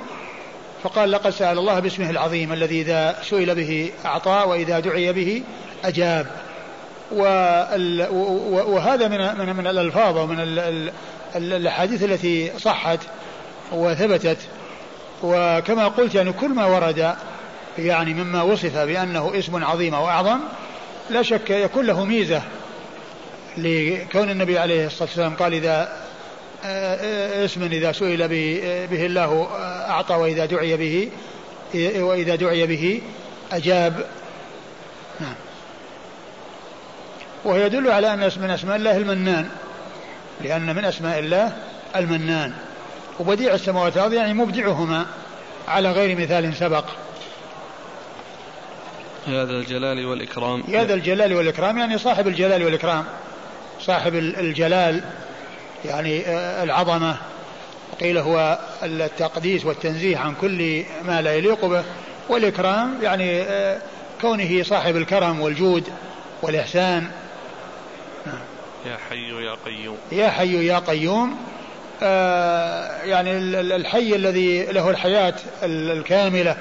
فقال 0.83 1.11
لقد 1.11 1.31
سأل 1.31 1.59
الله 1.59 1.81
باسمه 1.81 2.11
العظيم 2.11 2.53
الذي 2.53 2.81
إذا 2.81 3.17
سئل 3.23 3.55
به 3.55 3.91
أعطى 4.05 4.45
وإذا 4.47 4.81
دعي 4.81 5.13
به 5.13 5.43
أجاب. 5.85 6.27
وهذا 8.67 9.09
من 9.09 9.47
من 9.47 9.57
من 9.57 9.67
الألفاظ 9.67 10.17
ومن 10.17 10.37
الأحاديث 11.37 12.03
التي 12.03 12.53
صحت 12.59 12.99
وثبتت. 13.73 14.39
وكما 15.23 15.89
قلت 15.89 16.15
يعني 16.15 16.33
كل 16.33 16.49
ما 16.49 16.67
ورد 16.67 17.17
يعني 17.79 18.15
مما 18.15 18.43
وصف 18.43 18.77
بأنه 18.77 19.33
اسم 19.39 19.65
عظيم 19.65 19.95
أو 19.95 20.09
أعظم 20.09 20.39
لا 21.11 21.23
شك 21.23 21.51
يكون 21.51 21.87
له 21.87 22.05
ميزة 22.05 22.43
لكون 23.57 24.31
النبي 24.31 24.59
عليه 24.59 24.87
الصلاة 24.87 25.09
والسلام 25.09 25.35
قال 25.35 25.55
إذا 25.55 26.07
آه، 26.65 26.97
آه، 26.97 27.45
اسم 27.45 27.63
إذا 27.63 27.93
سئل 27.93 28.29
به 28.89 29.07
الله 29.07 29.49
أعطى 29.89 30.15
وإذا 30.15 30.47
دعي 30.47 30.77
به 30.77 31.11
وإذا 32.03 32.35
دعي 32.35 32.67
به 32.67 33.03
أجاب. 33.53 34.07
نعم. 35.21 35.35
وهو 37.45 37.57
يدل 37.57 37.91
على 37.91 38.15
أن 38.15 38.31
من 38.37 38.51
أسماء 38.51 38.77
الله 38.77 38.97
المنان 38.97 39.49
لأن 40.41 40.77
من 40.77 40.85
أسماء 40.85 41.19
الله 41.19 41.53
المنان. 41.97 42.53
وبديع 43.21 43.55
السماوات 43.55 43.97
والأرض 43.97 44.13
يعني 44.13 44.35
مبدعهما 44.35 45.07
على 45.69 45.91
غير 45.93 46.19
مثال 46.19 46.57
سبق. 46.57 46.85
يا 49.29 49.45
ذا 49.45 49.53
الجلال 49.53 50.07
والإكرام. 50.07 50.63
يا 50.69 50.85
ذا 50.85 50.95
الجلال 50.95 51.35
والإكرام 51.35 51.79
يعني 51.79 51.99
صاحب 51.99 52.29
الجلال 52.29 52.63
والإكرام. 52.65 53.05
صاحب 53.81 54.15
الجلال 54.15 55.05
يعني 55.85 56.27
آه، 56.27 56.63
العظمة. 56.65 57.17
قيل 58.01 58.19
هو 58.19 58.59
التقديس 58.83 59.65
والتنزيه 59.65 60.19
عن 60.19 60.35
كل 60.35 60.85
ما 61.05 61.23
لا 61.23 61.35
يليق 61.35 61.65
به. 61.65 61.85
والإكرام 62.29 62.99
يعني 63.03 63.43
آه، 63.43 63.79
كونه 64.21 64.63
صاحب 64.63 64.97
الكرم 64.97 65.41
والجود 65.41 65.89
والإحسان. 66.43 67.07
يا 68.87 68.97
حي 69.11 69.45
يا 69.45 69.57
قيوم. 69.65 69.97
يا 70.13 70.29
حي 70.29 70.67
يا 70.67 70.79
قيوم. 70.79 71.37
آه 72.03 73.03
يعني 73.03 73.31
الحي 73.61 74.17
الذي 74.17 74.65
له 74.65 74.91
الحياة 74.91 75.35
الكاملة. 75.63 76.57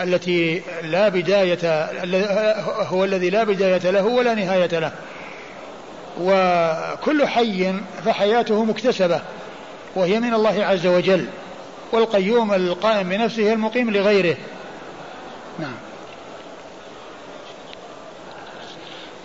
التي 0.00 0.62
لا 0.82 1.08
بداية 1.08 1.90
هو 2.88 3.04
الذي 3.04 3.30
لا 3.30 3.44
بداية 3.44 3.90
له 3.90 4.04
ولا 4.04 4.34
نهاية 4.34 4.78
له. 4.78 4.92
وكل 6.20 7.26
حي 7.26 7.74
فحياته 8.04 8.64
مكتسبة 8.64 9.20
وهي 9.94 10.20
من 10.20 10.34
الله 10.34 10.64
عز 10.64 10.86
وجل. 10.86 11.26
والقيوم 11.92 12.54
القائم 12.54 13.08
بنفسه 13.08 13.52
المقيم 13.52 13.90
لغيره. 13.90 14.36
نعم. 15.58 15.74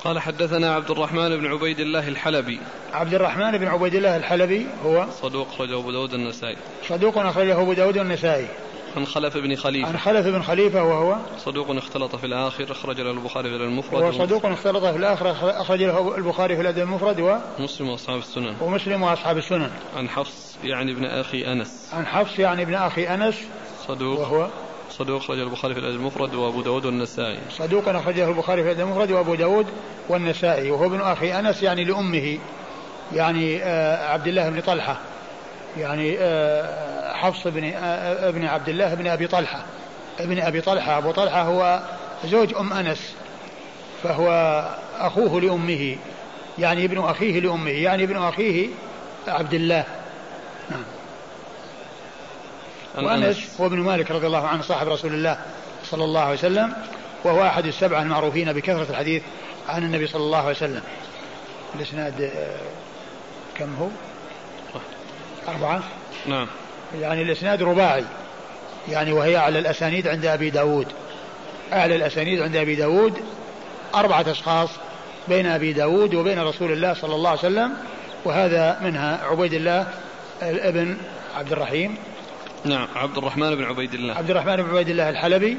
قال 0.04 0.20
حدثنا 0.20 0.76
عبد 0.76 0.91
الرحمن 0.91 1.38
بن 1.38 1.48
عبيد 1.48 1.80
الله 1.80 2.08
الحلبي. 2.08 2.60
عبد 2.94 3.14
الرحمن 3.14 3.58
بن 3.58 3.68
عبيد 3.68 3.96
الله 3.96 4.18
الحلبي 4.18 4.68
هو 4.86 5.06
صدوق 5.22 5.48
أخرجه 5.54 5.80
أبو 5.80 5.91
داود 5.91 6.14
النسائي. 6.14 6.58
صدوق 6.90 7.18
أخرجه 7.18 7.62
أبو 7.62 7.74
داود 7.74 7.98
النسائي. 7.98 8.48
عن 8.98 9.06
خلف 9.06 9.38
بن 9.38 9.56
خليفة. 9.56 9.90
عن 9.90 9.98
خلف 9.98 10.28
بن 10.28 10.41
خليفة 10.41 10.84
وهو 10.84 11.16
صدوق 11.38 11.72
اختلط 11.72 12.16
في 12.16 12.26
الآخر 12.26 12.72
أخرج 12.72 13.02
له 13.02 13.11
البخاري 13.11 13.49
في 13.49 13.56
المفرد. 13.56 14.03
هو 14.03 14.11
صدوق 14.11 14.45
اختلط 14.45 14.86
في 14.86 14.98
الآخر 14.98 15.32
أخرج 15.61 15.84
له 15.84 16.16
البخاري 16.16 16.56
في 16.56 16.61
الأدب 16.61 16.80
المفرد 16.80 17.20
و 17.20 17.38
مسلم 17.60 17.90
وأصحاب 17.90 18.18
السنن. 18.18 18.56
ومسلم 18.61 19.02
وأصحاب 19.02 19.38
السنن. 19.38 19.72
عن 19.98 20.10
حفص 20.10 20.57
يعني 20.64 20.91
ابن 20.91 21.06
أخي 21.06 21.52
أنس. 21.52 21.90
عن 21.94 22.06
حفص 22.06 22.40
يعني 22.40 22.61
ابن 22.61 22.74
أخي 22.74 23.07
أنس 23.07 23.36
صدوق. 23.88 24.20
وهو 24.20 24.48
صدوق 24.90 25.22
أخرجه 25.22 25.44
البخاري 25.44 25.74
في 25.74 25.80
الأدب 25.80 25.95
المفرد 25.95 26.36
وأبو 26.36 26.61
داود 26.61 26.86
والنسائي. 26.86 27.40
صدوق 27.49 27.90
أخرجه 27.90 28.30
البخاري 28.30 28.64
في 28.64 28.72
الأدب 28.72 28.88
المفرد 28.88 29.11
وأبو 29.11 29.36
داود 29.36 29.66
والنسائي. 30.10 30.72
وهو 30.72 30.86
ابن 30.86 31.02
أخي 31.02 31.40
أنس 31.40 31.64
يعني 31.64 31.84
لأمه 31.84 32.38
يعني 33.14 33.64
آه 33.64 34.14
عبد 34.14 34.28
الله 34.28 34.49
بن 34.49 34.61
طلحة. 34.61 34.98
يعني 35.80 36.18
آه 36.19 37.14
حفص 37.14 37.47
بن 37.47 37.64
آه 37.64 38.30
ابن 38.30 38.45
عبد 38.45 38.69
الله 38.69 38.93
بن 38.93 39.07
أبي 39.07 39.27
طلحة. 39.27 39.64
ابن 40.19 40.39
أبي 40.39 40.61
طلحة 40.61 40.97
أبو 40.97 41.11
طلحة 41.11 41.41
هو 41.41 41.81
زوج 42.26 42.56
أم 42.56 42.73
أنس 42.73 43.14
فهو 44.03 44.30
أخوه 44.99 45.41
لأمه 45.41 45.95
يعني 46.60 46.85
ابن 46.85 46.97
أخيه 47.03 47.39
لأمه 47.39 47.69
يعني 47.69 48.03
ابن 48.03 48.18
أخيه 48.18 48.68
عبد 49.27 49.53
الله 49.53 49.85
نعم 50.72 50.84
وأنس 53.06 53.61
هو 53.61 53.65
ابن 53.65 53.80
مالك 53.80 54.11
رضي 54.11 54.27
الله 54.27 54.47
عنه 54.47 54.61
صاحب 54.61 54.88
رسول 54.88 55.14
الله 55.14 55.39
صلى 55.84 56.03
الله 56.03 56.22
عليه 56.22 56.34
وسلم 56.34 56.73
وهو 57.23 57.45
أحد 57.45 57.65
السبعة 57.65 58.01
المعروفين 58.01 58.53
بكثرة 58.53 58.88
الحديث 58.89 59.23
عن 59.69 59.84
النبي 59.84 60.07
صلى 60.07 60.22
الله 60.23 60.38
عليه 60.38 60.49
وسلم. 60.49 60.81
الإسناد 61.76 62.22
آه، 62.22 62.57
كم 63.57 63.76
هو؟ 63.76 63.88
أربعة؟ 65.49 65.84
نعم. 66.27 66.47
يعني 66.99 67.21
الإسناد 67.21 67.63
رباعي. 67.63 68.03
يعني 68.89 69.13
وهي 69.13 69.38
أعلى 69.38 69.59
الأسانيد 69.59 70.07
عند 70.07 70.26
أبي 70.26 70.49
داود. 70.49 70.88
أعلى 71.73 71.95
الأسانيد 71.95 72.41
عند 72.41 72.55
أبي 72.55 72.76
داود 72.76 73.13
أربعة 73.95 74.26
أشخاص 74.31 74.69
بين 75.27 75.45
أبي 75.45 75.73
داود 75.73 76.15
وبين 76.15 76.39
رسول 76.39 76.71
الله 76.71 76.93
صلى 76.93 77.15
الله 77.15 77.30
عليه 77.30 77.39
وسلم 77.39 77.73
وهذا 78.26 78.80
منها 78.81 79.19
عبيد 79.23 79.53
الله 79.53 79.88
ابن 80.41 80.97
عبد 81.38 81.51
الرحيم. 81.51 81.97
نعم 82.65 82.88
عبد 82.95 83.17
الرحمن 83.17 83.55
بن 83.55 83.63
عبيد 83.63 83.93
الله. 83.93 84.13
عبد 84.13 84.30
الرحمن 84.30 84.55
بن 84.55 84.69
عبيد 84.69 84.89
الله 84.89 85.09
الحلبي 85.09 85.57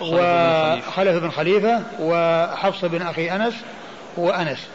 وخلف 0.00 1.22
بن 1.22 1.30
خليفة 1.30 1.82
وحفص 2.00 2.84
بن 2.84 3.02
أخي 3.02 3.30
أنس 3.30 3.54
وأنس. 4.16 4.66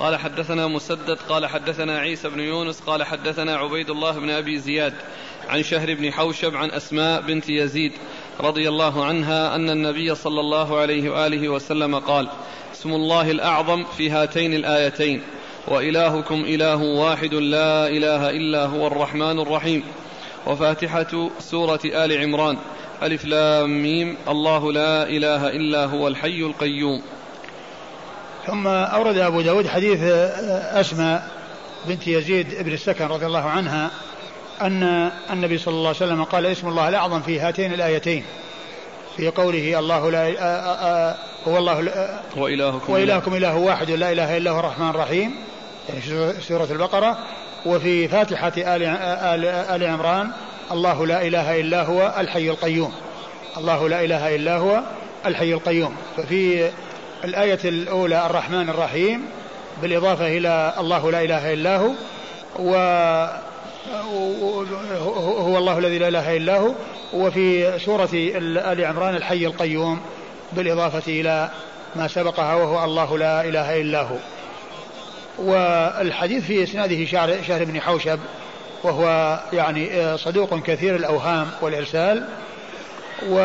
قال 0.00 0.16
حدثنا 0.16 0.66
مسدد 0.66 1.18
قال 1.28 1.46
حدثنا 1.46 1.98
عيسى 1.98 2.28
بن 2.28 2.40
يونس 2.40 2.80
قال 2.80 3.02
حدثنا 3.04 3.56
عبيد 3.56 3.90
الله 3.90 4.12
بن 4.12 4.30
أبي 4.30 4.58
زياد 4.58 4.94
عن 5.48 5.62
شهر 5.62 5.94
بن 5.94 6.12
حوشب 6.12 6.56
عن 6.56 6.70
أسماء 6.70 7.20
بنت 7.20 7.48
يزيد 7.48 7.92
رضي 8.40 8.68
الله 8.68 9.04
عنها 9.04 9.54
أن 9.54 9.70
النبي 9.70 10.14
صلى 10.14 10.40
الله 10.40 10.78
عليه 10.78 11.10
وآله 11.10 11.48
وسلم 11.48 11.98
قال 11.98 12.28
اسم 12.72 12.92
الله 12.92 13.30
الأعظم 13.30 13.84
في 13.84 14.10
هاتين 14.10 14.54
الآيتين 14.54 15.22
وإلهكم 15.68 16.34
إله 16.34 16.82
واحد 16.82 17.34
لا 17.34 17.88
إله 17.88 18.30
إلا 18.30 18.66
هو 18.66 18.86
الرحمن 18.86 19.40
الرحيم 19.40 19.82
وفاتحة 20.46 21.30
سورة 21.38 21.80
آل 21.84 22.18
عمران 22.22 22.58
ألف 23.02 23.24
لام 23.24 23.82
ميم 23.82 24.16
الله 24.28 24.72
لا 24.72 25.08
إله 25.08 25.48
إلا 25.48 25.84
هو 25.84 26.08
الحي 26.08 26.40
القيوم. 26.40 27.02
ثم 28.46 28.66
أورد 28.66 29.18
أبو 29.18 29.40
داود 29.40 29.68
حديث 29.68 30.02
أسماء 30.72 31.28
بنت 31.86 32.08
يزيد 32.08 32.62
بن 32.62 32.72
السكن 32.72 33.06
رضي 33.06 33.26
الله 33.26 33.44
عنها 33.44 33.90
أن 34.62 35.10
النبي 35.30 35.58
صلى 35.58 35.74
الله 35.74 35.88
عليه 35.88 35.96
وسلم 35.96 36.24
قال 36.24 36.46
اسم 36.46 36.68
الله 36.68 36.88
الأعظم 36.88 37.20
في 37.20 37.40
هاتين 37.40 37.72
الآيتين 37.72 38.24
في 39.16 39.28
قوله 39.28 39.78
الله 39.78 40.10
لا 40.10 41.16
هو 41.48 41.58
الله 41.58 41.78
وإلهكم, 42.36 42.92
وإلهكم 42.92 43.34
إله. 43.34 43.56
واحد 43.56 43.90
لا 43.90 44.12
إله 44.12 44.36
إلا 44.36 44.50
هو 44.50 44.60
الرحمن 44.60 44.90
الرحيم 44.90 45.34
يعني 45.88 46.00
في 46.00 46.34
سورة 46.40 46.68
البقرة. 46.70 47.18
وفي 47.66 48.08
فاتحة 48.08 48.52
آل, 48.56 48.82
آل, 48.82 49.44
آل 49.44 49.84
عمران 49.84 50.30
الله 50.72 51.06
لا 51.06 51.26
إله 51.26 51.60
إلا 51.60 51.82
هو 51.82 52.14
الحي 52.18 52.48
القيوم. 52.48 52.92
الله 53.56 53.88
لا 53.88 54.04
إله 54.04 54.34
إلا 54.34 54.56
هو 54.56 54.82
الحي 55.26 55.52
القيوم. 55.52 55.96
ففي 56.16 56.70
الآية 57.24 57.58
الأولى 57.64 58.26
الرحمن 58.26 58.68
الرحيم 58.68 59.26
بالإضافة 59.82 60.26
إلى 60.26 60.74
الله 60.78 61.10
لا 61.10 61.22
إله 61.22 61.52
إلا 61.52 61.76
هو 61.76 61.90
و 62.58 62.74
هو 65.40 65.58
الله 65.58 65.78
الذي 65.78 65.98
لا 65.98 66.08
إله 66.08 66.36
إلا 66.36 66.58
هو 66.58 66.72
وفي 67.12 67.78
سورة 67.78 68.08
آل 68.12 68.84
عمران 68.84 69.14
الحي 69.14 69.46
القيوم 69.46 70.00
بالإضافة 70.52 71.20
إلى 71.20 71.50
ما 71.96 72.08
سبقها 72.08 72.54
وهو 72.54 72.84
الله 72.84 73.18
لا 73.18 73.44
إله 73.44 73.80
إلا 73.80 74.02
هو. 74.02 74.16
والحديث 75.38 76.44
في 76.44 76.62
إسناده 76.62 77.04
شهر, 77.04 77.42
شهر 77.48 77.64
بن 77.64 77.80
حوشب 77.80 78.18
وهو 78.82 79.40
يعني 79.52 79.92
آه، 79.92 80.16
صدوق 80.16 80.58
كثير 80.62 80.96
الأوهام 80.96 81.50
والإرسال 81.60 82.24
و 83.28 83.36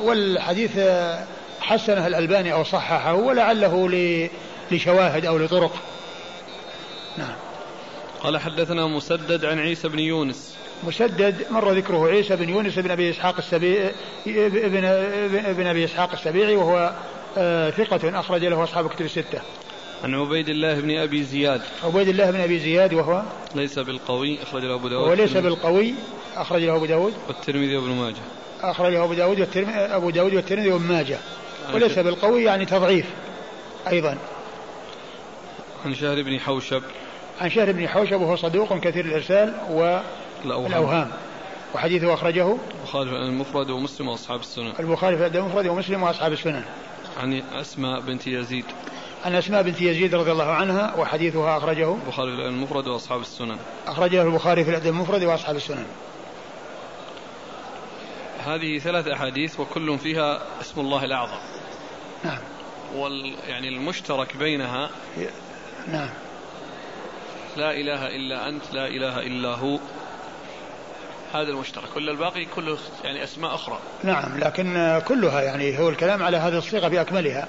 والحديث 0.00 0.70
آه، 0.78 1.24
حسنه 1.68 2.06
الألباني 2.06 2.52
أو 2.52 2.64
صححه 2.64 3.14
ولعله 3.14 3.90
لشواهد 4.70 5.26
أو 5.26 5.38
لطرق. 5.38 5.72
نعم. 7.18 7.34
قال 8.20 8.38
حدثنا 8.38 8.86
مسدد 8.86 9.44
عن 9.44 9.58
عيسى 9.58 9.88
بن 9.88 9.98
يونس. 9.98 10.56
مسدد 10.86 11.46
مر 11.50 11.72
ذكره 11.72 12.08
عيسى 12.08 12.36
بن 12.36 12.48
يونس 12.48 12.78
بن 12.78 12.90
أبي 12.90 13.10
إسحاق 13.10 13.36
السبيعي 13.38 13.92
ابن 14.26 14.84
ابن 15.44 15.66
أبي 15.66 15.84
إسحاق 15.84 16.12
السبيعي 16.12 16.56
وهو 16.56 16.92
آه، 17.38 17.70
ثقة 17.70 18.20
أخرج 18.20 18.44
له 18.44 18.64
أصحاب 18.64 18.88
كتب 18.88 19.04
الستة. 19.04 19.40
عن 20.04 20.14
عبيد 20.14 20.48
الله 20.48 20.80
بن 20.80 20.98
أبي 20.98 21.22
زياد. 21.22 21.60
عبيد 21.84 22.08
الله 22.08 22.30
بن 22.30 22.40
أبي 22.40 22.58
زياد 22.58 22.94
وهو؟ 22.94 23.22
ليس 23.54 23.78
بالقوي 23.78 24.42
أخرج 24.42 24.64
له 24.64 24.74
أبو 24.74 24.88
داود. 24.88 25.10
وليس 25.10 25.36
بالقوي 25.36 25.94
أخرج 26.36 26.62
له 26.62 26.76
أبو 26.76 26.86
داود. 26.86 27.12
والترمذي 27.28 27.76
وابن 27.76 27.90
ماجه. 27.90 28.22
أخرجه 28.62 29.04
أبو 29.04 29.14
داود 29.14 29.40
والترمذي 29.40 29.72
أبو 29.72 30.10
داود 30.10 30.34
والترمذي 30.34 30.70
وابن 30.70 30.86
ماجه. 30.86 31.18
وليس 31.74 31.98
بالقوي 31.98 32.44
يعني 32.44 32.64
تضعيف 32.64 33.06
أيضا. 33.88 34.18
عن 35.84 35.94
شهر 35.94 36.22
بن 36.22 36.40
حوشب. 36.40 36.82
عن 37.40 37.50
شهر 37.50 37.72
بن 37.72 37.88
حوشب 37.88 38.20
وهو 38.20 38.36
صدوق 38.36 38.78
كثير 38.78 39.04
الإرسال 39.04 39.54
والأوهام 39.70 41.10
وحديثه 41.74 42.14
أخرجه 42.14 42.56
البخاري 42.80 43.10
في 43.10 43.16
المفرد 43.16 43.70
ومسلم 43.70 44.08
وأصحاب 44.08 44.40
السنن. 44.40 44.72
البخاري 44.80 45.16
في 45.16 45.26
المفرد 45.26 45.66
ومسلم 45.66 46.02
وأصحاب 46.02 46.32
السنن. 46.32 46.64
عن 47.20 47.42
أسماء 47.52 48.00
بنت 48.00 48.26
يزيد. 48.26 48.64
عن 49.24 49.34
أسماء 49.34 49.62
بنت 49.62 49.82
يزيد 49.82 50.14
رضي 50.14 50.32
الله 50.32 50.52
عنها 50.52 50.94
وحديثها 50.96 51.56
أخرجه 51.56 51.94
البخاري 51.94 52.36
في 52.36 52.42
المفرد 52.42 52.88
وأصحاب 52.88 53.20
السنن. 53.20 53.58
أخرجه 53.86 54.22
البخاري 54.22 54.64
في 54.64 54.70
الأدب 54.70 54.86
المفرد 54.86 55.24
وأصحاب 55.24 55.56
السنن. 55.56 55.86
هذه 58.46 58.78
ثلاث 58.78 59.08
أحاديث 59.08 59.60
وكل 59.60 59.98
فيها 59.98 60.42
اسم 60.60 60.80
الله 60.80 61.04
الأعظم. 61.04 61.38
نعم. 62.24 62.38
وال 62.94 63.34
يعني 63.48 63.68
المشترك 63.68 64.36
بينها 64.36 64.90
نعم. 65.92 66.10
لا 67.56 67.70
إله 67.70 68.06
إلا 68.06 68.48
أنت 68.48 68.62
لا 68.72 68.86
إله 68.86 69.18
إلا 69.18 69.48
هو. 69.48 69.78
هذا 71.32 71.50
المشترك. 71.50 71.84
كل 71.94 72.10
الباقي 72.10 72.44
كله 72.44 72.78
يعني 73.04 73.24
أسماء 73.24 73.54
أخرى. 73.54 73.78
نعم 74.04 74.38
لكن 74.38 75.00
كلها 75.08 75.42
يعني 75.42 75.78
هو 75.78 75.88
الكلام 75.88 76.22
على 76.22 76.36
هذه 76.36 76.58
الصيغة 76.58 76.88
بأكملها. 76.88 77.48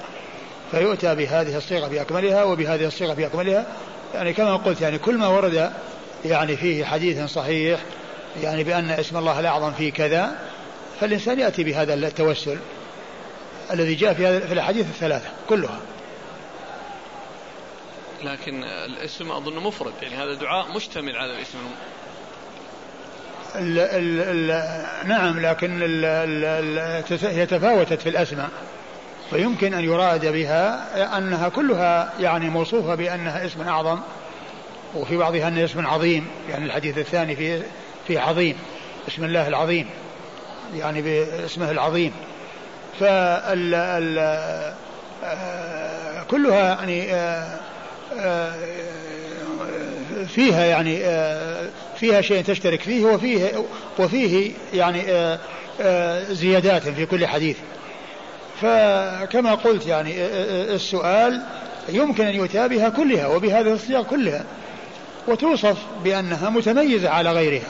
فيؤتى 0.72 1.16
بهذه 1.16 1.58
الصيغة 1.58 1.88
بأكملها 1.88 2.44
وبهذه 2.44 2.86
الصيغة 2.86 3.14
بأكملها. 3.14 3.66
يعني 4.14 4.34
كما 4.34 4.56
قلت 4.56 4.82
يعني 4.82 4.98
كل 4.98 5.18
ما 5.18 5.28
ورد 5.28 5.72
يعني 6.26 6.58
فيه 6.58 6.86
حديث 6.86 7.32
صحيح 7.32 7.80
يعني 8.44 8.64
بأن 8.64 8.90
اسم 8.90 9.18
الله 9.18 9.40
الأعظم 9.40 9.72
فيه 9.72 9.92
كذا 9.92 10.40
فالإنسان 11.00 11.40
يأتي 11.40 11.64
بهذا 11.64 11.94
التوسل. 11.94 12.58
الذي 13.74 13.96
جاء 13.96 14.14
في 14.14 14.40
في 14.48 14.54
الأحاديث 14.54 14.86
الثلاثة 14.86 15.30
كلها. 15.50 15.80
لكن 18.24 18.64
الاسم 18.64 19.32
أظن 19.32 19.56
مفرد 19.56 19.94
يعني 20.02 20.16
هذا 20.16 20.34
دعاء 20.34 20.76
مشتمل 20.76 21.16
على 21.16 21.34
الاسم. 21.34 21.58
ال 23.56 23.80
ال 23.80 24.52
ال 24.52 25.08
نعم 25.08 25.40
لكن 25.40 25.84
ال 25.84 26.06
ال 26.06 27.26
هي 27.26 27.46
تفاوتت 27.46 28.02
في 28.02 28.10
الأسماء. 28.10 28.50
فيمكن 29.30 29.74
أن 29.74 29.84
يراد 29.84 30.26
بها 30.26 31.18
أنها 31.18 31.50
كلها 31.50 32.14
يعني 32.20 32.50
موصوفة 32.50 32.96
بأنها 32.96 33.46
اسم 33.46 33.62
أعظم 33.62 34.00
وفي 34.96 35.18
بعضها 35.18 35.48
أنه 35.48 35.66
اسم 35.66 35.88
عظيم 35.88 36.28
يعني 36.50 36.66
الحديث 36.66 36.98
الثاني 36.98 37.36
في 37.36 37.62
في 38.08 38.18
عظيم 38.18 38.58
اسم 39.08 39.24
الله 39.24 39.48
العظيم 39.48 39.90
يعني 40.76 41.02
باسمه 41.02 41.72
العظيم. 41.72 42.14
فال 43.00 43.76
آه، 45.24 46.24
كلها 46.32 46.60
يعني 46.60 47.14
آه، 47.14 47.58
آه، 48.20 48.54
فيها 50.28 50.66
يعني 50.66 51.00
فيها 51.96 52.22
شيء 52.22 52.44
تشترك 52.44 52.82
فيه 52.82 53.06
وفيه 53.06 53.66
وفيه 54.00 54.52
يعني 54.74 55.02
زيادات 56.34 56.90
في 56.90 57.06
كل 57.06 57.28
حديث. 57.28 57.58
فكما 58.62 59.56
قلت 59.56 59.86
يعني 59.86 60.26
السؤال 60.76 61.42
يمكن 61.90 62.26
أن 62.26 62.36
يؤتى 62.36 62.68
بها 62.68 62.90
كلها 62.90 63.28
وبهذه 63.28 63.74
الصيغ 63.74 64.04
كلها 64.04 64.44
وتوصف 65.28 65.78
بأنها 66.04 66.50
متميزة 66.50 67.10
على 67.10 67.32
غيرها. 67.32 67.68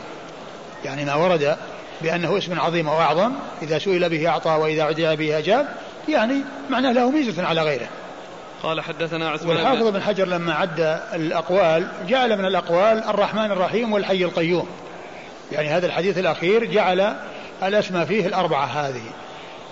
يعني 0.86 1.06
ما 1.06 1.16
ورد 1.16 1.58
بأنه 2.02 2.38
اسم 2.38 2.60
عظيم 2.60 2.88
وأعظم 2.88 3.32
إذا 3.62 3.80
سئل 3.80 4.10
به 4.10 4.28
أعطى 4.28 4.50
وإذا 4.50 4.84
عدي 4.84 5.16
به 5.16 5.38
أجاب 5.38 5.68
يعني 6.10 6.36
معناه 6.70 6.92
له 6.92 7.12
ميزة 7.12 7.46
على 7.46 7.62
غيره. 7.62 7.88
قال 8.64 8.82
حدثنا 8.82 9.30
عثمان 9.30 9.50
والحافظ 9.50 9.88
بن 9.88 10.02
حجر 10.02 10.28
لما 10.28 10.54
عد 10.54 11.00
الأقوال 11.14 11.88
جعل 12.08 12.38
من 12.38 12.46
الأقوال 12.46 13.04
الرحمن 13.04 13.52
الرحيم 13.52 13.94
والحي 13.94 14.24
القيوم. 14.24 14.68
يعني 15.52 15.70
هذا 15.70 15.86
الحديث 15.86 16.18
الأخير 16.18 16.66
جعل 16.66 17.16
الأسماء 17.64 18.06
فيه 18.06 18.26
الأربعة 18.26 18.66
هذه 18.66 19.02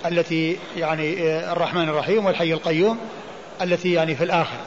التي 0.06 0.58
يعني 0.78 1.32
آه، 1.32 1.52
الرحمن 1.52 1.90
الرحيم 1.90 2.26
والحي 2.26 2.54
القيوم 2.54 2.98
التي 3.62 3.94
يعني 3.94 4.16
في 4.16 4.24
الآخر. 4.24 4.58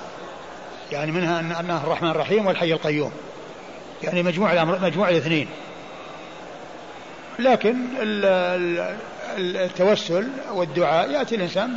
يعني 0.93 1.13
منها 1.13 1.41
أنه 1.41 1.85
الرحمن 1.85 2.11
الرحيم 2.11 2.47
والحي 2.47 2.73
القيوم. 2.73 3.13
يعني 4.03 4.23
مجموع 4.23 4.65
مجموع 4.65 5.09
الاثنين. 5.09 5.49
لكن 7.41 7.77
التوسل 9.39 10.29
والدعاء 10.53 11.11
يأتي 11.11 11.35
الإنسان 11.35 11.75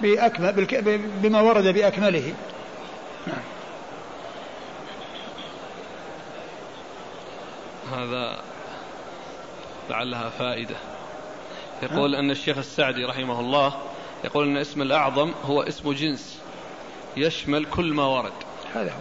بأكمل 0.00 0.66
بما 1.22 1.40
ورد 1.40 1.64
بأكمله. 1.64 2.34
هذا 7.92 8.40
لعلها 9.90 10.28
فائدة. 10.28 10.76
يقول 11.82 12.14
أن 12.14 12.30
الشيخ 12.30 12.58
السعدي 12.58 13.04
رحمه 13.04 13.40
الله 13.40 13.74
يقول 14.24 14.48
أن 14.48 14.56
اسم 14.56 14.82
الأعظم 14.82 15.32
هو 15.44 15.62
اسم 15.62 15.92
جنس 15.92 16.40
يشمل 17.16 17.64
كل 17.64 17.92
ما 17.92 18.06
ورد. 18.06 18.32
هذا 18.74 18.90
هو. 18.90 18.96